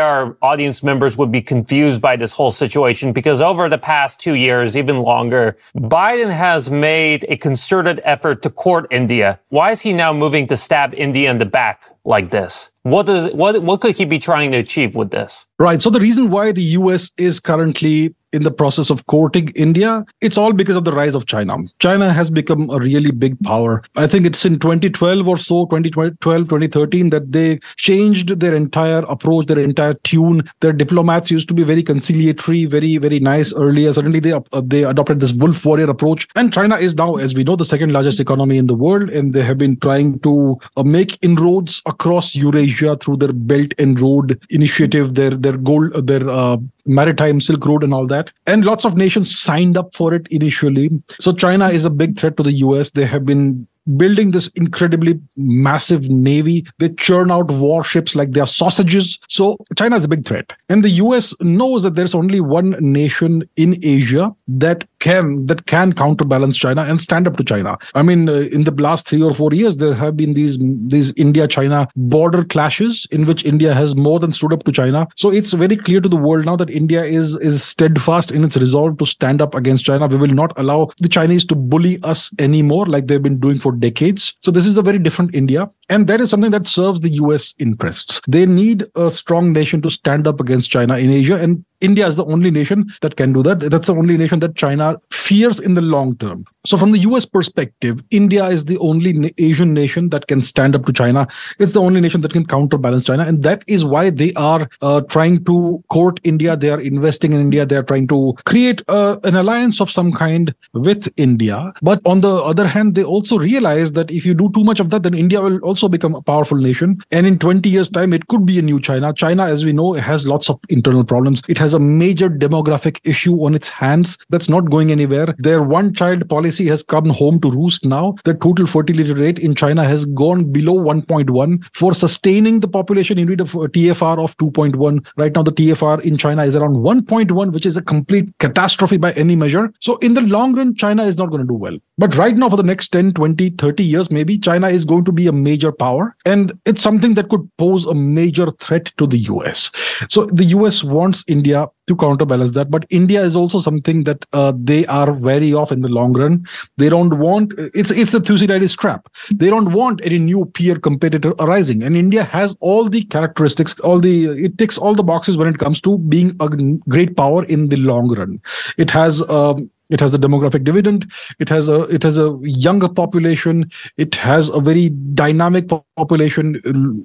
our 0.00 0.36
audience 0.42 0.82
members 0.82 1.16
would 1.16 1.32
be 1.32 1.42
confused 1.42 2.02
by 2.02 2.16
this 2.16 2.32
whole 2.32 2.50
situation 2.50 3.12
because 3.12 3.40
over 3.40 3.68
the 3.68 3.78
past 3.78 4.20
two 4.20 4.34
years, 4.34 4.76
even 4.76 4.98
longer, 5.00 5.56
Biden 5.76 6.30
has 6.30 6.70
made 6.70 7.24
a 7.28 7.36
concerted 7.36 8.00
effort 8.04 8.42
to 8.42 8.50
court 8.50 8.86
India. 8.90 9.40
Why 9.48 9.70
is 9.70 9.80
he 9.80 9.92
now 9.92 10.12
moving 10.12 10.46
to 10.48 10.56
stab 10.56 10.94
India 10.94 11.30
in 11.30 11.38
the 11.38 11.46
back 11.46 11.84
like 12.04 12.30
this? 12.30 12.70
What 12.90 13.06
does 13.06 13.32
what 13.34 13.62
what 13.62 13.80
could 13.80 13.96
he 13.96 14.04
be 14.04 14.18
trying 14.18 14.52
to 14.52 14.58
achieve 14.58 14.96
with 14.96 15.10
this? 15.10 15.46
Right. 15.58 15.80
So 15.82 15.90
the 15.90 16.00
reason 16.00 16.30
why 16.30 16.52
the 16.52 16.62
US 16.62 17.10
is 17.16 17.40
currently 17.40 18.14
in 18.32 18.42
the 18.42 18.50
process 18.50 18.90
of 18.90 19.06
courting 19.06 19.48
India, 19.50 20.04
it's 20.20 20.36
all 20.36 20.52
because 20.52 20.76
of 20.76 20.84
the 20.84 20.92
rise 20.92 21.14
of 21.14 21.26
China. 21.26 21.56
China 21.78 22.12
has 22.12 22.30
become 22.30 22.68
a 22.70 22.78
really 22.78 23.10
big 23.10 23.38
power. 23.42 23.82
I 23.96 24.06
think 24.06 24.26
it's 24.26 24.44
in 24.44 24.58
2012 24.58 25.26
or 25.26 25.36
so, 25.36 25.64
2012, 25.66 26.18
2013, 26.20 27.10
that 27.10 27.32
they 27.32 27.58
changed 27.76 28.40
their 28.40 28.54
entire 28.54 29.00
approach, 29.08 29.46
their 29.46 29.58
entire 29.58 29.94
tune. 29.94 30.48
Their 30.60 30.72
diplomats 30.72 31.30
used 31.30 31.48
to 31.48 31.54
be 31.54 31.62
very 31.62 31.82
conciliatory, 31.82 32.66
very, 32.66 32.98
very 32.98 33.20
nice 33.20 33.52
earlier. 33.54 33.92
Suddenly 33.92 34.20
they, 34.20 34.32
uh, 34.32 34.42
they 34.62 34.84
adopted 34.84 35.20
this 35.20 35.32
wolf 35.32 35.64
warrior 35.64 35.90
approach. 35.90 36.28
And 36.34 36.52
China 36.52 36.76
is 36.76 36.94
now, 36.94 37.16
as 37.16 37.34
we 37.34 37.44
know, 37.44 37.56
the 37.56 37.64
second 37.64 37.92
largest 37.92 38.20
economy 38.20 38.58
in 38.58 38.66
the 38.66 38.74
world. 38.74 39.08
And 39.08 39.32
they 39.32 39.42
have 39.42 39.58
been 39.58 39.78
trying 39.78 40.18
to 40.20 40.58
uh, 40.76 40.82
make 40.82 41.18
inroads 41.22 41.80
across 41.86 42.34
Eurasia 42.34 42.96
through 42.96 43.16
their 43.18 43.32
Belt 43.32 43.72
and 43.78 43.98
Road 43.98 44.40
initiative, 44.50 45.14
their, 45.14 45.30
their 45.30 45.56
gold, 45.56 46.06
their 46.06 46.28
uh, 46.28 46.58
maritime 46.88 47.40
Silk 47.40 47.64
Road 47.66 47.84
and 47.84 47.94
all 47.94 48.06
that. 48.06 48.32
And 48.46 48.64
lots 48.64 48.84
of 48.84 48.96
nations 48.96 49.38
signed 49.38 49.76
up 49.76 49.94
for 49.94 50.14
it 50.14 50.26
initially. 50.30 50.90
So 51.20 51.32
China 51.32 51.68
is 51.68 51.84
a 51.84 51.90
big 51.90 52.18
threat 52.18 52.36
to 52.38 52.42
the 52.42 52.52
US. 52.52 52.90
They 52.90 53.06
have 53.06 53.24
been 53.24 53.66
building 53.96 54.32
this 54.32 54.48
incredibly 54.48 55.18
massive 55.36 56.10
navy. 56.10 56.66
They 56.78 56.90
churn 56.90 57.30
out 57.30 57.50
warships 57.50 58.14
like 58.14 58.32
they 58.32 58.40
are 58.40 58.46
sausages. 58.46 59.18
So 59.28 59.56
China 59.76 59.96
is 59.96 60.04
a 60.04 60.08
big 60.08 60.26
threat. 60.26 60.52
And 60.68 60.84
the 60.84 60.90
US 60.90 61.34
knows 61.40 61.82
that 61.84 61.94
there's 61.94 62.14
only 62.14 62.40
one 62.40 62.76
nation 62.80 63.48
in 63.56 63.78
Asia 63.82 64.34
that 64.48 64.84
can 65.00 65.46
that 65.46 65.66
can 65.66 65.92
counterbalance 65.92 66.56
China 66.56 66.82
and 66.82 67.00
stand 67.00 67.26
up 67.26 67.36
to 67.36 67.44
China. 67.44 67.78
I 67.94 68.02
mean, 68.02 68.28
uh, 68.28 68.48
in 68.56 68.64
the 68.64 68.72
last 68.72 69.08
three 69.08 69.22
or 69.22 69.34
four 69.34 69.52
years, 69.52 69.76
there 69.76 69.94
have 69.94 70.16
been 70.16 70.34
these 70.34 70.58
these 70.60 71.12
India-China 71.16 71.88
border 71.96 72.44
clashes 72.44 73.06
in 73.10 73.26
which 73.26 73.44
India 73.44 73.74
has 73.74 73.94
more 73.94 74.18
than 74.18 74.32
stood 74.32 74.52
up 74.52 74.64
to 74.64 74.72
China. 74.72 75.06
So 75.16 75.30
it's 75.30 75.52
very 75.52 75.76
clear 75.76 76.00
to 76.00 76.08
the 76.08 76.16
world 76.16 76.46
now 76.46 76.56
that 76.56 76.70
India 76.70 77.04
is 77.04 77.36
is 77.36 77.62
steadfast 77.62 78.32
in 78.32 78.44
its 78.44 78.56
resolve 78.56 78.98
to 78.98 79.06
stand 79.06 79.42
up 79.42 79.54
against 79.54 79.84
China. 79.84 80.06
We 80.06 80.16
will 80.16 80.34
not 80.34 80.52
allow 80.56 80.90
the 80.98 81.08
Chinese 81.08 81.44
to 81.46 81.54
bully 81.54 81.98
us 82.02 82.30
anymore 82.38 82.86
like 82.86 83.06
they've 83.06 83.22
been 83.22 83.40
doing 83.40 83.58
for 83.58 83.72
decades. 83.72 84.36
So 84.42 84.50
this 84.50 84.66
is 84.66 84.76
a 84.76 84.82
very 84.82 84.98
different 84.98 85.34
India. 85.34 85.70
And 85.88 86.06
that 86.06 86.20
is 86.20 86.30
something 86.30 86.50
that 86.50 86.66
serves 86.66 87.00
the 87.00 87.10
US 87.10 87.54
interests. 87.58 88.20
They 88.28 88.44
need 88.46 88.84
a 88.94 89.10
strong 89.10 89.52
nation 89.52 89.80
to 89.82 89.90
stand 89.90 90.26
up 90.26 90.40
against 90.40 90.70
China 90.70 90.98
in 90.98 91.10
Asia. 91.10 91.36
And 91.36 91.64
India 91.80 92.06
is 92.06 92.16
the 92.16 92.24
only 92.26 92.50
nation 92.50 92.86
that 93.02 93.16
can 93.16 93.32
do 93.32 93.42
that. 93.42 93.60
That's 93.60 93.86
the 93.86 93.94
only 93.94 94.16
nation 94.16 94.40
that 94.40 94.56
China 94.56 94.98
fears 95.12 95.60
in 95.60 95.74
the 95.74 95.80
long 95.80 96.16
term. 96.16 96.44
So, 96.66 96.76
from 96.76 96.92
the 96.92 96.98
US 96.98 97.24
perspective, 97.24 98.02
India 98.10 98.46
is 98.46 98.64
the 98.64 98.78
only 98.78 99.32
Asian 99.38 99.72
nation 99.72 100.08
that 100.10 100.26
can 100.26 100.40
stand 100.40 100.74
up 100.74 100.86
to 100.86 100.92
China. 100.92 101.26
It's 101.58 101.72
the 101.72 101.80
only 101.80 102.00
nation 102.00 102.20
that 102.22 102.32
can 102.32 102.46
counterbalance 102.46 103.04
China. 103.04 103.24
And 103.24 103.42
that 103.42 103.62
is 103.66 103.84
why 103.84 104.10
they 104.10 104.32
are 104.34 104.68
uh, 104.82 105.02
trying 105.02 105.44
to 105.44 105.82
court 105.88 106.20
India. 106.24 106.56
They 106.56 106.70
are 106.70 106.80
investing 106.80 107.32
in 107.32 107.40
India. 107.40 107.64
They 107.64 107.76
are 107.76 107.82
trying 107.82 108.08
to 108.08 108.34
create 108.44 108.82
uh, 108.88 109.18
an 109.24 109.36
alliance 109.36 109.80
of 109.80 109.90
some 109.90 110.12
kind 110.12 110.54
with 110.72 111.12
India. 111.16 111.72
But 111.82 112.00
on 112.04 112.20
the 112.20 112.34
other 112.34 112.66
hand, 112.66 112.94
they 112.94 113.04
also 113.04 113.38
realize 113.38 113.92
that 113.92 114.10
if 114.10 114.26
you 114.26 114.34
do 114.34 114.50
too 114.50 114.64
much 114.64 114.80
of 114.80 114.90
that, 114.90 115.04
then 115.04 115.14
India 115.14 115.40
will 115.40 115.58
also 115.60 115.88
become 115.88 116.14
a 116.14 116.22
powerful 116.22 116.56
nation. 116.56 116.98
And 117.10 117.26
in 117.26 117.38
20 117.38 117.68
years' 117.68 117.88
time, 117.88 118.12
it 118.12 118.26
could 118.28 118.44
be 118.44 118.58
a 118.58 118.62
new 118.62 118.80
China. 118.80 119.12
China, 119.12 119.44
as 119.44 119.64
we 119.64 119.72
know, 119.72 119.92
has 119.92 120.26
lots 120.26 120.50
of 120.50 120.58
internal 120.68 121.04
problems. 121.04 121.42
It 121.48 121.58
has 121.58 121.67
has 121.68 121.74
a 121.74 121.78
major 121.78 122.30
demographic 122.30 122.98
issue 123.04 123.44
on 123.44 123.54
its 123.54 123.68
hands 123.68 124.16
that's 124.30 124.48
not 124.48 124.70
going 124.70 124.90
anywhere. 124.90 125.34
Their 125.36 125.62
one 125.62 125.92
child 125.92 126.26
policy 126.30 126.66
has 126.68 126.82
come 126.82 127.10
home 127.10 127.40
to 127.40 127.50
roost 127.50 127.84
now. 127.84 128.14
The 128.24 128.32
total 128.32 128.66
fertility 128.66 129.12
rate 129.12 129.38
in 129.38 129.54
China 129.54 129.84
has 129.84 130.06
gone 130.06 130.50
below 130.50 130.76
1.1. 130.76 131.66
For 131.74 131.92
sustaining 131.92 132.60
the 132.60 132.68
population, 132.68 133.18
you 133.18 133.26
need 133.26 133.42
a 133.42 133.44
TFR 133.44 134.18
of 134.24 134.34
2.1. 134.38 135.06
Right 135.18 135.34
now, 135.34 135.42
the 135.42 135.52
TFR 135.52 136.00
in 136.00 136.16
China 136.16 136.44
is 136.44 136.56
around 136.56 136.76
1.1, 136.76 137.52
which 137.52 137.66
is 137.66 137.76
a 137.76 137.82
complete 137.82 138.32
catastrophe 138.38 138.96
by 138.96 139.12
any 139.12 139.36
measure. 139.36 139.70
So, 139.80 139.98
in 139.98 140.14
the 140.14 140.22
long 140.22 140.54
run, 140.54 140.74
China 140.74 141.04
is 141.04 141.18
not 141.18 141.28
going 141.28 141.42
to 141.42 141.46
do 141.46 141.54
well. 141.54 141.78
But 141.98 142.16
right 142.16 142.36
now, 142.36 142.48
for 142.48 142.56
the 142.56 142.62
next 142.62 142.88
10, 142.88 143.12
20, 143.12 143.50
30 143.50 143.82
years, 143.82 144.10
maybe 144.10 144.38
China 144.38 144.68
is 144.68 144.84
going 144.84 145.04
to 145.04 145.12
be 145.12 145.26
a 145.26 145.32
major 145.32 145.72
power. 145.72 146.16
And 146.24 146.52
it's 146.64 146.80
something 146.80 147.14
that 147.14 147.28
could 147.28 147.48
pose 147.58 147.86
a 147.86 147.94
major 147.94 148.50
threat 148.52 148.92
to 148.98 149.06
the 149.06 149.18
US. 149.18 149.70
So, 150.08 150.26
the 150.26 150.44
US 150.44 150.84
wants 150.84 151.24
India 151.26 151.66
to 151.88 151.96
counterbalance 151.96 152.52
that. 152.52 152.70
But 152.70 152.86
India 152.90 153.22
is 153.22 153.34
also 153.34 153.60
something 153.60 154.04
that 154.04 154.24
uh, 154.32 154.52
they 154.56 154.86
are 154.86 155.12
wary 155.12 155.52
of 155.52 155.72
in 155.72 155.80
the 155.80 155.88
long 155.88 156.12
run. 156.12 156.44
They 156.76 156.88
don't 156.88 157.18
want 157.18 157.54
it's 157.74 157.90
it's 157.90 158.12
the 158.12 158.20
Thucydides 158.20 158.76
trap. 158.76 159.08
They 159.34 159.50
don't 159.50 159.72
want 159.72 160.00
any 160.04 160.18
new 160.18 160.44
peer 160.46 160.78
competitor 160.78 161.34
arising. 161.40 161.82
And 161.82 161.96
India 161.96 162.22
has 162.22 162.56
all 162.60 162.88
the 162.88 163.04
characteristics, 163.04 163.78
all 163.80 163.98
the 163.98 164.44
it 164.44 164.58
ticks 164.58 164.78
all 164.78 164.94
the 164.94 165.02
boxes 165.02 165.36
when 165.36 165.48
it 165.48 165.58
comes 165.58 165.80
to 165.80 165.98
being 165.98 166.36
a 166.40 166.48
great 166.88 167.16
power 167.16 167.44
in 167.46 167.68
the 167.70 167.76
long 167.76 168.14
run. 168.14 168.40
It 168.76 168.90
has 168.90 169.28
um, 169.28 169.70
it 169.90 170.00
has 170.00 170.14
a 170.14 170.18
demographic 170.18 170.64
dividend. 170.64 171.10
It 171.38 171.48
has 171.48 171.68
a 171.68 171.82
it 171.82 172.02
has 172.02 172.18
a 172.18 172.36
younger 172.42 172.88
population. 172.88 173.70
It 173.96 174.14
has 174.16 174.48
a 174.50 174.60
very 174.60 174.90
dynamic 174.90 175.68
population. 175.96 176.60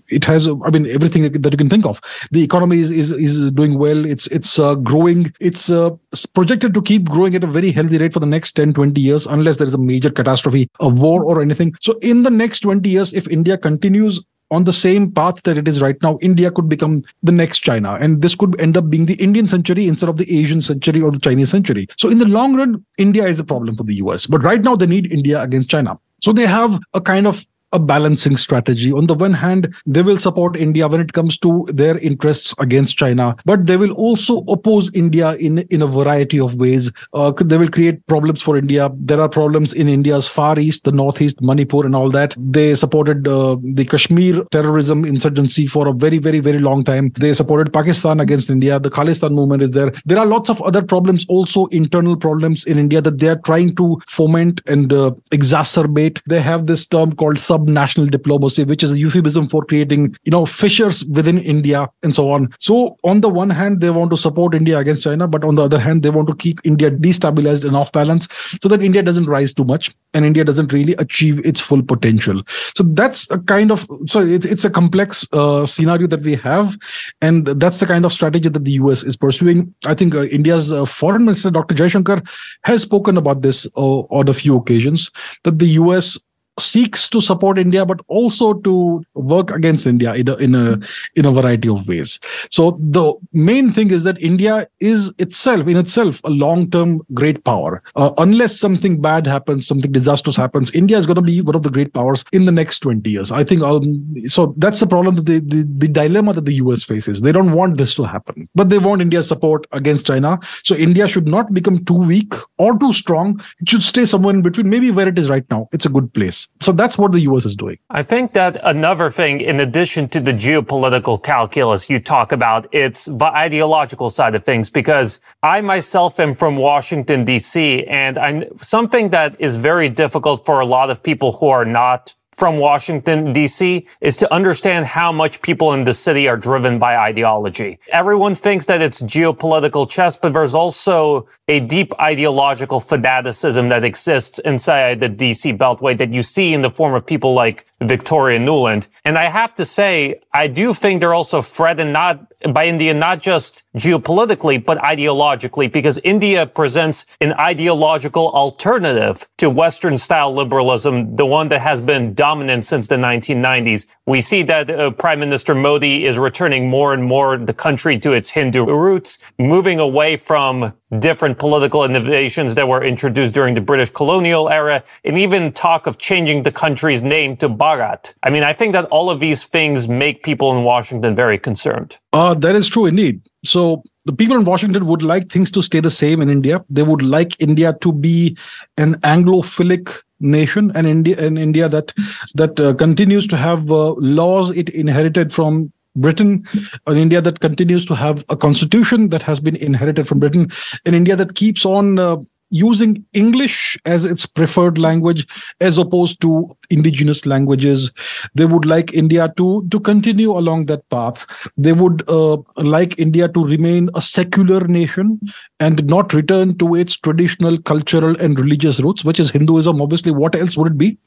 It 0.09 0.25
has 0.25 0.47
i 0.47 0.69
mean 0.69 0.87
everything 0.87 1.31
that 1.31 1.53
you 1.53 1.57
can 1.57 1.69
think 1.69 1.85
of. 1.85 2.01
The 2.31 2.43
economy 2.43 2.79
is 2.79 2.91
is, 2.91 3.11
is 3.11 3.51
doing 3.51 3.77
well. 3.77 4.05
It's 4.05 4.27
it's 4.27 4.59
uh, 4.59 4.75
growing. 4.75 5.33
It's 5.39 5.69
uh, 5.69 5.91
projected 6.33 6.73
to 6.73 6.81
keep 6.81 7.09
growing 7.09 7.35
at 7.35 7.43
a 7.43 7.47
very 7.47 7.71
healthy 7.71 7.97
rate 7.97 8.13
for 8.13 8.19
the 8.19 8.25
next 8.25 8.53
10 8.53 8.73
20 8.73 8.99
years 8.99 9.25
unless 9.27 9.57
there 9.57 9.67
is 9.67 9.73
a 9.73 9.77
major 9.77 10.09
catastrophe 10.09 10.69
a 10.79 10.89
war 10.89 11.23
or 11.23 11.41
anything. 11.41 11.75
So 11.81 11.93
in 11.99 12.23
the 12.23 12.29
next 12.29 12.61
20 12.61 12.89
years 12.89 13.13
if 13.13 13.27
india 13.27 13.57
continues 13.57 14.21
on 14.53 14.65
the 14.65 14.73
same 14.73 15.11
path 15.11 15.41
that 15.43 15.57
it 15.57 15.67
is 15.67 15.81
right 15.81 16.01
now, 16.03 16.19
India 16.21 16.51
could 16.51 16.69
become 16.69 17.03
the 17.23 17.31
next 17.31 17.59
China. 17.59 17.95
And 17.99 18.21
this 18.21 18.35
could 18.35 18.59
end 18.61 18.77
up 18.77 18.89
being 18.89 19.07
the 19.07 19.15
Indian 19.15 19.47
century 19.47 19.87
instead 19.87 20.09
of 20.09 20.17
the 20.17 20.39
Asian 20.39 20.61
century 20.61 21.01
or 21.01 21.11
the 21.11 21.19
Chinese 21.19 21.49
century. 21.49 21.87
So 21.97 22.09
in 22.09 22.19
the 22.19 22.25
long 22.25 22.55
run, 22.55 22.85
India 22.97 23.25
is 23.25 23.39
a 23.39 23.43
problem 23.43 23.75
for 23.75 23.83
the 23.83 23.95
US. 23.95 24.27
But 24.27 24.43
right 24.43 24.61
now, 24.61 24.75
they 24.75 24.85
need 24.85 25.11
India 25.11 25.41
against 25.41 25.69
China. 25.69 25.99
So 26.21 26.31
they 26.31 26.45
have 26.45 26.79
a 26.93 27.01
kind 27.01 27.27
of 27.27 27.45
a 27.73 27.79
balancing 27.79 28.37
strategy. 28.37 28.91
On 28.91 29.07
the 29.07 29.13
one 29.15 29.33
hand, 29.33 29.73
they 29.85 30.01
will 30.01 30.17
support 30.17 30.55
India 30.55 30.87
when 30.87 31.01
it 31.01 31.13
comes 31.13 31.37
to 31.39 31.65
their 31.67 31.97
interests 31.97 32.53
against 32.59 32.97
China, 32.97 33.35
but 33.45 33.67
they 33.67 33.77
will 33.77 33.91
also 33.93 34.43
oppose 34.47 34.91
India 34.93 35.35
in, 35.35 35.59
in 35.69 35.81
a 35.81 35.87
variety 35.87 36.39
of 36.39 36.55
ways. 36.55 36.91
Uh, 37.13 37.31
they 37.31 37.57
will 37.57 37.69
create 37.69 38.05
problems 38.07 38.41
for 38.41 38.57
India. 38.57 38.89
There 38.95 39.19
are 39.19 39.29
problems 39.29 39.73
in 39.73 39.87
India's 39.87 40.27
far 40.27 40.59
east, 40.59 40.83
the 40.83 40.91
northeast, 40.91 41.41
Manipur, 41.41 41.85
and 41.85 41.95
all 41.95 42.09
that. 42.11 42.35
They 42.37 42.75
supported 42.75 43.27
uh, 43.27 43.57
the 43.63 43.85
Kashmir 43.85 44.43
terrorism 44.51 45.03
insurgency 45.05 45.67
for 45.67 45.87
a 45.87 45.93
very, 45.93 46.19
very, 46.19 46.39
very 46.39 46.59
long 46.59 46.83
time. 46.83 47.11
They 47.19 47.33
supported 47.33 47.73
Pakistan 47.73 48.19
against 48.19 48.49
India. 48.49 48.79
The 48.79 48.91
Khalistan 48.91 49.31
movement 49.31 49.63
is 49.63 49.71
there. 49.71 49.91
There 50.05 50.19
are 50.19 50.25
lots 50.25 50.49
of 50.49 50.61
other 50.61 50.81
problems, 50.81 51.25
also 51.27 51.65
internal 51.67 52.15
problems 52.15 52.65
in 52.65 52.77
India 52.77 53.01
that 53.01 53.17
they 53.17 53.29
are 53.29 53.39
trying 53.43 53.75
to 53.77 53.99
foment 54.07 54.61
and 54.67 54.93
uh, 54.93 55.11
exacerbate. 55.31 56.21
They 56.27 56.41
have 56.41 56.67
this 56.67 56.85
term 56.85 57.15
called 57.15 57.39
sub 57.39 57.62
national 57.67 58.07
diplomacy, 58.07 58.63
which 58.63 58.83
is 58.83 58.91
a 58.91 58.97
euphemism 58.97 59.47
for 59.47 59.63
creating, 59.63 60.15
you 60.23 60.31
know, 60.31 60.45
fissures 60.45 61.05
within 61.05 61.37
India 61.37 61.89
and 62.01 62.15
so 62.15 62.31
on. 62.31 62.53
So 62.59 62.97
on 63.03 63.21
the 63.21 63.29
one 63.29 63.49
hand, 63.49 63.81
they 63.81 63.89
want 63.89 64.11
to 64.11 64.17
support 64.17 64.53
India 64.53 64.77
against 64.77 65.03
China, 65.03 65.27
but 65.27 65.43
on 65.43 65.55
the 65.55 65.63
other 65.63 65.79
hand, 65.79 66.03
they 66.03 66.09
want 66.09 66.27
to 66.27 66.35
keep 66.35 66.59
India 66.63 66.91
destabilized 66.91 67.65
and 67.65 67.75
off 67.75 67.91
balance 67.91 68.27
so 68.61 68.69
that 68.69 68.81
India 68.81 69.03
doesn't 69.03 69.25
rise 69.25 69.53
too 69.53 69.63
much 69.63 69.91
and 70.13 70.25
India 70.25 70.43
doesn't 70.43 70.71
really 70.71 70.93
achieve 70.95 71.43
its 71.45 71.59
full 71.59 71.81
potential. 71.81 72.41
So 72.75 72.83
that's 72.83 73.29
a 73.31 73.39
kind 73.39 73.71
of 73.71 73.87
so 74.07 74.19
it, 74.19 74.45
it's 74.45 74.65
a 74.65 74.69
complex 74.69 75.27
uh, 75.33 75.65
scenario 75.65 76.07
that 76.07 76.21
we 76.21 76.35
have, 76.35 76.77
and 77.21 77.45
that's 77.47 77.79
the 77.79 77.85
kind 77.85 78.05
of 78.05 78.13
strategy 78.13 78.49
that 78.49 78.65
the 78.65 78.73
US 78.73 79.03
is 79.03 79.15
pursuing. 79.15 79.73
I 79.85 79.93
think 79.93 80.15
uh, 80.15 80.23
India's 80.23 80.71
uh, 80.71 80.85
foreign 80.85 81.25
minister 81.25 81.51
Dr. 81.51 81.75
Jaishankar 81.75 82.25
has 82.63 82.81
spoken 82.81 83.17
about 83.17 83.41
this 83.41 83.65
uh, 83.75 83.99
on 84.09 84.27
a 84.27 84.33
few 84.33 84.55
occasions 84.55 85.09
that 85.43 85.59
the 85.59 85.67
US 85.81 86.17
seeks 86.59 87.09
to 87.09 87.21
support 87.21 87.57
India, 87.57 87.85
but 87.85 87.99
also 88.07 88.53
to 88.53 89.03
work 89.13 89.51
against 89.51 89.87
India 89.87 90.13
in 90.13 90.27
a, 90.27 90.35
in 90.35 90.55
a 90.55 90.79
in 91.15 91.25
a 91.25 91.31
variety 91.31 91.69
of 91.69 91.87
ways. 91.87 92.19
So 92.49 92.77
the 92.79 93.13
main 93.31 93.71
thing 93.71 93.91
is 93.91 94.03
that 94.03 94.21
India 94.21 94.67
is 94.79 95.11
itself 95.17 95.67
in 95.67 95.77
itself 95.77 96.21
a 96.23 96.29
long-term 96.29 97.01
great 97.13 97.43
power. 97.43 97.81
Uh, 97.95 98.11
unless 98.17 98.59
something 98.59 99.01
bad 99.01 99.25
happens, 99.25 99.67
something 99.67 99.91
disastrous 99.91 100.35
happens, 100.35 100.71
India 100.71 100.97
is 100.97 101.05
going 101.05 101.15
to 101.15 101.21
be 101.21 101.41
one 101.41 101.55
of 101.55 101.63
the 101.63 101.69
great 101.69 101.93
powers 101.93 102.23
in 102.31 102.45
the 102.45 102.51
next 102.51 102.79
20 102.79 103.09
years. 103.09 103.31
I 103.31 103.43
think 103.43 103.61
um, 103.61 104.15
so. 104.27 104.53
That's 104.57 104.79
the 104.79 104.87
problem 104.87 105.15
that 105.15 105.25
the, 105.25 105.39
the 105.39 105.63
the 105.77 105.87
dilemma 105.87 106.33
that 106.33 106.45
the 106.45 106.55
US 106.55 106.83
faces. 106.83 107.21
They 107.21 107.31
don't 107.31 107.53
want 107.53 107.77
this 107.77 107.95
to 107.95 108.03
happen, 108.03 108.47
but 108.55 108.69
they 108.69 108.77
want 108.77 109.01
India's 109.01 109.27
support 109.27 109.65
against 109.71 110.05
China. 110.05 110.39
So 110.63 110.75
India 110.75 111.07
should 111.07 111.27
not 111.27 111.53
become 111.53 111.83
too 111.85 112.01
weak 112.01 112.33
or 112.57 112.77
too 112.77 112.93
strong. 112.93 113.41
It 113.59 113.69
should 113.69 113.83
stay 113.83 114.05
somewhere 114.05 114.33
in 114.33 114.41
between, 114.41 114.69
maybe 114.69 114.91
where 114.91 115.07
it 115.07 115.17
is 115.17 115.29
right 115.29 115.45
now. 115.49 115.67
It's 115.71 115.85
a 115.85 115.89
good 115.89 116.13
place. 116.13 116.42
So 116.59 116.71
that's 116.71 116.97
what 116.97 117.11
the 117.11 117.19
US 117.21 117.45
is 117.45 117.55
doing. 117.55 117.77
I 117.89 118.03
think 118.03 118.33
that 118.33 118.57
another 118.63 119.09
thing, 119.09 119.41
in 119.41 119.59
addition 119.59 120.07
to 120.09 120.19
the 120.19 120.33
geopolitical 120.33 121.21
calculus 121.21 121.89
you 121.89 121.99
talk 121.99 122.31
about, 122.31 122.67
it's 122.71 123.05
the 123.05 123.25
ideological 123.25 124.09
side 124.09 124.35
of 124.35 124.43
things, 124.43 124.69
because 124.69 125.19
I 125.41 125.61
myself 125.61 126.19
am 126.19 126.33
from 126.33 126.55
Washington, 126.55 127.25
D.C., 127.25 127.85
and 127.85 128.17
I, 128.17 128.47
something 128.55 129.09
that 129.09 129.39
is 129.39 129.55
very 129.55 129.89
difficult 129.89 130.45
for 130.45 130.59
a 130.59 130.65
lot 130.65 130.89
of 130.89 131.03
people 131.03 131.33
who 131.33 131.47
are 131.47 131.65
not 131.65 132.13
from 132.35 132.57
Washington, 132.57 133.33
D.C., 133.33 133.87
is 134.01 134.17
to 134.17 134.33
understand 134.33 134.85
how 134.85 135.11
much 135.11 135.41
people 135.41 135.73
in 135.73 135.83
the 135.83 135.93
city 135.93 136.27
are 136.27 136.37
driven 136.37 136.79
by 136.79 136.97
ideology. 136.97 137.79
Everyone 137.91 138.35
thinks 138.35 138.65
that 138.67 138.81
it's 138.81 139.01
geopolitical 139.03 139.89
chess, 139.89 140.15
but 140.15 140.33
there's 140.33 140.55
also 140.55 141.27
a 141.47 141.59
deep 141.59 141.93
ideological 141.99 142.79
fanaticism 142.79 143.69
that 143.69 143.83
exists 143.83 144.39
inside 144.39 144.99
the 144.99 145.09
D.C. 145.09 145.53
Beltway 145.53 145.97
that 145.97 146.11
you 146.11 146.23
see 146.23 146.53
in 146.53 146.61
the 146.61 146.71
form 146.71 146.93
of 146.93 147.05
people 147.05 147.33
like 147.33 147.65
Victoria 147.81 148.39
Nuland. 148.39 148.87
And 149.05 149.17
I 149.17 149.25
have 149.25 149.55
to 149.55 149.65
say, 149.65 150.21
I 150.33 150.47
do 150.47 150.73
think 150.73 151.01
they're 151.01 151.13
also 151.13 151.41
threatened 151.41 151.93
not 151.93 152.32
by 152.51 152.67
India, 152.67 152.93
not 152.93 153.19
just 153.19 153.63
geopolitically, 153.77 154.63
but 154.63 154.77
ideologically, 154.79 155.71
because 155.71 155.97
India 155.99 156.45
presents 156.45 157.05
an 157.21 157.33
ideological 157.33 158.31
alternative 158.31 159.27
to 159.37 159.49
Western 159.49 159.97
style 159.97 160.33
liberalism, 160.33 161.15
the 161.15 161.25
one 161.25 161.47
that 161.49 161.61
has 161.61 161.81
been 161.81 162.13
dominant 162.13 162.65
since 162.65 162.87
the 162.87 162.95
1990s. 162.95 163.95
We 164.05 164.21
see 164.21 164.43
that 164.43 164.69
uh, 164.69 164.91
Prime 164.91 165.19
Minister 165.19 165.55
Modi 165.55 166.05
is 166.05 166.17
returning 166.17 166.69
more 166.69 166.93
and 166.93 167.03
more 167.03 167.37
the 167.37 167.53
country 167.53 167.97
to 167.99 168.11
its 168.11 168.29
Hindu 168.29 168.65
roots, 168.65 169.19
moving 169.39 169.79
away 169.79 170.17
from 170.17 170.73
different 170.99 171.39
political 171.39 171.83
innovations 171.83 172.55
that 172.55 172.67
were 172.67 172.83
introduced 172.83 173.33
during 173.33 173.53
the 173.55 173.61
British 173.61 173.89
colonial 173.89 174.49
era, 174.49 174.83
and 175.03 175.17
even 175.17 175.51
talk 175.53 175.87
of 175.87 175.97
changing 175.97 176.43
the 176.43 176.51
country's 176.51 177.01
name 177.01 177.35
to 177.37 177.49
Bharat. 177.49 178.13
I 178.23 178.29
mean, 178.29 178.43
I 178.43 178.53
think 178.53 178.73
that 178.73 178.85
all 178.85 179.09
of 179.09 179.19
these 179.19 179.45
things 179.45 179.87
make 179.87 180.23
people 180.23 180.57
in 180.57 180.63
Washington 180.63 181.15
very 181.15 181.37
concerned. 181.37 181.97
Uh, 182.11 182.33
that 182.35 182.55
is 182.55 182.67
true 182.67 182.85
indeed. 182.85 183.21
So 183.43 183.83
the 184.05 184.13
people 184.13 184.35
in 184.35 184.45
Washington 184.45 184.85
would 184.85 185.01
like 185.01 185.29
things 185.29 185.51
to 185.51 185.61
stay 185.61 185.79
the 185.79 185.91
same 185.91 186.21
in 186.21 186.29
India. 186.29 186.63
They 186.69 186.83
would 186.83 187.01
like 187.01 187.41
India 187.41 187.75
to 187.81 187.91
be 187.91 188.37
an 188.77 188.95
Anglophilic 189.01 190.01
nation, 190.19 190.71
and 190.75 190.87
India, 190.87 191.17
an 191.19 191.37
India 191.37 191.67
that 191.69 191.93
that 192.35 192.59
uh, 192.59 192.73
continues 192.73 193.27
to 193.27 193.37
have 193.37 193.71
uh, 193.71 193.93
laws 193.93 194.55
it 194.55 194.69
inherited 194.69 195.33
from 195.33 195.71
Britain, 195.95 196.47
an 196.87 196.97
India 196.97 197.21
that 197.21 197.39
continues 197.39 197.85
to 197.85 197.95
have 197.95 198.25
a 198.29 198.37
constitution 198.37 199.09
that 199.09 199.21
has 199.21 199.39
been 199.39 199.55
inherited 199.55 200.07
from 200.07 200.19
Britain, 200.19 200.51
an 200.85 200.93
India 200.93 201.15
that 201.15 201.35
keeps 201.35 201.65
on 201.65 201.99
uh, 201.99 202.17
using 202.53 203.03
English 203.13 203.75
as 203.85 204.05
its 204.05 204.27
preferred 204.27 204.77
language 204.77 205.25
as 205.59 205.79
opposed 205.79 206.21
to 206.21 206.47
indigenous 206.69 207.25
languages. 207.25 207.91
They 208.35 208.45
would 208.45 208.65
like 208.65 208.93
India 208.93 209.33
to, 209.37 209.67
to 209.69 209.79
continue 209.79 210.31
along 210.31 210.67
that 210.67 210.87
path. 210.89 211.25
They 211.57 211.73
would 211.73 212.07
uh, 212.07 212.37
like 212.57 212.99
India 212.99 213.27
to 213.27 213.43
remain 213.43 213.89
a 213.95 214.01
secular 214.01 214.67
nation 214.67 215.19
and 215.59 215.83
not 215.87 216.13
return 216.13 216.55
to 216.59 216.75
its 216.75 216.95
traditional 216.95 217.57
cultural 217.57 218.15
and 218.21 218.39
religious 218.39 218.79
roots, 218.79 219.03
which 219.03 219.19
is 219.19 219.31
Hinduism. 219.31 219.81
Obviously, 219.81 220.11
what 220.11 220.35
else 220.35 220.55
would 220.55 220.73
it 220.73 220.77
be? 220.77 220.97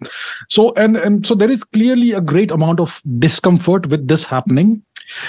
So, 0.48 0.72
and, 0.74 0.96
and 0.96 1.24
so 1.24 1.36
there 1.36 1.50
is 1.50 1.62
clearly 1.62 2.10
a 2.10 2.20
great 2.20 2.50
amount 2.50 2.80
of 2.80 3.00
discomfort 3.20 3.86
with 3.86 4.08
this 4.08 4.24
happening. 4.24 4.82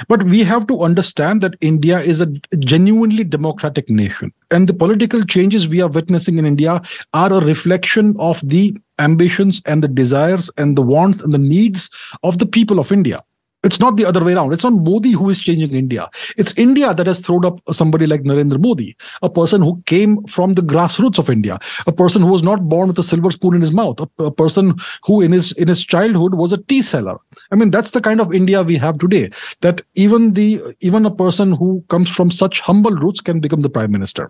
But 0.07 0.23
we 0.23 0.43
have 0.43 0.67
to 0.67 0.83
understand 0.83 1.41
that 1.41 1.55
India 1.61 1.99
is 1.99 2.21
a 2.21 2.27
genuinely 2.59 3.23
democratic 3.23 3.89
nation. 3.89 4.33
And 4.51 4.67
the 4.67 4.73
political 4.73 5.23
changes 5.23 5.67
we 5.67 5.81
are 5.81 5.89
witnessing 5.89 6.37
in 6.37 6.45
India 6.45 6.81
are 7.13 7.33
a 7.33 7.45
reflection 7.45 8.15
of 8.19 8.41
the 8.47 8.77
ambitions 8.99 9.61
and 9.65 9.83
the 9.83 9.87
desires 9.87 10.49
and 10.57 10.77
the 10.77 10.81
wants 10.81 11.21
and 11.21 11.33
the 11.33 11.37
needs 11.37 11.89
of 12.23 12.39
the 12.39 12.45
people 12.45 12.79
of 12.79 12.91
India. 12.91 13.23
It's 13.67 13.79
not 13.83 13.97
the 13.97 14.05
other 14.11 14.23
way 14.23 14.33
around. 14.33 14.53
It's 14.53 14.63
not 14.63 14.73
Modi 14.87 15.11
who 15.11 15.29
is 15.29 15.39
changing 15.39 15.75
India. 15.83 16.09
It's 16.37 16.53
India 16.65 16.93
that 16.93 17.07
has 17.11 17.19
thrown 17.19 17.45
up 17.49 17.59
somebody 17.81 18.07
like 18.11 18.21
Narendra 18.21 18.59
Modi, 18.59 18.95
a 19.21 19.29
person 19.29 19.61
who 19.61 19.73
came 19.85 20.17
from 20.35 20.53
the 20.53 20.65
grassroots 20.73 21.19
of 21.23 21.29
India, 21.29 21.59
a 21.85 21.91
person 21.91 22.21
who 22.21 22.31
was 22.31 22.43
not 22.49 22.67
born 22.73 22.87
with 22.87 22.99
a 22.99 23.03
silver 23.03 23.31
spoon 23.37 23.55
in 23.55 23.61
his 23.61 23.73
mouth, 23.81 23.99
a, 23.99 24.23
a 24.23 24.31
person 24.31 24.73
who 25.03 25.21
in 25.21 25.37
his 25.37 25.51
in 25.53 25.67
his 25.67 25.83
childhood 25.83 26.39
was 26.43 26.53
a 26.53 26.63
tea 26.73 26.81
seller. 26.81 27.17
I 27.51 27.55
mean, 27.55 27.71
that's 27.77 27.91
the 27.91 28.01
kind 28.01 28.21
of 28.25 28.33
India 28.41 28.63
we 28.63 28.77
have 28.77 28.99
today. 29.05 29.29
That 29.61 29.81
even 29.95 30.33
the 30.33 30.61
even 30.79 31.05
a 31.05 31.13
person 31.23 31.53
who 31.53 31.83
comes 31.89 32.09
from 32.09 32.31
such 32.31 32.61
humble 32.61 32.91
roots 33.05 33.21
can 33.21 33.39
become 33.39 33.61
the 33.61 33.69
prime 33.69 33.91
minister, 33.91 34.29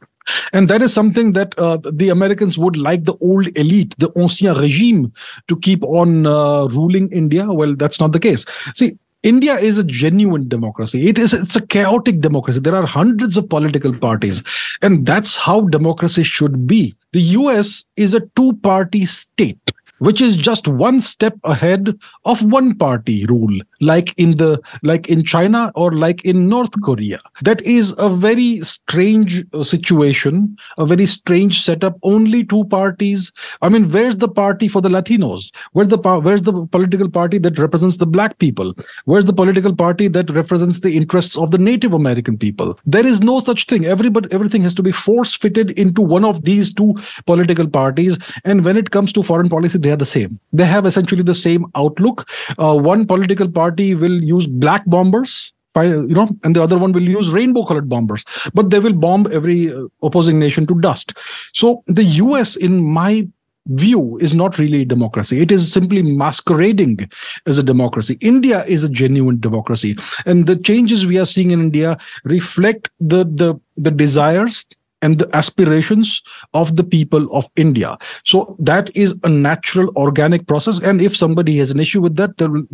and 0.54 0.70
that 0.70 0.82
is 0.82 0.94
something 0.94 1.34
that 1.34 1.58
uh, 1.58 1.78
the 2.04 2.10
Americans 2.10 2.58
would 2.58 2.78
like 2.78 3.06
the 3.06 3.18
old 3.32 3.48
elite, 3.58 3.96
the 3.98 4.12
ancien 4.16 4.56
regime, 4.58 5.12
to 5.48 5.58
keep 5.68 5.84
on 5.84 6.26
uh, 6.26 6.66
ruling 6.80 7.12
India. 7.12 7.46
Well, 7.62 7.76
that's 7.76 8.00
not 8.00 8.12
the 8.12 8.20
case. 8.20 8.46
See, 8.76 8.98
India 9.24 9.57
is 9.57 9.78
a 9.78 9.84
genuine 9.84 10.47
democracy. 10.47 11.09
It 11.09 11.18
is 11.18 11.34
it's 11.34 11.55
a 11.55 11.65
chaotic 11.65 12.22
democracy. 12.22 12.59
There 12.59 12.76
are 12.76 12.86
hundreds 12.86 13.36
of 13.36 13.49
political 13.49 13.93
parties, 13.93 14.43
and 14.82 15.05
that's 15.05 15.36
how 15.38 15.61
democracy 15.61 16.24
should 16.24 16.68
be. 16.68 16.95
The 17.13 17.22
US 17.22 17.84
is 17.95 18.13
a 18.13 18.22
two-party 18.36 19.05
state 19.05 19.72
which 20.00 20.22
is 20.22 20.36
just 20.36 20.68
one 20.68 21.02
step 21.02 21.36
ahead 21.43 21.98
of 22.26 22.43
one 22.43 22.76
party 22.76 23.26
rule 23.26 23.54
like 23.82 24.14
in 24.18 24.38
the 24.38 24.60
like 24.84 25.10
in 25.10 25.24
china 25.24 25.72
or 25.76 25.91
like 25.91 26.24
in 26.26 26.48
north 26.48 26.82
korea. 26.82 27.20
That 27.41 27.62
is 27.62 27.93
a 27.98 28.10
very 28.10 28.62
strange 28.62 29.45
uh, 29.54 29.64
situation 29.64 30.58
a 30.78 30.86
very 30.86 31.06
strange 31.06 31.62
setup. 31.64 31.98
Only 32.04 32.43
two 32.43 32.64
parties. 32.66 33.32
I 33.62 33.70
mean 33.70 33.89
where's 33.89 34.18
the 34.18 34.28
party 34.28 34.68
for 34.68 34.82
the 34.82 34.89
latinos? 34.89 35.52
Where's 35.74 35.89
the 35.89 35.98
where's 35.98 36.43
the 36.43 36.68
political 36.68 37.10
party 37.10 37.38
that 37.39 37.60
represents 37.60 37.98
the 37.98 38.06
black 38.06 38.38
people? 38.39 38.74
Where's 39.06 39.26
the 39.26 39.34
political 39.34 39.76
party 39.76 40.08
that 40.10 40.30
represents 40.30 40.80
the 40.80 40.95
interests 40.95 41.38
of 41.38 41.52
the 41.52 41.58
native 41.58 41.93
american 41.93 42.38
people? 42.38 42.80
There 42.86 43.06
is 43.06 43.22
no 43.22 43.39
such 43.39 43.66
thing. 43.66 43.86
Everybody 43.86 44.30
everything 44.32 44.62
has 44.64 44.76
to 44.76 44.84
be 44.84 44.91
force 44.91 45.36
fitted 45.36 45.72
into 45.72 46.02
one 46.02 46.26
of 46.26 46.43
these 46.43 46.74
two 46.74 46.95
political 47.26 47.68
parties. 47.68 48.18
And 48.43 48.64
when 48.64 48.78
it 48.78 48.91
comes 48.91 49.14
to 49.14 49.24
foreign 49.24 49.50
policy 49.50 49.78
they 49.88 49.94
are 49.94 49.98
the 49.98 50.06
same. 50.06 50.40
They 50.52 50.66
have 50.66 50.86
essentially 50.86 51.24
the 51.24 51.34
same 51.34 51.66
outlook. 51.76 52.28
Uh, 52.58 52.78
one 52.78 53.06
political 53.06 53.50
party 53.50 53.96
will 53.96 54.22
use 54.22 54.46
black 54.46 54.84
bombers 54.86 55.54
you 55.84 56.16
know, 56.16 56.28
and 56.44 56.56
the 56.56 56.64
other 56.64 56.78
one 56.78 56.92
will 56.92 57.08
use 57.08 57.30
rainbow 57.30 57.64
colored 57.64 57.88
bombers, 57.88 58.26
but 58.56 58.72
they 58.72 58.80
will 58.80 58.94
bomb 58.94 59.28
every 59.32 59.72
uh, 59.72 59.84
opposing 60.02 60.40
nation 60.40 60.66
to 60.66 60.80
dust. 60.80 61.14
So 61.54 61.84
the 61.86 62.04
US, 62.04 62.56
in 62.56 62.84
my 62.84 63.28
view, 63.68 64.18
is 64.18 64.34
not 64.34 64.58
really 64.58 64.86
democracy. 64.86 65.40
It 65.40 65.52
is 65.52 65.72
simply 65.72 66.02
masquerading 66.02 67.10
as 67.46 67.60
a 67.60 67.64
democracy. 67.64 68.18
India 68.22 68.66
is 68.66 68.84
a 68.84 68.90
genuine 68.90 69.40
democracy. 69.40 69.96
And 70.26 70.48
the 70.48 70.56
changes 70.56 71.06
we 71.06 71.20
are 71.20 71.26
seeing 71.26 71.52
in 71.52 71.62
India 71.62 71.98
reflect 72.24 72.90
the, 73.00 73.26
the, 73.26 73.60
the 73.76 73.92
desires 73.92 74.66
and 75.02 75.20
the 75.20 75.36
aspirations 75.36 76.22
of 76.54 76.76
the 76.76 76.84
people 76.84 77.34
of 77.36 77.50
India. 77.56 77.98
So 78.24 78.56
that 78.60 78.95
is 78.95 79.16
a 79.24 79.30
natural 79.30 79.91
organic 79.95 80.48
process. 80.48 80.80
And 80.80 81.02
if 81.02 81.16
somebody 81.16 81.58
has 81.58 81.72
an 81.72 81.80
issue 81.80 82.02
with 82.02 82.16
that, 82.16 82.32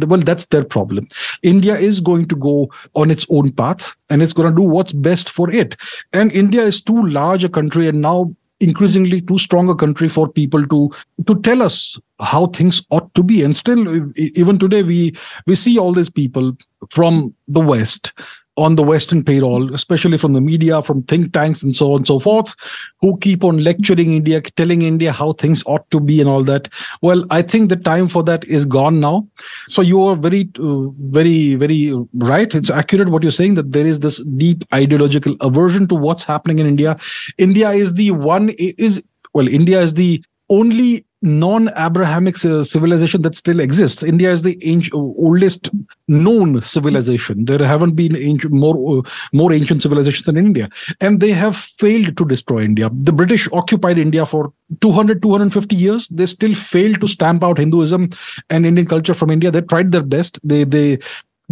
well, 0.08 0.20
that's 0.20 0.46
their 0.46 0.64
problem. 0.64 1.08
India 1.42 1.76
is 1.76 2.00
going 2.00 2.28
to 2.28 2.36
go 2.36 2.72
on 2.96 3.12
its 3.12 3.26
own 3.30 3.52
path 3.52 3.94
and 4.10 4.22
it's 4.22 4.34
going 4.34 4.50
to 4.50 4.62
do 4.62 4.68
what's 4.68 4.94
best 4.94 5.30
for 5.30 5.50
it. 5.52 5.76
And 6.14 6.32
India 6.32 6.64
is 6.64 6.82
too 6.82 7.06
large 7.08 7.44
a 7.44 7.50
country 7.50 7.88
and 7.88 8.02
now 8.02 8.36
increasingly 8.60 9.22
too 9.22 9.38
strong 9.38 9.70
a 9.70 9.76
country 9.76 10.08
for 10.08 10.28
people 10.28 10.66
to 10.68 10.90
to 11.28 11.40
tell 11.42 11.62
us 11.62 12.00
how 12.20 12.48
things 12.48 12.82
ought 12.92 13.14
to 13.14 13.24
be 13.24 13.44
and 13.44 13.58
still 13.58 14.10
even 14.18 14.58
today 14.58 14.84
we 14.84 15.14
we 15.48 15.56
see 15.56 15.78
all 15.78 15.92
these 15.92 16.10
people 16.10 16.56
from 16.90 17.34
the 17.48 17.60
west 17.60 18.14
on 18.56 18.76
the 18.76 18.84
Western 18.84 19.24
payroll, 19.24 19.74
especially 19.74 20.18
from 20.18 20.34
the 20.34 20.42
media, 20.42 20.82
from 20.82 21.02
think 21.04 21.34
tanks, 21.34 21.64
and 21.64 21.76
so 21.76 21.94
on 21.94 21.98
and 22.00 22.08
so 22.08 22.20
forth, 22.20 22.56
who 23.02 23.18
keep 23.18 23.44
on 23.44 23.64
lecturing 23.64 24.14
India, 24.14 24.42
telling 24.42 24.84
India 24.84 25.12
how 25.12 25.34
things 25.34 25.64
ought 25.66 25.90
to 25.90 26.00
be 26.00 26.20
and 26.20 26.30
all 26.30 26.44
that. 26.44 26.70
Well, 27.02 27.26
I 27.32 27.42
think 27.42 27.70
the 27.70 27.76
time 27.76 28.08
for 28.08 28.24
that 28.24 28.46
is 28.46 28.66
gone 28.66 29.00
now. 29.00 29.28
So 29.68 29.82
you 29.82 30.04
are 30.04 30.16
very, 30.16 30.50
uh, 30.60 30.90
very, 31.00 31.56
very 31.56 31.94
right. 32.14 32.54
It's 32.54 32.70
accurate 32.70 33.10
what 33.10 33.24
you're 33.24 33.32
saying 33.32 33.56
that 33.56 33.72
there 33.72 33.86
is 33.86 34.02
this 34.02 34.24
deep 34.38 34.64
ideological 34.74 35.36
aversion 35.42 35.88
to 35.88 35.96
what's 35.96 36.24
happening 36.24 36.60
in 36.60 36.68
India. 36.68 36.98
India 37.38 37.72
is 37.72 37.96
the 37.96 38.12
one 38.12 38.50
is 38.58 39.02
well, 39.34 39.48
India 39.48 39.82
is 39.82 39.96
the 39.96 40.24
only 40.50 41.06
non-Abrahamic 41.24 42.38
civilization 42.38 43.22
that 43.22 43.36
still 43.36 43.62
exists. 43.62 44.04
India 44.04 44.30
is 44.30 44.42
the 44.42 44.60
ancient, 44.64 44.94
oldest 44.94 45.70
known 46.10 46.62
civilization. 46.62 47.46
There 47.46 47.66
haven't 47.66 47.96
been 47.96 48.16
ancient, 48.16 48.54
more 48.54 49.04
more 49.32 49.54
ancient 49.54 49.82
civilizations 49.82 50.26
than 50.26 50.38
India, 50.38 50.70
and 51.00 51.22
they 51.22 51.32
have 51.32 51.56
failed 51.56 52.18
to 52.18 52.26
destroy 52.26 52.64
India. 52.64 52.90
The 52.92 53.14
British 53.14 53.48
occupied 53.54 53.98
India 53.98 54.26
for 54.26 54.52
200, 54.82 55.22
250 55.22 55.76
years. 55.76 56.08
They 56.10 56.26
still 56.26 56.54
failed 56.54 57.00
to 57.00 57.08
stamp 57.08 57.44
out 57.44 57.58
Hinduism 57.58 58.10
and 58.50 58.66
Indian 58.66 58.88
culture 58.88 59.14
from 59.14 59.30
India. 59.30 59.50
They 59.50 59.62
tried 59.62 59.94
their 59.94 60.04
best. 60.04 60.40
They 60.44 60.66
they 60.66 61.00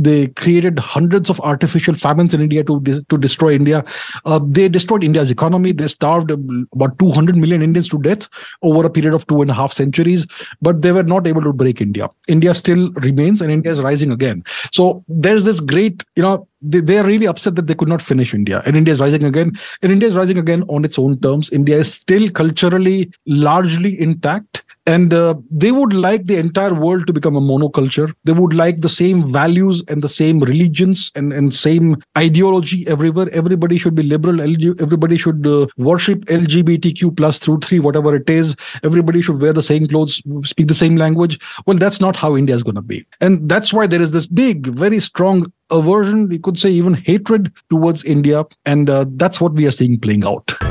they 0.03 0.27
created 0.29 0.79
hundreds 0.79 1.29
of 1.29 1.39
artificial 1.41 1.93
famines 1.93 2.33
in 2.33 2.41
India 2.41 2.63
to 2.63 2.79
to 3.09 3.17
destroy 3.17 3.53
India. 3.53 3.83
Uh, 4.25 4.39
they 4.43 4.67
destroyed 4.69 5.03
India's 5.03 5.31
economy. 5.31 5.71
They 5.71 5.87
starved 5.87 6.31
about 6.31 6.97
200 6.99 7.37
million 7.37 7.61
Indians 7.61 7.87
to 7.89 8.01
death 8.01 8.27
over 8.61 8.85
a 8.85 8.89
period 8.89 9.13
of 9.13 9.27
two 9.27 9.41
and 9.41 9.51
a 9.51 9.53
half 9.53 9.73
centuries. 9.73 10.25
But 10.61 10.81
they 10.81 10.91
were 10.91 11.03
not 11.03 11.27
able 11.27 11.41
to 11.41 11.53
break 11.53 11.81
India. 11.81 12.09
India 12.27 12.53
still 12.53 12.91
remains, 12.93 13.41
and 13.41 13.51
India 13.51 13.71
is 13.71 13.81
rising 13.81 14.11
again. 14.11 14.43
So 14.71 15.03
there's 15.07 15.43
this 15.43 15.59
great, 15.59 16.05
you 16.15 16.23
know, 16.23 16.47
they, 16.61 16.79
they 16.79 16.97
are 16.97 17.05
really 17.05 17.27
upset 17.27 17.55
that 17.55 17.67
they 17.67 17.75
could 17.75 17.89
not 17.89 18.01
finish 18.01 18.33
India, 18.33 18.61
and 18.65 18.75
India 18.75 18.93
is 18.93 19.01
rising 19.01 19.23
again. 19.23 19.53
And 19.81 19.91
India 19.91 20.09
is 20.09 20.15
rising 20.15 20.37
again 20.37 20.63
on 20.63 20.85
its 20.85 20.99
own 20.99 21.19
terms. 21.19 21.49
India 21.51 21.77
is 21.77 21.93
still 21.93 22.29
culturally 22.29 23.11
largely 23.25 23.99
intact 23.99 24.63
and 24.91 25.13
uh, 25.13 25.35
they 25.49 25.71
would 25.71 25.93
like 25.93 26.25
the 26.25 26.37
entire 26.37 26.73
world 26.73 27.07
to 27.07 27.13
become 27.13 27.35
a 27.35 27.41
monoculture. 27.41 28.13
They 28.25 28.33
would 28.33 28.53
like 28.53 28.81
the 28.81 28.89
same 28.89 29.31
values 29.31 29.83
and 29.87 30.01
the 30.01 30.09
same 30.09 30.39
religions 30.39 31.11
and, 31.15 31.31
and 31.31 31.53
same 31.53 31.95
ideology 32.17 32.85
everywhere. 32.87 33.29
Everybody 33.31 33.77
should 33.77 33.95
be 33.95 34.03
liberal 34.03 34.41
everybody 34.41 35.17
should 35.17 35.47
uh, 35.47 35.67
worship 35.77 36.25
lgbtq 36.25 37.15
plus 37.15 37.39
through 37.39 37.59
three 37.59 37.79
whatever 37.79 38.15
it 38.15 38.29
is. 38.29 38.55
Everybody 38.83 39.21
should 39.21 39.41
wear 39.41 39.53
the 39.53 39.63
same 39.63 39.87
clothes 39.87 40.21
speak 40.43 40.67
the 40.67 40.73
same 40.73 40.97
language. 40.97 41.39
Well 41.65 41.77
that's 41.77 42.01
not 42.01 42.15
how 42.15 42.35
india 42.35 42.55
is 42.55 42.63
going 42.63 42.75
to 42.75 42.81
be. 42.81 43.05
And 43.21 43.47
that's 43.47 43.73
why 43.73 43.87
there 43.87 44.01
is 44.01 44.11
this 44.11 44.27
big 44.27 44.67
very 44.67 44.99
strong 44.99 45.51
aversion 45.69 46.29
you 46.31 46.39
could 46.39 46.59
say 46.59 46.69
even 46.69 46.93
hatred 46.93 47.51
towards 47.69 48.03
india. 48.03 48.45
And 48.65 48.89
uh, 48.89 49.05
that's 49.09 49.39
what 49.39 49.53
we 49.53 49.65
are 49.65 49.71
seeing 49.71 49.99
playing 49.99 50.25
out 50.25 50.70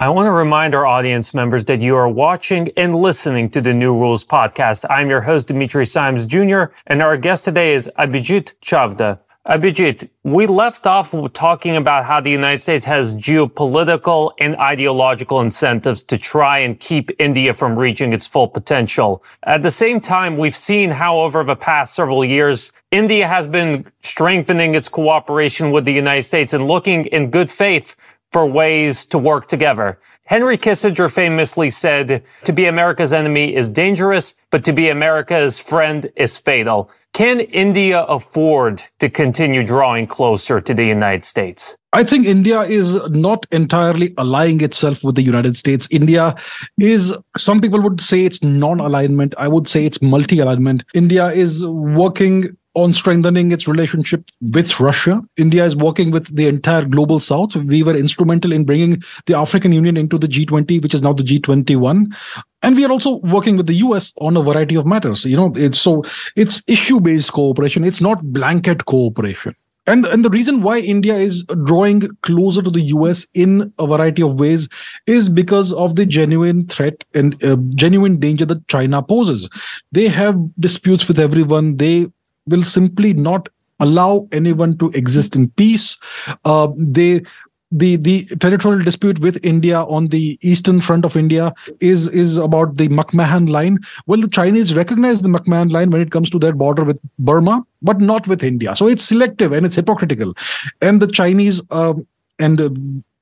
I 0.00 0.10
want 0.10 0.26
to 0.26 0.30
remind 0.30 0.76
our 0.76 0.86
audience 0.86 1.34
members 1.34 1.64
that 1.64 1.82
you 1.82 1.96
are 1.96 2.08
watching 2.08 2.70
and 2.76 2.94
listening 2.94 3.50
to 3.50 3.60
the 3.60 3.74
New 3.74 3.92
Rules 3.92 4.24
podcast. 4.24 4.84
I'm 4.88 5.10
your 5.10 5.20
host, 5.20 5.48
Dimitri 5.48 5.84
Simes 5.84 6.24
Jr., 6.24 6.66
and 6.86 7.02
our 7.02 7.16
guest 7.16 7.44
today 7.44 7.72
is 7.72 7.90
Abhijit 7.98 8.54
Chavda. 8.60 9.18
Abhijit, 9.48 10.08
we 10.22 10.46
left 10.46 10.86
off 10.86 11.12
talking 11.32 11.74
about 11.74 12.04
how 12.04 12.20
the 12.20 12.30
United 12.30 12.60
States 12.60 12.84
has 12.84 13.16
geopolitical 13.16 14.30
and 14.38 14.54
ideological 14.56 15.40
incentives 15.40 16.04
to 16.04 16.16
try 16.16 16.58
and 16.58 16.78
keep 16.78 17.10
India 17.18 17.52
from 17.52 17.76
reaching 17.76 18.12
its 18.12 18.26
full 18.26 18.46
potential. 18.46 19.24
At 19.44 19.62
the 19.62 19.70
same 19.70 20.00
time, 20.00 20.36
we've 20.36 20.54
seen 20.54 20.90
how 20.90 21.18
over 21.18 21.42
the 21.42 21.56
past 21.56 21.94
several 21.94 22.24
years, 22.24 22.72
India 22.92 23.26
has 23.26 23.48
been 23.48 23.84
strengthening 24.00 24.76
its 24.76 24.88
cooperation 24.88 25.72
with 25.72 25.86
the 25.86 25.92
United 25.92 26.22
States 26.22 26.52
and 26.52 26.68
looking 26.68 27.06
in 27.06 27.30
good 27.30 27.50
faith 27.50 27.96
for 28.32 28.46
ways 28.46 29.04
to 29.06 29.18
work 29.18 29.46
together. 29.46 29.98
Henry 30.24 30.58
Kissinger 30.58 31.12
famously 31.12 31.70
said, 31.70 32.22
to 32.44 32.52
be 32.52 32.66
America's 32.66 33.12
enemy 33.12 33.54
is 33.54 33.70
dangerous, 33.70 34.34
but 34.50 34.64
to 34.64 34.72
be 34.72 34.90
America's 34.90 35.58
friend 35.58 36.06
is 36.16 36.36
fatal. 36.36 36.90
Can 37.14 37.40
India 37.40 38.02
afford 38.02 38.82
to 38.98 39.08
continue 39.08 39.64
drawing 39.64 40.06
closer 40.06 40.60
to 40.60 40.74
the 40.74 40.84
United 40.84 41.24
States? 41.24 41.78
I 41.94 42.04
think 42.04 42.26
India 42.26 42.60
is 42.60 42.96
not 43.08 43.46
entirely 43.50 44.12
aligning 44.18 44.60
itself 44.60 45.02
with 45.02 45.14
the 45.14 45.22
United 45.22 45.56
States. 45.56 45.88
India 45.90 46.34
is, 46.78 47.16
some 47.38 47.62
people 47.62 47.80
would 47.80 48.02
say 48.02 48.26
it's 48.26 48.42
non 48.42 48.78
alignment. 48.78 49.34
I 49.38 49.48
would 49.48 49.66
say 49.68 49.86
it's 49.86 50.02
multi 50.02 50.38
alignment. 50.38 50.84
India 50.92 51.28
is 51.28 51.64
working 51.66 52.54
on 52.78 52.94
strengthening 52.94 53.50
its 53.50 53.66
relationship 53.66 54.24
with 54.52 54.78
Russia. 54.78 55.20
India 55.36 55.64
is 55.64 55.74
working 55.74 56.12
with 56.12 56.34
the 56.34 56.46
entire 56.46 56.84
global 56.84 57.18
south. 57.18 57.56
We 57.56 57.82
were 57.82 57.96
instrumental 57.96 58.52
in 58.52 58.64
bringing 58.64 59.02
the 59.26 59.36
African 59.36 59.72
Union 59.72 59.96
into 59.96 60.16
the 60.16 60.28
G20, 60.28 60.80
which 60.80 60.94
is 60.94 61.02
now 61.02 61.12
the 61.12 61.24
G21. 61.24 62.14
And 62.62 62.76
we 62.76 62.84
are 62.84 62.92
also 62.92 63.16
working 63.16 63.56
with 63.56 63.66
the 63.66 63.74
US 63.86 64.12
on 64.20 64.36
a 64.36 64.42
variety 64.42 64.76
of 64.76 64.86
matters. 64.86 65.24
You 65.24 65.36
know, 65.36 65.52
it's 65.56 65.80
so 65.80 66.04
it's 66.36 66.62
issue 66.68 67.00
based 67.00 67.32
cooperation, 67.32 67.82
it's 67.82 68.00
not 68.00 68.22
blanket 68.32 68.84
cooperation. 68.84 69.56
And, 69.88 70.04
and 70.04 70.22
the 70.22 70.28
reason 70.28 70.60
why 70.60 70.80
India 70.80 71.16
is 71.16 71.44
drawing 71.64 72.02
closer 72.22 72.60
to 72.60 72.70
the 72.70 72.82
US 72.96 73.26
in 73.32 73.72
a 73.78 73.86
variety 73.86 74.22
of 74.22 74.38
ways 74.38 74.68
is 75.06 75.30
because 75.30 75.72
of 75.72 75.96
the 75.96 76.04
genuine 76.04 76.66
threat 76.66 77.04
and 77.14 77.42
uh, 77.42 77.56
genuine 77.74 78.20
danger 78.20 78.44
that 78.44 78.68
China 78.68 79.02
poses. 79.02 79.48
They 79.90 80.08
have 80.08 80.38
disputes 80.60 81.08
with 81.08 81.18
everyone. 81.18 81.78
They 81.78 82.06
will 82.48 82.62
simply 82.62 83.12
not 83.14 83.48
allow 83.80 84.28
anyone 84.32 84.76
to 84.78 84.90
exist 84.90 85.36
in 85.36 85.50
peace. 85.50 85.96
Uh, 86.44 86.68
they 86.76 87.22
the 87.70 87.96
the 87.96 88.24
territorial 88.40 88.82
dispute 88.82 89.18
with 89.18 89.44
India 89.44 89.80
on 89.82 90.08
the 90.08 90.38
eastern 90.40 90.80
front 90.80 91.04
of 91.04 91.16
India 91.16 91.52
is 91.80 92.08
is 92.08 92.38
about 92.38 92.76
the 92.76 92.88
McMahon 92.88 93.48
line. 93.50 93.78
Well, 94.06 94.20
the 94.20 94.28
Chinese 94.28 94.74
recognize 94.74 95.20
the 95.20 95.28
McMahon 95.28 95.70
line 95.70 95.90
when 95.90 96.00
it 96.00 96.10
comes 96.10 96.30
to 96.30 96.38
their 96.38 96.54
border 96.54 96.84
with 96.84 96.98
Burma, 97.18 97.64
but 97.82 98.00
not 98.00 98.26
with 98.26 98.42
India. 98.42 98.74
So 98.74 98.88
it's 98.88 99.04
selective 99.04 99.52
and 99.52 99.66
it's 99.66 99.76
hypocritical. 99.76 100.34
And 100.80 101.00
the 101.00 101.06
Chinese 101.06 101.60
um, 101.70 102.06
and 102.38 102.60
uh, 102.60 102.70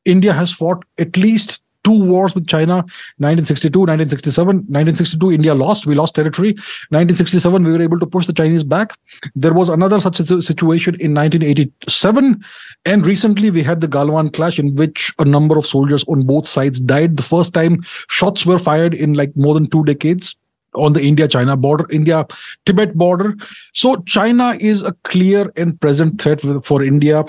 India 0.04 0.32
has 0.32 0.52
fought 0.52 0.84
at 0.98 1.16
least 1.16 1.60
two 1.86 2.04
wars 2.04 2.34
with 2.34 2.48
China 2.48 2.76
1962, 3.22 3.78
1967. 3.78 4.56
1962, 4.56 5.32
India 5.32 5.54
lost. 5.54 5.86
We 5.86 5.94
lost 5.94 6.16
territory. 6.16 6.50
1967, 6.90 7.62
we 7.62 7.72
were 7.72 7.82
able 7.82 7.98
to 8.00 8.06
push 8.06 8.26
the 8.26 8.32
Chinese 8.32 8.64
back. 8.64 8.94
There 9.36 9.54
was 9.54 9.68
another 9.68 10.00
such 10.00 10.16
situation 10.16 10.94
in 10.98 11.14
1987. 11.14 12.44
And 12.84 13.06
recently, 13.06 13.50
we 13.50 13.62
had 13.62 13.80
the 13.80 13.88
Galwan 13.88 14.32
clash 14.32 14.58
in 14.58 14.74
which 14.74 15.12
a 15.20 15.24
number 15.24 15.56
of 15.56 15.66
soldiers 15.66 16.04
on 16.08 16.26
both 16.26 16.48
sides 16.48 16.80
died. 16.80 17.16
The 17.16 17.22
first 17.22 17.54
time 17.54 17.82
shots 18.08 18.44
were 18.44 18.58
fired 18.58 18.92
in 18.92 19.14
like 19.14 19.36
more 19.36 19.54
than 19.54 19.70
two 19.70 19.84
decades 19.84 20.34
on 20.76 20.92
the 20.92 21.00
India 21.00 21.26
China 21.26 21.56
border, 21.56 21.86
India 21.90 22.26
Tibet 22.64 22.94
border. 22.94 23.34
So 23.72 23.96
China 24.06 24.56
is 24.60 24.82
a 24.82 24.92
clear 25.04 25.52
and 25.56 25.80
present 25.80 26.20
threat 26.20 26.40
for 26.64 26.82
India. 26.82 27.24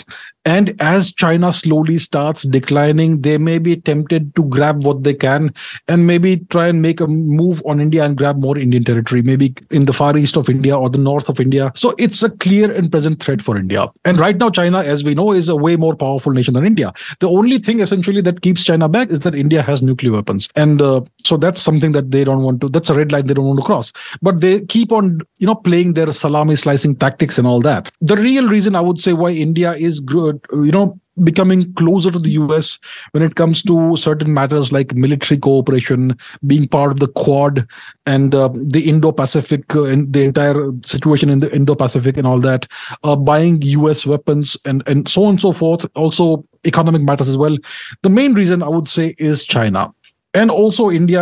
And 0.47 0.73
as 0.79 1.11
China 1.11 1.51
slowly 1.51 1.99
starts 1.99 2.43
declining, 2.43 3.19
they 3.19 3.37
may 3.37 3.57
be 3.57 3.75
tempted 3.75 4.33
to 4.37 4.45
grab 4.45 4.85
what 4.85 5.03
they 5.03 5.13
can 5.13 5.53
and 5.89 6.07
maybe 6.07 6.37
try 6.49 6.69
and 6.69 6.81
make 6.81 7.01
a 7.01 7.07
move 7.07 7.61
on 7.65 7.81
India 7.81 8.05
and 8.05 8.15
grab 8.15 8.39
more 8.39 8.57
Indian 8.57 8.85
territory, 8.85 9.21
maybe 9.21 9.53
in 9.71 9.83
the 9.83 9.91
far 9.91 10.15
east 10.15 10.37
of 10.37 10.49
India 10.49 10.77
or 10.77 10.89
the 10.89 10.99
north 10.99 11.27
of 11.27 11.41
India. 11.41 11.69
So 11.75 11.93
it's 11.97 12.23
a 12.23 12.29
clear 12.29 12.71
and 12.71 12.89
present 12.89 13.21
threat 13.21 13.41
for 13.41 13.57
India. 13.57 13.87
And 14.05 14.17
right 14.17 14.37
now, 14.37 14.49
China, 14.49 14.81
as 14.81 15.03
we 15.03 15.13
know, 15.13 15.33
is 15.33 15.49
a 15.49 15.55
way 15.57 15.75
more 15.75 15.97
powerful 15.97 16.31
nation 16.31 16.53
than 16.53 16.65
India. 16.65 16.93
The 17.19 17.29
only 17.29 17.59
thing 17.59 17.81
essentially 17.81 18.21
that 18.21 18.41
keeps 18.41 18.63
China 18.63 18.87
back 18.87 19.09
is 19.09 19.19
that 19.21 19.35
India 19.35 19.61
has 19.61 19.83
nuclear 19.83 20.13
weapons. 20.13 20.47
And 20.55 20.81
uh, 20.81 21.01
so 21.25 21.35
that's 21.35 21.61
something 21.61 21.91
that 21.91 22.11
they 22.11 22.23
don't 22.23 22.43
want 22.43 22.61
to, 22.61 22.69
that's 22.69 22.89
a 22.89 22.93
red 22.93 23.11
line 23.11 23.27
they 23.27 23.33
don't 23.33 23.47
want 23.47 23.59
to 23.59 23.65
cross. 23.65 23.91
But 24.21 24.39
they 24.39 24.61
keep 24.61 24.93
on, 24.93 25.19
you 25.39 25.47
know, 25.47 25.55
playing 25.55 25.95
their 25.95 26.09
salami 26.13 26.55
slicing 26.55 26.95
tactics 26.95 27.37
and 27.37 27.45
all 27.45 27.59
that. 27.63 27.91
The 27.99 28.15
real 28.15 28.47
reason 28.47 28.77
I 28.77 28.81
would 28.81 29.01
say 29.01 29.11
why 29.11 29.31
India 29.31 29.73
is 29.73 29.99
good 29.99 30.36
you 30.51 30.71
know 30.71 30.99
becoming 31.23 31.73
closer 31.73 32.11
to 32.11 32.19
the 32.19 32.31
US 32.31 32.77
when 33.11 33.23
it 33.23 33.35
comes 33.35 33.61
to 33.63 33.95
certain 33.97 34.33
matters 34.33 34.71
like 34.71 34.93
military 34.93 35.39
cooperation, 35.39 36.17
being 36.45 36.67
part 36.67 36.91
of 36.91 36.99
the 36.99 37.07
Quad 37.07 37.67
and 38.05 38.35
uh, 38.35 38.49
the 38.53 38.87
Indo-Pacific 38.87 39.75
uh, 39.75 39.85
and 39.85 40.13
the 40.13 40.23
entire 40.23 40.71
situation 40.85 41.29
in 41.29 41.39
the 41.39 41.53
Indo-Pacific 41.53 42.17
and 42.17 42.27
all 42.27 42.39
that, 42.41 42.67
uh, 43.03 43.15
buying 43.15 43.61
US 43.61 44.05
weapons 44.05 44.57
and 44.65 44.83
and 44.87 45.07
so 45.07 45.23
on 45.25 45.31
and 45.31 45.41
so 45.41 45.51
forth. 45.51 45.85
Also 45.95 46.43
economic 46.65 47.01
matters 47.01 47.29
as 47.29 47.37
well. 47.37 47.57
The 48.03 48.09
main 48.09 48.33
reason 48.33 48.61
I 48.61 48.69
would 48.69 48.87
say 48.87 49.15
is 49.17 49.43
China 49.43 49.93
and 50.39 50.51
also 50.51 50.89
india 50.99 51.21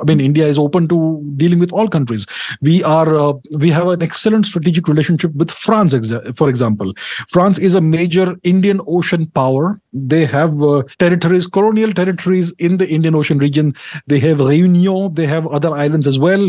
i 0.00 0.04
mean 0.08 0.20
india 0.28 0.46
is 0.52 0.58
open 0.64 0.88
to 0.92 0.98
dealing 1.42 1.58
with 1.58 1.72
all 1.72 1.88
countries. 1.88 2.26
We 2.68 2.74
are 2.84 3.14
uh, 3.22 3.32
we 3.62 3.70
have 3.76 3.88
an 3.92 4.02
excellent 4.06 4.46
strategic 4.50 4.88
relationship 4.88 5.34
with 5.42 5.50
france 5.50 5.94
for 6.40 6.48
example. 6.48 6.92
France 7.34 7.58
is 7.68 7.74
a 7.80 7.80
major 7.80 8.26
indian 8.52 8.80
ocean 8.86 9.26
power. 9.40 9.80
They 10.12 10.24
have 10.26 10.62
uh, 10.62 10.82
territories 11.04 11.46
colonial 11.46 11.92
territories 12.00 12.52
in 12.68 12.76
the 12.82 12.88
indian 12.96 13.14
ocean 13.20 13.38
region. 13.44 13.74
They 14.06 14.18
have 14.26 14.38
réunion. 14.38 15.14
They 15.20 15.26
have 15.26 15.46
other 15.58 15.72
islands 15.84 16.10
as 16.12 16.18
well. 16.26 16.48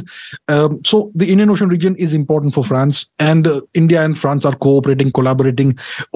Um, 0.56 0.80
so 0.91 1.12
the 1.16 1.30
indian 1.32 1.50
ocean 1.56 1.70
region 1.76 1.95
is 2.08 2.14
important 2.14 2.54
for 2.54 2.64
france. 2.72 3.06
And 3.20 3.48
uh, 3.48 3.62
india 3.84 4.04
and 4.04 4.18
france 4.24 4.50
are 4.52 4.56
cooperating 4.68 5.12
collaborating 5.20 5.74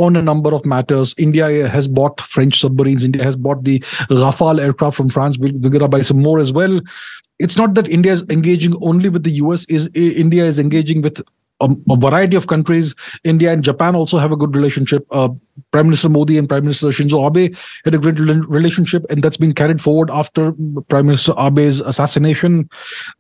on 0.08 0.22
a 0.24 0.26
number 0.32 0.54
of 0.60 0.66
matters. 0.76 1.16
India 1.28 1.68
has 1.78 1.88
bought 2.00 2.22
french 2.36 2.60
submarines. 2.66 3.04
India 3.12 3.24
has 3.24 3.36
bought 3.48 3.64
the 3.72 3.80
rafale 4.24 4.64
aircraft 4.68 4.98
from 4.98 5.10
france 5.10 5.38
we're 5.42 5.70
going 5.72 5.82
to 5.82 5.88
buy 5.88 6.01
some 6.01 6.22
more 6.22 6.39
as 6.39 6.51
well. 6.51 6.82
It's 7.39 7.57
not 7.57 7.74
that 7.74 7.88
India 7.88 8.11
is 8.11 8.24
engaging 8.30 8.76
only 8.82 9.09
with 9.09 9.24
the 9.24 9.32
US. 9.43 9.65
Is 9.65 9.89
India 9.95 10.45
is 10.45 10.59
engaging 10.59 11.01
with 11.01 11.22
a, 11.61 11.69
a, 11.89 11.95
variety 11.95 12.36
of 12.36 12.47
countries. 12.47 12.93
India 13.24 13.51
and 13.51 13.63
Japan 13.63 13.95
also 13.95 14.17
have 14.17 14.32
a 14.32 14.36
good 14.36 14.55
relationship. 14.55 15.05
Uh, 15.11 15.30
Prime 15.72 15.88
Minister 15.88 16.09
Modi 16.09 16.38
and 16.38 16.49
Prime 16.49 16.63
Minister 16.63 16.88
Shinzo 16.88 17.26
Abe 17.26 17.55
had 17.86 17.95
a 17.95 17.99
great 17.99 18.19
relationship, 18.19 19.05
and 19.09 19.24
that's 19.24 19.38
been 19.38 19.53
carried 19.53 19.82
forward 19.82 20.09
after 20.11 20.53
Prime 20.89 21.07
Minister 21.07 21.34
Abe's 21.38 21.82
assassination. 21.82 22.69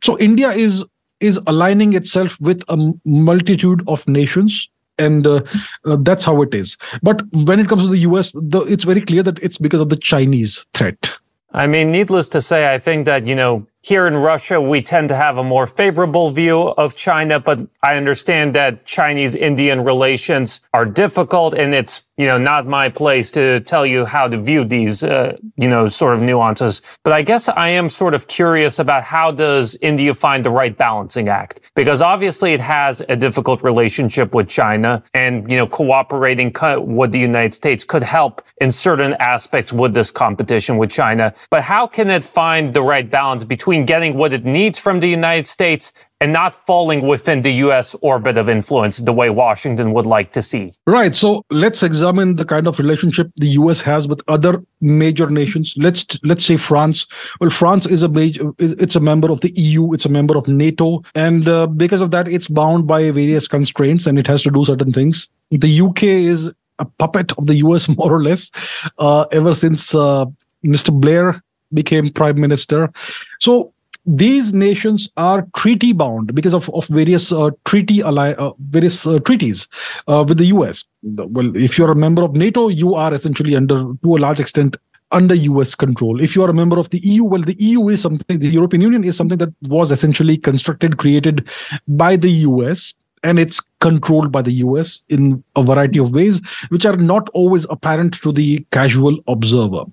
So 0.03 0.19
India 0.19 0.51
is 0.51 0.85
is 1.19 1.39
aligning 1.45 1.93
itself 1.93 2.39
with 2.41 2.63
a 2.67 2.93
multitude 3.05 3.83
of 3.87 4.07
nations 4.07 4.69
and 4.97 5.25
uh, 5.25 5.41
uh, 5.85 5.97
that's 6.01 6.25
how 6.25 6.41
it 6.41 6.53
is 6.53 6.77
but 7.01 7.21
when 7.31 7.59
it 7.59 7.69
comes 7.69 7.83
to 7.83 7.91
the 7.91 7.99
us 7.99 8.31
the, 8.33 8.61
it's 8.61 8.83
very 8.83 9.01
clear 9.01 9.23
that 9.23 9.37
it's 9.41 9.57
because 9.57 9.79
of 9.79 9.89
the 9.89 9.95
chinese 9.95 10.65
threat 10.73 11.11
I 11.53 11.67
mean, 11.67 11.91
needless 11.91 12.29
to 12.29 12.41
say, 12.41 12.73
I 12.73 12.77
think 12.77 13.05
that, 13.05 13.27
you 13.27 13.35
know, 13.35 13.67
here 13.83 14.05
in 14.05 14.15
Russia, 14.15 14.61
we 14.61 14.81
tend 14.81 15.09
to 15.09 15.15
have 15.15 15.37
a 15.37 15.43
more 15.43 15.65
favorable 15.65 16.29
view 16.31 16.59
of 16.59 16.95
China, 16.95 17.39
but 17.39 17.59
I 17.81 17.97
understand 17.97 18.53
that 18.53 18.85
Chinese 18.85 19.35
Indian 19.35 19.83
relations 19.83 20.61
are 20.73 20.85
difficult 20.85 21.55
and 21.55 21.73
it's 21.73 22.05
you 22.21 22.27
know, 22.27 22.37
not 22.37 22.67
my 22.67 22.87
place 22.87 23.31
to 23.31 23.61
tell 23.61 23.83
you 23.83 24.05
how 24.05 24.27
to 24.27 24.37
view 24.37 24.63
these, 24.63 25.03
uh, 25.03 25.35
you 25.57 25.67
know, 25.67 25.87
sort 25.87 26.13
of 26.15 26.21
nuances. 26.21 26.83
But 27.03 27.13
I 27.13 27.23
guess 27.23 27.49
I 27.49 27.69
am 27.69 27.89
sort 27.89 28.13
of 28.13 28.27
curious 28.27 28.77
about 28.77 29.03
how 29.03 29.31
does 29.31 29.75
India 29.81 30.13
find 30.13 30.45
the 30.45 30.51
right 30.51 30.77
balancing 30.77 31.29
act? 31.29 31.71
Because 31.75 31.99
obviously 31.99 32.53
it 32.53 32.59
has 32.59 33.01
a 33.09 33.15
difficult 33.15 33.63
relationship 33.63 34.35
with 34.35 34.47
China 34.47 35.01
and, 35.15 35.49
you 35.49 35.57
know, 35.57 35.65
cooperating 35.65 36.53
with 36.81 37.11
the 37.11 37.19
United 37.19 37.55
States 37.55 37.83
could 37.83 38.03
help 38.03 38.43
in 38.59 38.69
certain 38.69 39.13
aspects 39.13 39.73
with 39.73 39.95
this 39.95 40.11
competition 40.11 40.77
with 40.77 40.91
China. 40.91 41.33
But 41.49 41.63
how 41.63 41.87
can 41.87 42.11
it 42.11 42.23
find 42.23 42.71
the 42.71 42.83
right 42.83 43.09
balance 43.09 43.43
between 43.43 43.70
getting 43.79 44.17
what 44.17 44.33
it 44.33 44.45
needs 44.45 44.77
from 44.79 44.99
the 44.99 45.07
United 45.07 45.47
States 45.47 45.93
and 46.21 46.31
not 46.31 46.53
falling 46.53 47.07
within 47.07 47.41
the 47.41 47.51
US 47.65 47.95
orbit 48.01 48.37
of 48.37 48.47
influence 48.47 48.97
the 48.99 49.11
way 49.11 49.29
Washington 49.29 49.91
would 49.93 50.05
like 50.05 50.31
to 50.33 50.41
see. 50.41 50.71
Right. 50.85 51.15
So 51.15 51.43
let's 51.49 51.81
examine 51.81 52.35
the 52.35 52.45
kind 52.45 52.67
of 52.67 52.77
relationship 52.77 53.31
the 53.35 53.47
US 53.61 53.81
has 53.81 54.07
with 54.07 54.21
other 54.27 54.63
major 54.81 55.27
nations. 55.27 55.73
Let's 55.77 56.05
let's 56.23 56.45
say 56.45 56.57
France. 56.57 57.07
Well, 57.39 57.49
France 57.49 57.87
is 57.87 58.03
a 58.03 58.09
major 58.09 58.51
it's 58.59 58.95
a 58.95 58.99
member 58.99 59.31
of 59.31 59.41
the 59.41 59.51
EU, 59.59 59.93
it's 59.93 60.05
a 60.05 60.09
member 60.09 60.37
of 60.37 60.47
NATO, 60.47 61.01
and 61.15 61.47
uh, 61.49 61.67
because 61.67 62.01
of 62.01 62.11
that 62.11 62.27
it's 62.27 62.47
bound 62.47 62.85
by 62.85 63.09
various 63.09 63.47
constraints 63.47 64.05
and 64.05 64.19
it 64.19 64.27
has 64.27 64.43
to 64.43 64.51
do 64.51 64.63
certain 64.63 64.91
things. 64.91 65.27
The 65.49 65.81
UK 65.81 66.03
is 66.03 66.51
a 66.77 66.85
puppet 66.85 67.31
of 67.37 67.47
the 67.47 67.55
US 67.55 67.89
more 67.97 68.13
or 68.13 68.21
less 68.21 68.51
uh, 68.99 69.25
ever 69.31 69.55
since 69.55 69.95
uh, 69.95 70.25
Mr. 70.63 70.91
Blair 70.93 71.41
became 71.73 72.09
prime 72.09 72.39
minister. 72.39 72.91
So 73.39 73.73
these 74.05 74.51
nations 74.51 75.09
are 75.17 75.47
treaty 75.55 75.93
bound 75.93 76.33
because 76.33 76.53
of, 76.53 76.69
of 76.71 76.87
various 76.87 77.31
uh, 77.31 77.51
treaty 77.65 78.01
ally, 78.01 78.31
uh, 78.33 78.51
various 78.59 79.05
uh, 79.05 79.19
treaties 79.19 79.67
uh, 80.07 80.25
with 80.27 80.37
the 80.39 80.45
US. 80.45 80.85
Well, 81.03 81.55
if 81.55 81.77
you're 81.77 81.91
a 81.91 81.95
member 81.95 82.23
of 82.23 82.35
NATO, 82.35 82.67
you 82.67 82.95
are 82.95 83.13
essentially 83.13 83.55
under, 83.55 83.93
to 84.01 84.15
a 84.15 84.17
large 84.17 84.39
extent, 84.39 84.77
under 85.11 85.35
US 85.35 85.75
control. 85.75 86.21
If 86.21 86.35
you 86.35 86.43
are 86.43 86.49
a 86.49 86.53
member 86.53 86.79
of 86.79 86.89
the 86.89 86.99
EU, 86.99 87.25
well, 87.25 87.41
the 87.41 87.55
EU 87.61 87.89
is 87.89 88.01
something, 88.01 88.39
the 88.39 88.47
European 88.47 88.81
Union 88.81 89.03
is 89.03 89.17
something 89.17 89.37
that 89.37 89.53
was 89.63 89.91
essentially 89.91 90.37
constructed, 90.37 90.97
created 90.97 91.47
by 91.87 92.15
the 92.15 92.31
US 92.31 92.93
and 93.23 93.37
it's 93.37 93.61
controlled 93.81 94.31
by 94.31 94.41
the 94.41 94.53
US 94.53 95.03
in 95.09 95.43
a 95.55 95.63
variety 95.63 95.99
of 95.99 96.11
ways, 96.11 96.41
which 96.69 96.85
are 96.85 96.97
not 96.97 97.29
always 97.29 97.65
apparent 97.69 98.15
to 98.21 98.31
the 98.31 98.65
casual 98.71 99.19
observer. 99.27 99.83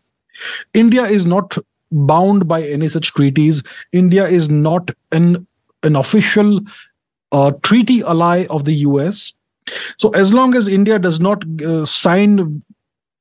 India 0.73 1.05
is 1.05 1.27
not 1.27 1.59
bound 1.93 2.49
by 2.49 2.63
any 2.63 2.89
such 2.89 3.13
treaties. 3.13 3.63
India 3.93 4.27
is 4.27 4.49
not 4.49 4.91
an 5.13 5.47
an 5.83 5.97
official 5.97 6.61
uh, 7.33 7.53
treaty 7.63 8.03
ally 8.03 8.47
of 8.51 8.65
the 8.65 8.75
US. 8.75 9.33
So 9.97 10.11
as 10.11 10.33
long 10.33 10.55
as 10.55 10.67
India 10.67 10.99
does 10.99 11.21
not 11.21 11.45
uh, 11.63 11.85
sign 11.85 12.63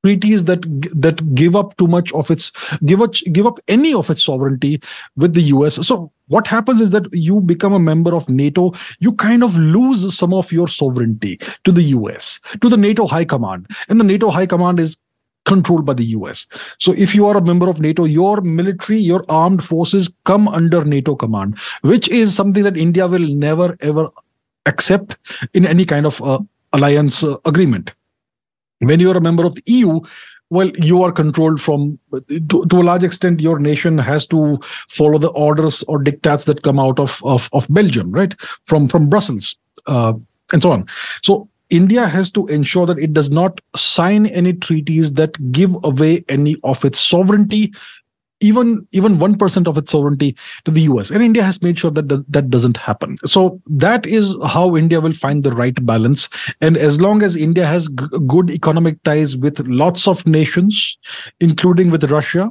treaties 0.04 0.44
that 0.44 0.62
that 0.94 1.34
give 1.34 1.56
up 1.56 1.76
too 1.76 1.86
much 1.86 2.12
of 2.12 2.30
its 2.30 2.52
give 2.84 3.02
up 3.02 3.14
give 3.32 3.46
up 3.46 3.58
any 3.68 3.92
of 3.92 4.10
its 4.10 4.22
sovereignty 4.22 4.80
with 5.16 5.34
the 5.34 5.42
US. 5.54 5.86
So 5.86 6.12
what 6.28 6.46
happens 6.46 6.80
is 6.80 6.90
that 6.90 7.08
you 7.12 7.40
become 7.40 7.72
a 7.72 7.78
member 7.80 8.14
of 8.14 8.28
NATO, 8.28 8.72
you 9.00 9.12
kind 9.14 9.42
of 9.42 9.56
lose 9.56 10.16
some 10.16 10.32
of 10.32 10.52
your 10.52 10.68
sovereignty 10.68 11.38
to 11.64 11.72
the 11.72 11.82
US, 11.82 12.38
to 12.60 12.68
the 12.68 12.76
NATO 12.76 13.06
High 13.06 13.24
Command, 13.24 13.66
and 13.88 13.98
the 13.98 14.04
NATO 14.04 14.30
High 14.30 14.46
Command 14.46 14.78
is 14.78 14.96
controlled 15.48 15.84
by 15.90 15.94
the 15.94 16.06
US. 16.18 16.46
So 16.78 16.92
if 16.92 17.14
you 17.14 17.26
are 17.26 17.36
a 17.36 17.44
member 17.50 17.68
of 17.68 17.80
NATO, 17.80 18.04
your 18.04 18.40
military, 18.42 19.00
your 19.00 19.24
armed 19.28 19.64
forces 19.64 20.14
come 20.24 20.46
under 20.46 20.84
NATO 20.84 21.16
command, 21.16 21.58
which 21.82 22.08
is 22.08 22.34
something 22.34 22.62
that 22.62 22.76
India 22.76 23.08
will 23.08 23.28
never 23.46 23.76
ever 23.80 24.08
accept 24.66 25.16
in 25.54 25.66
any 25.66 25.84
kind 25.84 26.06
of 26.06 26.22
uh, 26.22 26.38
alliance 26.72 27.24
uh, 27.24 27.36
agreement. 27.44 27.94
When 28.80 29.00
you 29.00 29.10
are 29.10 29.16
a 29.16 29.20
member 29.20 29.44
of 29.44 29.54
the 29.54 29.62
EU, 29.66 30.00
well, 30.50 30.70
you 30.76 31.02
are 31.02 31.12
controlled 31.12 31.60
from, 31.60 31.98
to, 32.12 32.66
to, 32.66 32.80
a 32.80 32.86
large 32.90 33.04
extent, 33.04 33.40
your 33.40 33.58
nation 33.58 33.98
has 33.98 34.26
to 34.26 34.58
follow 34.88 35.18
the 35.18 35.30
orders 35.30 35.82
or 35.88 36.02
dictats 36.02 36.46
that 36.46 36.62
come 36.62 36.78
out 36.78 36.98
of, 36.98 37.20
of, 37.24 37.48
of 37.52 37.66
Belgium, 37.68 38.10
right? 38.12 38.34
From, 38.64 38.88
from 38.88 39.10
Brussels 39.10 39.56
uh, 39.86 40.14
and 40.52 40.62
so 40.62 40.72
on. 40.72 40.86
So 41.22 41.48
India 41.70 42.06
has 42.06 42.30
to 42.32 42.46
ensure 42.46 42.86
that 42.86 42.98
it 42.98 43.12
does 43.12 43.30
not 43.30 43.60
sign 43.76 44.26
any 44.26 44.52
treaties 44.52 45.12
that 45.14 45.52
give 45.52 45.76
away 45.84 46.24
any 46.28 46.56
of 46.64 46.84
its 46.84 46.98
sovereignty, 46.98 47.72
even 48.40 48.86
even 48.92 49.18
one 49.18 49.36
percent 49.36 49.68
of 49.68 49.76
its 49.76 49.90
sovereignty 49.90 50.36
to 50.64 50.70
the 50.70 50.82
US. 50.82 51.10
And 51.10 51.22
India 51.22 51.42
has 51.42 51.60
made 51.62 51.78
sure 51.78 51.90
that 51.90 52.08
th- 52.08 52.22
that 52.28 52.50
doesn't 52.50 52.76
happen. 52.76 53.16
So 53.24 53.60
that 53.66 54.06
is 54.06 54.34
how 54.46 54.76
India 54.76 55.00
will 55.00 55.12
find 55.12 55.44
the 55.44 55.52
right 55.52 55.84
balance. 55.84 56.28
And 56.60 56.76
as 56.76 57.00
long 57.00 57.22
as 57.22 57.36
India 57.36 57.66
has 57.66 57.88
g- 57.88 58.06
good 58.26 58.50
economic 58.50 59.02
ties 59.02 59.36
with 59.36 59.60
lots 59.66 60.08
of 60.08 60.26
nations, 60.26 60.96
including 61.40 61.90
with 61.90 62.10
Russia, 62.10 62.50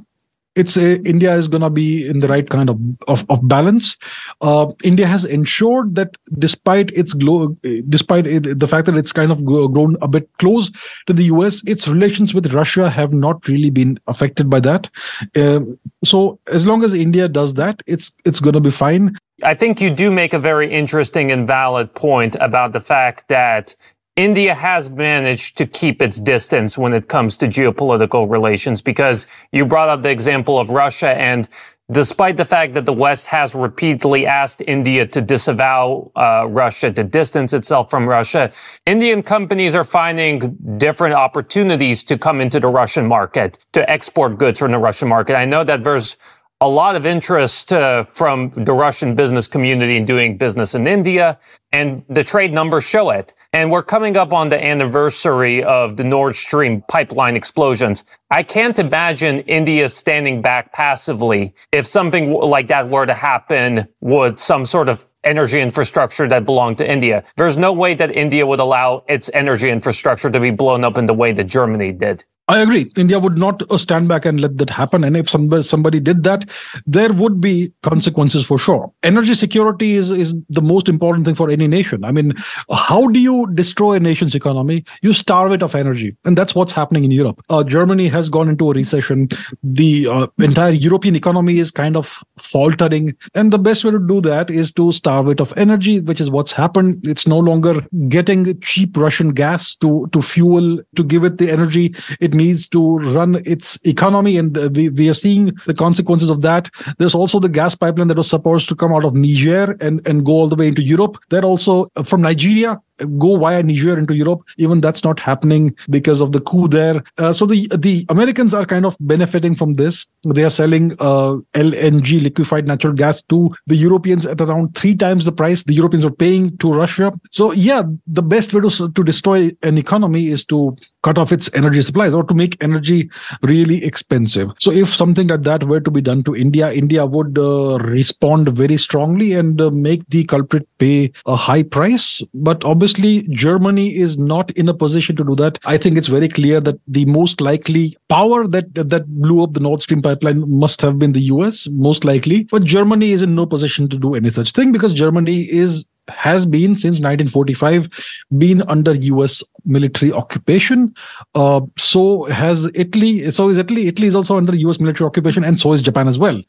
it's 0.57 0.77
a, 0.77 1.01
India 1.03 1.33
is 1.35 1.47
going 1.47 1.61
to 1.61 1.69
be 1.69 2.07
in 2.07 2.19
the 2.19 2.27
right 2.27 2.49
kind 2.49 2.69
of 2.69 2.79
of, 3.07 3.25
of 3.29 3.47
balance. 3.47 3.97
Uh, 4.41 4.71
India 4.83 5.07
has 5.07 5.25
ensured 5.25 5.95
that 5.95 6.17
despite 6.37 6.91
its 6.91 7.13
glo- 7.13 7.55
despite 7.89 8.27
it, 8.27 8.59
the 8.59 8.67
fact 8.67 8.85
that 8.87 8.97
it's 8.97 9.11
kind 9.11 9.31
of 9.31 9.43
grown 9.45 9.97
a 10.01 10.07
bit 10.07 10.29
close 10.39 10.71
to 11.05 11.13
the 11.13 11.23
US, 11.23 11.63
its 11.65 11.87
relations 11.87 12.33
with 12.33 12.53
Russia 12.53 12.89
have 12.89 13.13
not 13.13 13.47
really 13.47 13.69
been 13.69 13.99
affected 14.07 14.49
by 14.49 14.59
that. 14.61 14.89
Uh, 15.35 15.59
so 16.03 16.39
as 16.47 16.65
long 16.67 16.83
as 16.83 16.93
India 16.93 17.27
does 17.27 17.53
that, 17.55 17.81
it's 17.87 18.11
it's 18.25 18.39
going 18.39 18.53
to 18.53 18.61
be 18.61 18.71
fine. 18.71 19.15
I 19.43 19.53
think 19.53 19.79
you 19.79 19.91
do 19.91 20.09
make 20.09 20.33
a 20.33 20.39
very 20.39 20.69
interesting 20.69 21.31
and 21.31 21.45
valid 21.45 21.93
point 21.93 22.35
about 22.39 22.73
the 22.73 22.79
fact 22.79 23.27
that 23.27 23.75
India 24.17 24.55
has 24.55 24.89
managed 24.89 25.57
to 25.57 25.67
keep 25.67 26.01
its 26.01 26.19
distance 26.19 26.75
when 26.75 26.91
it 26.91 27.07
comes 27.07 27.37
to 27.37 27.47
geopolitical 27.47 28.29
relations 28.29 28.81
because 28.81 29.27
you 29.51 29.63
brought 29.63 29.89
up 29.89 30.01
the 30.01 30.09
example 30.09 30.57
of 30.57 30.71
Russia 30.71 31.09
and 31.09 31.47
despite 31.91 32.35
the 32.35 32.43
fact 32.43 32.73
that 32.73 32.85
the 32.85 32.93
West 32.93 33.27
has 33.27 33.55
repeatedly 33.55 34.25
asked 34.25 34.61
India 34.67 35.05
to 35.05 35.21
disavow 35.21 36.11
uh, 36.15 36.45
Russia, 36.49 36.91
to 36.91 37.03
distance 37.03 37.53
itself 37.53 37.89
from 37.89 38.09
Russia, 38.09 38.51
Indian 38.85 39.23
companies 39.23 39.75
are 39.75 39.83
finding 39.83 40.57
different 40.77 41.13
opportunities 41.13 42.03
to 42.03 42.17
come 42.17 42.41
into 42.41 42.59
the 42.59 42.67
Russian 42.67 43.07
market, 43.07 43.63
to 43.71 43.89
export 43.89 44.37
goods 44.37 44.59
from 44.59 44.71
the 44.71 44.79
Russian 44.79 45.07
market. 45.07 45.37
I 45.37 45.45
know 45.45 45.63
that 45.63 45.83
there's 45.83 46.17
a 46.59 46.67
lot 46.67 46.95
of 46.95 47.05
interest 47.05 47.71
uh, 47.71 48.03
from 48.03 48.49
the 48.49 48.73
Russian 48.73 49.13
business 49.13 49.45
community 49.47 49.95
in 49.95 50.05
doing 50.05 50.37
business 50.37 50.73
in 50.73 50.87
India, 50.87 51.37
and 51.71 52.03
the 52.09 52.23
trade 52.23 52.51
numbers 52.51 52.83
show 52.83 53.11
it. 53.11 53.33
And 53.53 53.71
we're 53.71 53.83
coming 53.83 54.17
up 54.17 54.33
on 54.33 54.49
the 54.49 54.63
anniversary 54.63 55.63
of 55.63 55.97
the 55.97 56.03
Nord 56.03 56.35
Stream 56.35 56.83
pipeline 56.87 57.35
explosions. 57.35 58.03
I 58.31 58.41
can't 58.41 58.79
imagine 58.79 59.41
India 59.41 59.87
standing 59.87 60.41
back 60.41 60.73
passively 60.73 61.53
if 61.71 61.85
something 61.85 62.33
like 62.33 62.67
that 62.69 62.89
were 62.89 63.05
to 63.05 63.13
happen 63.13 63.87
with 64.01 64.39
some 64.39 64.65
sort 64.65 64.89
of 64.89 65.05
energy 65.23 65.59
infrastructure 65.59 66.27
that 66.27 66.45
belonged 66.45 66.79
to 66.79 66.89
India. 66.89 67.23
There's 67.35 67.57
no 67.57 67.71
way 67.71 67.93
that 67.95 68.15
India 68.15 68.47
would 68.47 68.59
allow 68.59 69.03
its 69.07 69.29
energy 69.33 69.69
infrastructure 69.69 70.29
to 70.31 70.39
be 70.39 70.51
blown 70.51 70.83
up 70.83 70.97
in 70.97 71.05
the 71.05 71.13
way 71.13 71.33
that 71.33 71.43
Germany 71.43 71.91
did. 71.91 72.23
I 72.49 72.59
agree. 72.59 72.89
India 72.95 73.19
would 73.19 73.37
not 73.37 73.69
uh, 73.69 73.77
stand 73.77 74.07
back 74.07 74.25
and 74.25 74.39
let 74.39 74.57
that 74.57 74.69
happen. 74.69 75.03
And 75.03 75.17
if 75.17 75.29
somebody, 75.29 75.63
somebody 75.63 75.99
did 75.99 76.23
that, 76.23 76.49
there 76.85 77.11
would 77.11 77.41
be 77.41 77.73
consequences 77.83 78.45
for 78.45 78.57
sure. 78.57 78.91
Energy 79.03 79.33
security 79.33 79.95
is, 79.95 80.11
is 80.11 80.33
the 80.49 80.61
most 80.61 80.87
important 80.87 81.25
thing 81.25 81.35
for 81.35 81.49
any 81.49 81.67
nation. 81.67 82.05
I 82.05 82.11
mean, 82.11 82.33
how 82.71 83.07
do 83.07 83.19
you 83.19 83.47
destroy 83.53 83.95
a 83.95 83.99
nation's 83.99 84.33
economy? 84.33 84.85
You 85.01 85.11
starve 85.11 85.51
it 85.51 85.61
of 85.61 85.75
energy. 85.75 86.15
And 86.23 86.37
that's 86.37 86.55
what's 86.55 86.71
happening 86.71 87.03
in 87.03 87.11
Europe. 87.11 87.43
Uh, 87.49 87.65
Germany 87.65 88.07
has 88.07 88.29
gone 88.29 88.47
into 88.47 88.71
a 88.71 88.73
recession. 88.73 89.27
The 89.61 90.07
uh, 90.07 90.27
entire 90.37 90.71
European 90.71 91.17
economy 91.17 91.59
is 91.59 91.69
kind 91.69 91.97
of 91.97 92.23
faltering. 92.37 93.13
And 93.35 93.51
the 93.51 93.59
best 93.59 93.83
way 93.83 93.91
to 93.91 93.99
do 93.99 94.21
that 94.21 94.49
is 94.49 94.71
to 94.73 94.93
starve 94.93 95.27
it 95.27 95.41
of 95.41 95.53
energy, 95.57 95.99
which 95.99 96.21
is 96.21 96.29
what's 96.29 96.53
happened. 96.53 97.05
It's 97.05 97.27
no 97.27 97.39
longer 97.39 97.85
getting 98.07 98.57
cheap 98.61 98.95
Russian 98.95 99.33
gas 99.33 99.75
to, 99.75 100.07
to 100.13 100.21
fuel, 100.21 100.79
to 100.95 101.03
give 101.03 101.25
it 101.25 101.39
the 101.39 101.51
energy 101.51 101.93
it 102.21 102.36
needs 102.37 102.67
to 102.69 102.97
run 102.99 103.41
its 103.45 103.79
economy, 103.83 104.37
and 104.37 104.55
we, 104.75 104.89
we 104.89 105.09
are 105.09 105.13
seeing 105.13 105.51
the 105.65 105.73
consequences 105.73 106.29
of 106.29 106.41
that. 106.41 106.69
There's 106.97 107.15
also 107.15 107.39
the 107.39 107.49
gas 107.49 107.75
pipeline 107.75 108.07
that 108.07 108.17
was 108.17 108.29
supposed 108.29 108.69
to 108.69 108.75
come 108.75 108.93
out 108.93 109.05
of 109.05 109.13
Niger 109.13 109.75
and, 109.81 110.05
and 110.07 110.25
go 110.25 110.33
all 110.33 110.47
the 110.47 110.55
way 110.55 110.67
into 110.67 110.81
Europe. 110.81 111.17
That 111.29 111.43
also 111.43 111.87
uh, 111.95 112.03
from 112.03 112.21
Nigeria 112.21 112.79
go 113.17 113.37
via 113.37 113.61
Niger 113.63 113.97
into 113.97 114.15
Europe. 114.15 114.41
Even 114.57 114.81
that's 114.81 115.03
not 115.03 115.19
happening 115.19 115.75
because 115.89 116.21
of 116.21 116.31
the 116.31 116.41
coup 116.41 116.67
there. 116.67 117.03
Uh, 117.17 117.31
so 117.31 117.45
the 117.45 117.67
the 117.77 118.05
Americans 118.09 118.53
are 118.53 118.65
kind 118.65 118.85
of 118.85 118.97
benefiting 118.99 119.55
from 119.55 119.75
this. 119.75 120.05
They 120.27 120.43
are 120.43 120.49
selling 120.49 120.93
uh, 120.99 121.37
LNG, 121.53 122.21
liquefied 122.21 122.67
natural 122.67 122.93
gas, 122.93 123.21
to 123.23 123.53
the 123.67 123.75
Europeans 123.75 124.25
at 124.25 124.41
around 124.41 124.75
three 124.75 124.95
times 124.95 125.25
the 125.25 125.31
price 125.31 125.63
the 125.63 125.73
Europeans 125.73 126.05
are 126.05 126.11
paying 126.11 126.57
to 126.57 126.73
Russia. 126.73 127.13
So 127.31 127.51
yeah, 127.51 127.83
the 128.07 128.23
best 128.23 128.53
way 128.53 128.61
to 128.61 128.91
to 128.91 129.03
destroy 129.03 129.51
an 129.63 129.77
economy 129.77 130.27
is 130.27 130.45
to 130.45 130.75
cut 131.03 131.17
off 131.17 131.31
its 131.31 131.49
energy 131.53 131.81
supplies 131.81 132.13
or 132.13 132.23
to 132.27 132.35
make 132.35 132.61
energy 132.61 133.09
really 133.41 133.83
expensive. 133.83 134.49
So 134.59 134.71
if 134.71 134.93
something 134.93 135.27
like 135.27 135.43
that 135.43 135.63
were 135.63 135.81
to 135.81 135.91
be 135.91 136.01
done 136.01 136.23
to 136.23 136.35
India, 136.35 136.71
India 136.71 137.05
would 137.05 137.37
uh, 137.37 137.77
respond 137.79 138.49
very 138.49 138.77
strongly 138.77 139.33
and 139.33 139.61
uh, 139.61 139.69
make 139.69 140.07
the 140.09 140.23
culprit 140.25 140.67
pay 140.77 141.11
a 141.25 141.35
high 141.35 141.63
price. 141.63 142.21
But 142.33 142.63
obviously, 142.63 143.27
Germany 143.29 143.95
is 143.95 144.17
not 144.17 144.51
in 144.51 144.69
a 144.69 144.73
position 144.73 145.15
to 145.15 145.23
do 145.23 145.35
that. 145.35 145.59
I 145.65 145.77
think 145.77 145.97
it's 145.97 146.07
very 146.07 146.29
clear 146.29 146.59
that 146.61 146.79
the 146.87 147.05
most 147.05 147.41
likely 147.41 147.95
power 148.09 148.47
that 148.47 148.73
that 148.75 149.07
blew 149.07 149.43
up 149.43 149.53
the 149.53 149.59
Nord 149.59 149.81
Stream 149.81 150.01
pipeline 150.01 150.43
must 150.49 150.81
have 150.81 150.99
been 150.99 151.13
the 151.13 151.27
US, 151.33 151.67
most 151.69 152.05
likely. 152.05 152.43
But 152.43 152.63
Germany 152.63 153.11
is 153.11 153.21
in 153.21 153.35
no 153.35 153.45
position 153.45 153.87
to 153.89 153.97
do 153.97 154.15
any 154.15 154.29
such 154.29 154.51
thing 154.51 154.71
because 154.71 154.93
Germany 154.93 155.41
is 155.41 155.85
has 156.09 156.45
been 156.45 156.75
since 156.75 156.99
1945 156.99 157.89
been 158.37 158.61
under 158.63 158.93
US 158.95 159.43
military 159.65 160.11
occupation. 160.11 160.93
Uh, 161.35 161.61
so 161.77 162.23
has 162.25 162.71
Italy. 162.73 163.29
So 163.31 163.49
is 163.49 163.57
Italy. 163.57 163.87
Italy 163.87 164.07
is 164.07 164.15
also 164.15 164.37
under 164.37 164.55
US 164.55 164.79
military 164.79 165.07
occupation, 165.07 165.43
and 165.43 165.59
so 165.59 165.73
is 165.73 165.81
Japan 165.81 166.07
as 166.07 166.17
well. 166.17 166.41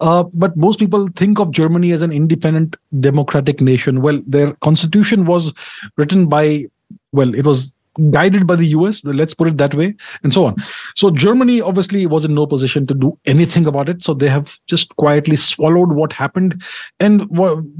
Uh, 0.00 0.24
but 0.32 0.56
most 0.56 0.78
people 0.78 1.08
think 1.16 1.38
of 1.38 1.50
Germany 1.50 1.92
as 1.92 2.02
an 2.02 2.12
independent 2.12 2.76
democratic 3.00 3.60
nation. 3.60 4.02
Well, 4.02 4.20
their 4.26 4.52
constitution 4.54 5.26
was 5.26 5.52
written 5.96 6.28
by. 6.28 6.66
Well, 7.12 7.34
it 7.34 7.44
was 7.44 7.72
guided 8.10 8.46
by 8.46 8.56
the 8.56 8.66
US, 8.66 9.04
let's 9.04 9.34
put 9.34 9.48
it 9.48 9.58
that 9.58 9.74
way, 9.74 9.94
and 10.22 10.32
so 10.32 10.46
on. 10.46 10.56
So 10.94 11.10
Germany 11.10 11.60
obviously 11.60 12.06
was 12.06 12.24
in 12.24 12.34
no 12.34 12.46
position 12.46 12.86
to 12.86 12.94
do 12.94 13.18
anything 13.26 13.66
about 13.66 13.88
it. 13.88 14.02
So 14.02 14.14
they 14.14 14.28
have 14.28 14.58
just 14.66 14.94
quietly 14.96 15.36
swallowed 15.36 15.92
what 15.92 16.12
happened, 16.12 16.62
and 16.98 17.28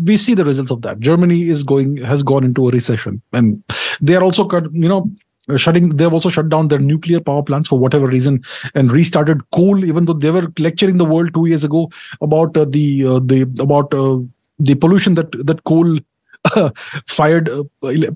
we 0.04 0.16
see 0.16 0.34
the 0.34 0.44
results 0.44 0.70
of 0.70 0.82
that. 0.82 1.00
Germany 1.00 1.48
is 1.48 1.62
going 1.62 1.98
has 1.98 2.22
gone 2.22 2.44
into 2.44 2.68
a 2.68 2.72
recession, 2.72 3.22
and 3.32 3.62
they 4.00 4.14
are 4.14 4.22
also 4.22 4.48
you 4.72 4.88
know 4.88 5.10
shutting 5.56 5.96
they've 5.96 6.12
also 6.12 6.28
shut 6.28 6.48
down 6.48 6.68
their 6.68 6.78
nuclear 6.78 7.20
power 7.20 7.42
plants 7.42 7.68
for 7.68 7.78
whatever 7.78 8.06
reason 8.06 8.40
and 8.74 8.92
restarted 8.92 9.40
coal 9.50 9.84
even 9.84 10.04
though 10.04 10.12
they 10.12 10.30
were 10.30 10.46
lecturing 10.58 10.96
the 10.96 11.04
world 11.04 11.32
2 11.34 11.46
years 11.46 11.64
ago 11.64 11.90
about 12.20 12.56
uh, 12.56 12.64
the 12.64 13.04
uh, 13.04 13.20
the 13.20 13.42
about 13.58 13.92
uh, 13.94 14.18
the 14.58 14.74
pollution 14.74 15.14
that 15.14 15.32
that 15.46 15.64
coal 15.64 15.98
fired 17.06 17.48
uh, 17.48 17.64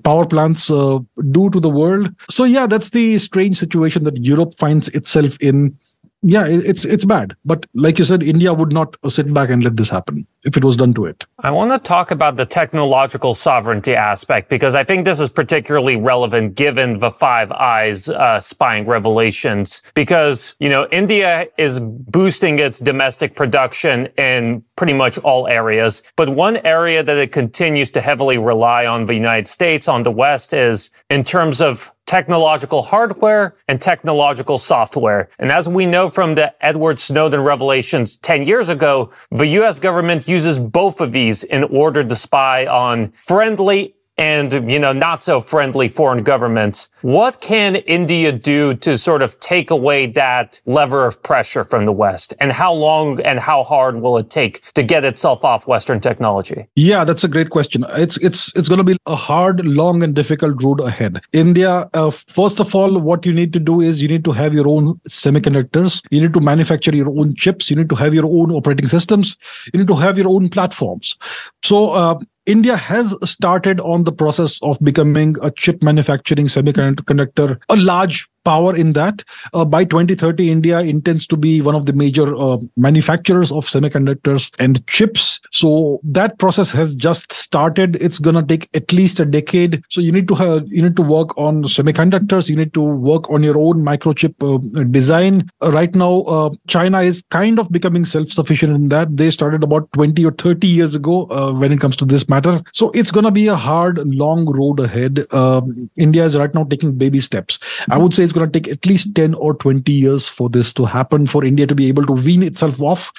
power 0.03 0.25
plants 0.25 0.69
uh, 0.69 0.99
do 1.31 1.49
to 1.49 1.59
the 1.59 1.69
world. 1.69 2.13
So 2.29 2.43
yeah, 2.43 2.67
that's 2.67 2.89
the 2.89 3.17
strange 3.17 3.57
situation 3.57 4.03
that 4.03 4.17
Europe 4.17 4.55
finds 4.55 4.89
itself 4.89 5.37
in 5.39 5.77
yeah, 6.21 6.47
it's 6.47 6.85
it's 6.85 7.05
bad. 7.05 7.35
But 7.45 7.67
like 7.75 7.99
you 7.99 8.05
said, 8.05 8.23
India 8.23 8.51
would 8.53 8.73
not 8.73 8.95
sit 9.09 9.31
back 9.31 9.49
and 9.49 9.63
let 9.63 9.77
this 9.77 9.89
happen 9.89 10.25
if 10.45 10.55
it 10.55 10.63
was 10.63 10.77
done 10.77 10.93
to 10.93 11.05
it. 11.05 11.25
I 11.39 11.51
want 11.51 11.71
to 11.71 11.79
talk 11.79 12.11
about 12.11 12.37
the 12.37 12.45
technological 12.45 13.33
sovereignty 13.33 13.95
aspect 13.95 14.49
because 14.49 14.75
I 14.75 14.83
think 14.83 15.03
this 15.03 15.19
is 15.19 15.27
particularly 15.27 15.95
relevant 15.95 16.55
given 16.55 16.99
the 16.99 17.11
Five 17.11 17.51
Eyes 17.51 18.09
uh, 18.09 18.39
spying 18.39 18.85
revelations. 18.85 19.81
Because 19.95 20.55
you 20.59 20.69
know, 20.69 20.87
India 20.91 21.47
is 21.57 21.79
boosting 21.79 22.59
its 22.59 22.79
domestic 22.79 23.35
production 23.35 24.05
in 24.17 24.63
pretty 24.75 24.93
much 24.93 25.17
all 25.19 25.47
areas, 25.47 26.03
but 26.15 26.29
one 26.29 26.57
area 26.57 27.01
that 27.01 27.17
it 27.17 27.31
continues 27.31 27.89
to 27.91 28.01
heavily 28.01 28.37
rely 28.37 28.85
on 28.85 29.05
the 29.05 29.15
United 29.15 29.47
States, 29.47 29.87
on 29.87 30.03
the 30.03 30.11
West, 30.11 30.53
is 30.53 30.91
in 31.09 31.23
terms 31.23 31.61
of 31.61 31.91
technological 32.05 32.83
hardware 32.83 33.55
and 33.67 33.81
technological 33.81 34.57
software. 34.57 35.29
And 35.39 35.51
as 35.51 35.67
we 35.67 35.85
know 35.85 36.09
from 36.09 36.35
the 36.35 36.53
Edward 36.63 36.99
Snowden 36.99 37.41
revelations 37.41 38.17
10 38.17 38.45
years 38.45 38.69
ago, 38.69 39.11
the 39.31 39.47
US 39.59 39.79
government 39.79 40.27
uses 40.35 40.59
both 40.59 41.01
of 41.01 41.11
these 41.11 41.43
in 41.43 41.63
order 41.65 42.03
to 42.03 42.15
spy 42.15 42.65
on 42.67 43.11
friendly 43.11 43.94
and, 44.17 44.71
you 44.71 44.79
know, 44.79 44.93
not 44.93 45.21
so 45.21 45.41
friendly 45.41 45.87
foreign 45.87 46.23
governments. 46.23 46.89
What 47.01 47.41
can 47.41 47.75
India 47.75 48.31
do 48.31 48.73
to 48.75 48.97
sort 48.97 49.21
of 49.21 49.39
take 49.39 49.69
away 49.69 50.07
that 50.07 50.61
lever 50.65 51.05
of 51.05 51.21
pressure 51.21 51.63
from 51.63 51.85
the 51.85 51.91
West? 51.91 52.33
And 52.39 52.51
how 52.51 52.73
long 52.73 53.19
and 53.21 53.39
how 53.39 53.63
hard 53.63 54.01
will 54.01 54.17
it 54.17 54.29
take 54.29 54.61
to 54.73 54.83
get 54.83 55.05
itself 55.05 55.43
off 55.43 55.67
Western 55.67 55.99
technology? 55.99 56.67
Yeah, 56.75 57.03
that's 57.03 57.23
a 57.23 57.27
great 57.27 57.49
question. 57.49 57.85
It's 57.89 58.17
it's 58.17 58.55
it's 58.55 58.69
going 58.69 58.77
to 58.77 58.83
be 58.83 58.97
a 59.05 59.15
hard, 59.15 59.65
long, 59.65 60.03
and 60.03 60.15
difficult 60.15 60.61
road 60.63 60.79
ahead. 60.79 61.21
India, 61.33 61.89
uh, 61.93 62.11
first 62.11 62.59
of 62.59 62.73
all, 62.73 62.99
what 62.99 63.25
you 63.25 63.33
need 63.33 63.53
to 63.53 63.59
do 63.59 63.81
is 63.81 64.01
you 64.01 64.07
need 64.07 64.23
to 64.25 64.31
have 64.31 64.53
your 64.53 64.67
own 64.67 64.95
semiconductors. 65.09 66.01
You 66.11 66.21
need 66.21 66.33
to 66.33 66.41
manufacture 66.41 66.95
your 66.95 67.09
own 67.09 67.35
chips. 67.35 67.69
You 67.69 67.75
need 67.75 67.89
to 67.89 67.95
have 67.95 68.13
your 68.13 68.25
own 68.25 68.51
operating 68.51 68.87
systems. 68.87 69.37
You 69.73 69.79
need 69.79 69.87
to 69.87 69.95
have 69.95 70.17
your 70.17 70.29
own 70.29 70.49
platforms. 70.49 71.15
So 71.63 71.91
uh, 71.91 72.19
India 72.45 72.77
has 72.77 73.15
started 73.27 73.79
on 73.79 74.03
the 74.03 74.11
process 74.11 74.59
of 74.61 74.77
becoming 74.79 75.35
a 75.41 75.49
chip 75.49 75.81
manufacturing 75.81 76.45
semiconductor, 76.45 77.59
a 77.69 77.75
large 77.75 78.29
power 78.45 78.75
in 78.75 78.93
that. 78.93 79.23
Uh, 79.53 79.65
by 79.65 79.83
2030, 79.83 80.49
India 80.49 80.79
intends 80.79 81.27
to 81.27 81.35
be 81.35 81.59
one 81.59 81.75
of 81.75 81.85
the 81.85 81.93
major 81.93 82.33
uh, 82.35 82.57
manufacturers 82.77 83.51
of 83.51 83.65
semiconductors 83.65 84.51
and 84.59 84.85
chips. 84.87 85.41
So 85.51 85.99
that 86.03 86.37
process 86.39 86.71
has 86.71 86.95
just 86.95 87.33
started. 87.33 87.97
It's 87.97 88.19
gonna 88.19 88.45
take 88.45 88.69
at 88.73 88.93
least 88.93 89.19
a 89.19 89.25
decade. 89.25 89.83
So 89.89 89.99
you 89.99 90.11
need 90.11 90.27
to 90.29 90.35
have 90.35 90.71
you 90.71 90.81
need 90.81 90.95
to 90.95 91.01
work 91.01 91.37
on 91.37 91.63
semiconductors. 91.63 92.47
You 92.47 92.55
need 92.55 92.73
to 92.75 92.95
work 92.95 93.29
on 93.29 93.43
your 93.43 93.57
own 93.57 93.83
microchip 93.83 94.35
uh, 94.41 94.83
design. 94.85 95.49
Uh, 95.61 95.71
right 95.71 95.93
now, 95.93 96.21
uh, 96.21 96.49
China 96.67 97.01
is 97.01 97.23
kind 97.31 97.59
of 97.59 97.71
becoming 97.71 98.05
self-sufficient 98.05 98.73
in 98.73 98.89
that. 98.89 99.17
They 99.17 99.31
started 99.31 99.63
about 99.63 99.91
20 99.93 100.23
or 100.23 100.31
30 100.31 100.67
years 100.67 100.95
ago 100.95 101.25
uh, 101.31 101.51
when 101.53 101.71
it 101.71 101.79
comes 101.79 101.95
to 101.97 102.05
this 102.05 102.29
matter. 102.29 102.61
So 102.71 102.91
it's 102.91 103.11
gonna 103.11 103.31
be 103.31 103.47
a 103.47 103.55
hard, 103.55 103.97
long 104.13 104.45
road 104.45 104.79
ahead. 104.79 105.25
Um, 105.33 105.89
India 105.97 106.25
is 106.25 106.37
right 106.37 106.53
now 106.53 106.63
taking 106.65 106.97
baby 106.97 107.19
steps. 107.19 107.57
I 107.89 107.97
would 107.97 108.13
say 108.13 108.23
it's 108.23 108.34
going 108.35 108.51
to 108.51 108.59
take 108.59 108.71
at 108.71 108.85
least 108.85 109.15
10 109.15 109.33
or 109.35 109.55
20 109.55 109.91
years 109.91 110.27
for 110.27 110.49
this 110.49 110.73
to 110.73 110.85
happen, 110.85 111.25
for 111.25 111.43
India 111.43 111.65
to 111.65 111.75
be 111.75 111.87
able 111.87 112.05
to 112.05 112.13
wean 112.13 112.43
itself 112.43 112.81
off 112.81 113.11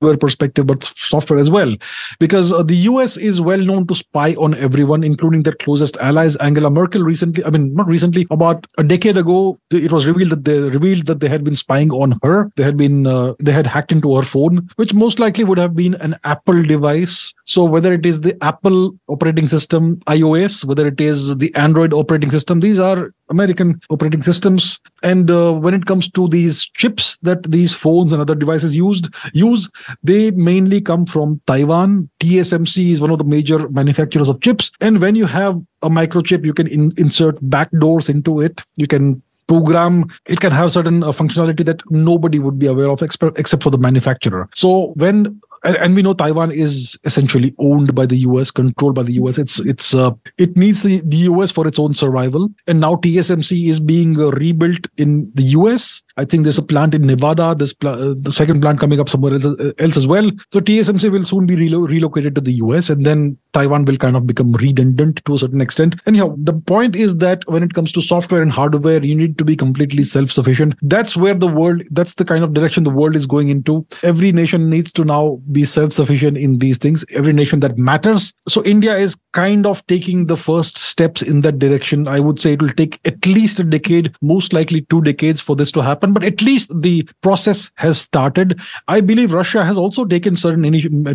your 0.00 0.16
perspective, 0.16 0.66
but 0.66 0.84
software 0.96 1.38
as 1.38 1.50
well. 1.50 1.76
Because 2.18 2.52
uh, 2.52 2.62
the 2.62 2.76
US 2.76 3.16
is 3.16 3.40
well 3.40 3.58
known 3.58 3.86
to 3.86 3.94
spy 3.94 4.34
on 4.34 4.54
everyone, 4.54 5.04
including 5.04 5.42
their 5.42 5.54
closest 5.54 5.96
allies. 5.98 6.36
Angela 6.36 6.70
Merkel 6.70 7.02
recently, 7.02 7.44
I 7.44 7.50
mean, 7.50 7.74
not 7.74 7.86
recently, 7.86 8.26
about 8.30 8.66
a 8.78 8.82
decade 8.82 9.16
ago, 9.16 9.58
it 9.70 9.92
was 9.92 10.06
revealed 10.06 10.30
that 10.30 10.44
they 10.44 10.58
revealed 10.58 11.06
that 11.06 11.20
they 11.20 11.28
had 11.28 11.44
been 11.44 11.56
spying 11.56 11.90
on 11.90 12.18
her. 12.22 12.50
They 12.56 12.62
had 12.62 12.76
been, 12.76 13.06
uh, 13.06 13.34
they 13.38 13.52
had 13.52 13.66
hacked 13.66 13.92
into 13.92 14.16
her 14.16 14.22
phone, 14.22 14.68
which 14.76 14.94
most 14.94 15.18
likely 15.18 15.44
would 15.44 15.58
have 15.58 15.74
been 15.74 15.94
an 15.96 16.16
Apple 16.24 16.62
device. 16.62 17.34
So 17.44 17.64
whether 17.64 17.92
it 17.92 18.06
is 18.06 18.22
the 18.22 18.36
Apple 18.42 18.92
operating 19.08 19.48
system, 19.48 19.96
iOS, 20.06 20.64
whether 20.64 20.86
it 20.86 21.00
is 21.00 21.36
the 21.36 21.54
Android 21.54 21.92
operating 21.92 22.30
system, 22.30 22.60
these 22.60 22.78
are 22.78 23.12
American 23.30 23.80
operating 23.90 24.22
systems. 24.22 24.78
And 25.02 25.30
uh, 25.30 25.52
when 25.52 25.74
it 25.74 25.86
comes 25.86 26.10
to 26.10 26.28
these 26.28 26.64
chips 26.64 27.16
that 27.18 27.42
these 27.44 27.72
phones 27.72 28.12
and 28.12 28.20
other 28.20 28.34
devices 28.34 28.76
used 28.76 29.08
use, 29.32 29.68
they 30.02 30.30
mainly 30.32 30.80
come 30.80 31.06
from 31.06 31.40
Taiwan. 31.46 32.10
TSMC 32.20 32.90
is 32.90 33.00
one 33.00 33.10
of 33.10 33.18
the 33.18 33.24
major 33.24 33.68
manufacturers 33.70 34.28
of 34.28 34.40
chips. 34.40 34.70
And 34.80 35.00
when 35.00 35.14
you 35.14 35.26
have 35.26 35.60
a 35.82 35.88
microchip, 35.88 36.44
you 36.44 36.52
can 36.52 36.66
in- 36.66 36.92
insert 36.98 37.40
backdoors 37.42 38.08
into 38.08 38.40
it. 38.40 38.62
You 38.76 38.86
can 38.86 39.22
program 39.50 40.08
it 40.26 40.38
can 40.38 40.52
have 40.52 40.70
certain 40.70 41.02
uh, 41.02 41.10
functionality 41.10 41.64
that 41.64 41.82
nobody 41.90 42.38
would 42.38 42.56
be 42.56 42.66
aware 42.66 42.88
of 42.88 43.02
except, 43.02 43.36
except 43.36 43.64
for 43.64 43.70
the 43.70 43.78
manufacturer 43.78 44.48
so 44.54 44.92
when 44.94 45.40
and, 45.62 45.76
and, 45.76 45.94
we 45.94 46.02
know 46.02 46.14
Taiwan 46.14 46.52
is 46.52 46.98
essentially 47.04 47.54
owned 47.58 47.94
by 47.94 48.06
the 48.06 48.16
US, 48.18 48.50
controlled 48.50 48.94
by 48.94 49.02
the 49.02 49.14
US. 49.14 49.38
It's 49.38 49.58
it's 49.60 49.94
uh, 49.94 50.12
it 50.38 50.56
needs 50.56 50.82
the, 50.82 51.02
the 51.04 51.18
US 51.18 51.50
for 51.50 51.66
its 51.66 51.78
own 51.78 51.94
survival. 51.94 52.48
And 52.66 52.80
now 52.80 52.96
TSMC 52.96 53.68
is 53.68 53.80
being 53.80 54.18
uh, 54.18 54.30
rebuilt 54.30 54.86
in 54.96 55.30
the 55.34 55.42
US. 55.42 56.02
I 56.16 56.24
think 56.24 56.44
there's 56.44 56.58
a 56.58 56.62
plant 56.62 56.94
in 56.94 57.02
Nevada. 57.02 57.54
There's 57.56 57.72
pl- 57.72 57.88
uh, 57.88 58.14
the 58.16 58.32
second 58.32 58.60
plant 58.60 58.80
coming 58.80 59.00
up 59.00 59.08
somewhere 59.08 59.34
else, 59.34 59.44
uh, 59.44 59.72
else, 59.78 59.96
as 59.96 60.06
well. 60.06 60.30
So 60.52 60.60
TSMC 60.60 61.10
will 61.10 61.24
soon 61.24 61.46
be 61.46 61.56
relo- 61.56 61.88
relocated 61.88 62.34
to 62.36 62.40
the 62.40 62.52
US, 62.54 62.90
and 62.90 63.04
then 63.04 63.36
Taiwan 63.52 63.84
will 63.84 63.96
kind 63.96 64.16
of 64.16 64.26
become 64.26 64.52
redundant 64.52 65.24
to 65.26 65.34
a 65.34 65.38
certain 65.38 65.60
extent. 65.60 66.00
Anyhow, 66.06 66.34
the 66.38 66.52
point 66.52 66.96
is 66.96 67.16
that 67.18 67.46
when 67.46 67.62
it 67.62 67.74
comes 67.74 67.92
to 67.92 68.02
software 68.02 68.42
and 68.42 68.52
hardware, 68.52 69.02
you 69.04 69.14
need 69.14 69.38
to 69.38 69.44
be 69.44 69.56
completely 69.56 70.02
self-sufficient. 70.02 70.74
That's 70.82 71.16
where 71.16 71.34
the 71.34 71.48
world. 71.48 71.82
That's 71.90 72.14
the 72.14 72.24
kind 72.24 72.44
of 72.44 72.54
direction 72.54 72.84
the 72.84 72.90
world 72.90 73.16
is 73.16 73.26
going 73.26 73.48
into. 73.48 73.86
Every 74.02 74.32
nation 74.32 74.70
needs 74.70 74.92
to 74.92 75.04
now 75.04 75.40
be 75.52 75.64
self-sufficient 75.64 76.36
in 76.36 76.58
these 76.58 76.78
things 76.78 77.04
every 77.10 77.32
nation 77.32 77.60
that 77.60 77.78
matters 77.78 78.32
so 78.48 78.64
india 78.64 78.96
is 78.96 79.16
kind 79.32 79.66
of 79.66 79.86
taking 79.86 80.24
the 80.26 80.36
first 80.36 80.76
steps 80.76 81.22
in 81.22 81.42
that 81.42 81.58
direction. 81.58 82.08
I 82.08 82.20
would 82.20 82.40
say 82.40 82.52
it 82.52 82.62
will 82.62 82.72
take 82.72 83.00
at 83.04 83.24
least 83.26 83.58
a 83.60 83.64
decade, 83.64 84.14
most 84.20 84.52
likely 84.52 84.82
two 84.82 85.00
decades 85.02 85.40
for 85.40 85.54
this 85.54 85.70
to 85.72 85.82
happen, 85.82 86.12
but 86.12 86.24
at 86.24 86.42
least 86.42 86.70
the 86.82 87.08
process 87.22 87.70
has 87.76 88.00
started. 88.00 88.60
I 88.88 89.00
believe 89.00 89.32
Russia 89.32 89.64
has 89.64 89.78
also 89.78 90.04
taken 90.04 90.36
certain 90.36 90.62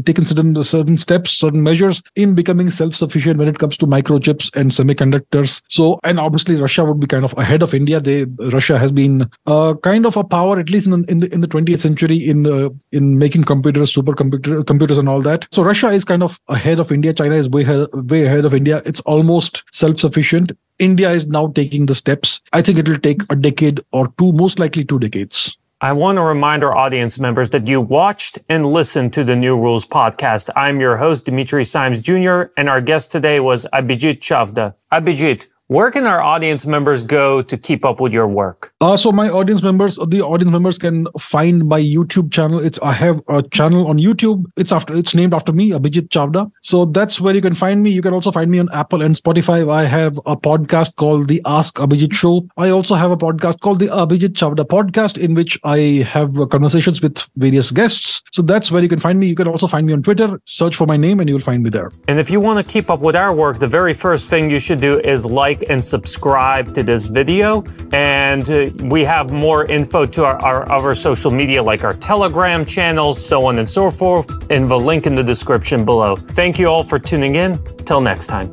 taken 0.04 0.26
certain 0.26 0.64
certain 0.64 0.98
steps, 0.98 1.32
certain 1.32 1.62
measures 1.62 2.02
becoming 2.34 2.72
self-sufficient 2.72 3.38
when 3.38 3.48
it 3.48 3.60
comes 3.60 3.78
to 3.78 3.86
microchips 3.86 4.56
and 4.56 4.72
semiconductors. 4.72 5.62
So, 5.68 6.00
and 6.04 6.20
obviously 6.20 6.56
Russia 6.60 6.86
would 6.86 7.00
be 7.00 7.08
kind 7.08 7.26
of 7.26 7.38
ahead 7.38 7.62
of 7.62 7.74
India. 7.74 8.00
They 8.00 8.26
Russia 8.52 8.80
has 8.80 8.92
been 8.92 9.30
uh, 9.46 9.76
kind 9.84 10.06
of 10.06 10.18
a 10.18 10.24
power, 10.24 10.60
at 10.60 10.70
least 10.70 10.88
in, 10.88 11.06
in 11.06 11.20
the 11.20 11.34
in 11.34 11.42
the 11.42 11.48
20th 11.48 11.80
century, 11.80 12.18
in 12.18 12.48
uh, 12.48 12.70
in 12.92 13.20
making 13.20 13.44
computers, 13.44 13.94
supercomputer 13.94 14.66
computers, 14.66 14.98
and 14.98 15.10
all 15.10 15.22
that. 15.22 15.48
So 15.52 15.64
Russia 15.64 15.90
is 15.90 16.06
kind 16.06 16.24
of 16.24 16.40
ahead 16.48 16.80
of 16.80 16.92
India. 16.92 17.14
China 17.14 17.36
is 17.36 17.50
way 17.50 17.62
ahead, 17.62 17.88
way 18.10 18.26
ahead 18.26 18.46
of 18.46 18.54
India. 18.54 18.82
It's 18.86 19.02
almost 19.02 19.64
self-sufficient. 19.72 20.54
India 20.80 21.12
is 21.12 21.28
now 21.28 21.48
taking 21.48 21.86
the 21.86 21.96
steps. 21.96 22.42
I 22.54 22.62
think 22.62 22.80
it 22.80 22.88
will 22.88 22.98
take 22.98 23.22
a 23.30 23.36
decade 23.36 23.80
or 23.92 24.08
two, 24.18 24.34
most 24.34 24.60
likely 24.60 24.84
two 24.84 25.00
decades. 25.00 25.58
I 25.82 25.92
want 25.92 26.18
to 26.18 26.22
remind 26.22 26.64
our 26.64 26.74
audience 26.74 27.20
members 27.20 27.50
that 27.50 27.68
you 27.68 27.82
watched 27.82 28.40
and 28.48 28.66
listened 28.66 29.12
to 29.12 29.26
the 29.26 29.36
New 29.36 29.60
Rules 29.60 29.86
podcast. 29.86 30.50
I'm 30.56 30.80
your 30.80 30.96
host, 30.96 31.26
Dimitri 31.26 31.66
Simes 31.66 32.00
Jr., 32.00 32.44
and 32.56 32.70
our 32.70 32.80
guest 32.80 33.12
today 33.12 33.42
was 33.42 33.68
Abhijit 33.74 34.20
Chavda. 34.20 34.76
Abhijit, 34.90 35.48
where 35.68 35.90
can 35.90 36.06
our 36.06 36.22
audience 36.22 36.68
members 36.68 37.02
go 37.02 37.42
to 37.42 37.58
keep 37.58 37.86
up 37.86 38.00
with 38.00 38.14
your 38.14 38.28
work? 38.28 38.72
Uh, 38.82 38.96
so 38.96 39.12
my 39.12 39.28
audience 39.30 39.64
members, 39.64 39.96
the 40.10 40.22
audience 40.22 40.52
members 40.52 40.78
can 40.78 41.08
find 41.20 41.68
my 41.68 41.82
YouTube 41.82 42.32
channel. 42.32 42.60
It's 42.60 42.78
I 42.84 42.92
have 42.92 43.20
a 43.28 43.42
channel 43.42 43.88
on 43.88 43.98
YouTube. 43.98 44.46
It's 44.58 44.72
after 44.72 44.94
it's 44.94 45.16
named 45.16 45.34
after 45.34 45.52
me, 45.52 45.72
Abhijit 45.72 46.10
Chavda. 46.10 46.52
So 46.62 46.86
that's 46.86 47.20
where 47.20 47.34
you 47.34 47.42
can 47.42 47.56
find 47.56 47.82
me. 47.82 47.90
You 47.90 48.04
can 48.04 48.14
also 48.14 48.32
find 48.32 48.52
me 48.52 48.60
on 48.60 48.70
Apple 48.74 49.02
and 49.02 49.16
Spotify. 49.16 49.68
I 49.68 49.86
have 49.86 50.20
a 50.28 50.38
podcast 50.38 50.98
called 50.98 51.30
the 51.30 51.42
Ask 51.46 51.76
Abhijit 51.76 52.14
Show. 52.14 52.48
I 52.58 52.70
also 52.70 52.94
have 52.94 53.10
a 53.10 53.18
podcast 53.18 53.62
called 53.62 53.80
the 53.80 53.88
Abhijit 53.88 54.34
Chavda 54.34 54.66
Podcast, 54.66 55.18
in 55.18 55.34
which 55.34 55.58
I 55.64 56.06
have 56.08 56.38
conversations 56.50 57.02
with 57.02 57.28
various 57.38 57.72
guests. 57.72 58.22
So 58.32 58.44
that's 58.44 58.72
where 58.72 58.84
you 58.84 58.90
can 58.90 59.00
find 59.00 59.20
me. 59.20 59.28
You 59.28 59.36
can 59.36 59.48
also 59.48 59.66
find 59.66 59.88
me 59.88 59.94
on 59.94 60.04
Twitter. 60.04 60.40
Search 60.46 60.76
for 60.76 60.86
my 60.86 60.98
name, 60.98 61.20
and 61.20 61.28
you 61.28 61.34
will 61.34 61.42
find 61.42 61.64
me 61.64 61.72
there. 61.72 61.92
And 62.08 62.20
if 62.20 62.30
you 62.30 62.40
want 62.40 62.60
to 62.60 62.74
keep 62.74 62.92
up 62.92 63.00
with 63.00 63.16
our 63.16 63.34
work, 63.34 63.58
the 63.58 63.68
very 63.68 63.96
first 63.96 64.28
thing 64.28 64.52
you 64.52 64.60
should 64.60 64.80
do 64.80 65.00
is 65.00 65.26
like 65.26 65.55
like 65.56 65.70
and 65.70 65.84
subscribe 65.84 66.74
to 66.74 66.84
this 66.84 67.06
video. 67.06 67.64
And 67.92 68.50
uh, 68.50 68.70
we 68.86 69.04
have 69.04 69.32
more 69.32 69.66
info 69.66 70.06
to 70.06 70.26
our, 70.26 70.44
our 70.44 70.72
other 70.72 70.94
social 70.94 71.32
media, 71.32 71.62
like 71.62 71.84
our 71.84 71.94
Telegram 71.94 72.66
channels, 72.66 73.24
so 73.24 73.46
on 73.46 73.60
and 73.60 73.70
so 73.70 73.90
forth, 73.90 74.52
in 74.52 74.68
the 74.68 74.80
link 74.80 75.08
in 75.08 75.16
the 75.16 75.24
description 75.24 75.86
below. 75.86 76.16
Thank 76.16 76.60
you 76.60 76.68
all 76.68 76.84
for 76.84 77.00
tuning 77.00 77.36
in. 77.36 77.60
Till 77.86 78.02
next 78.02 78.28
time. 78.28 78.52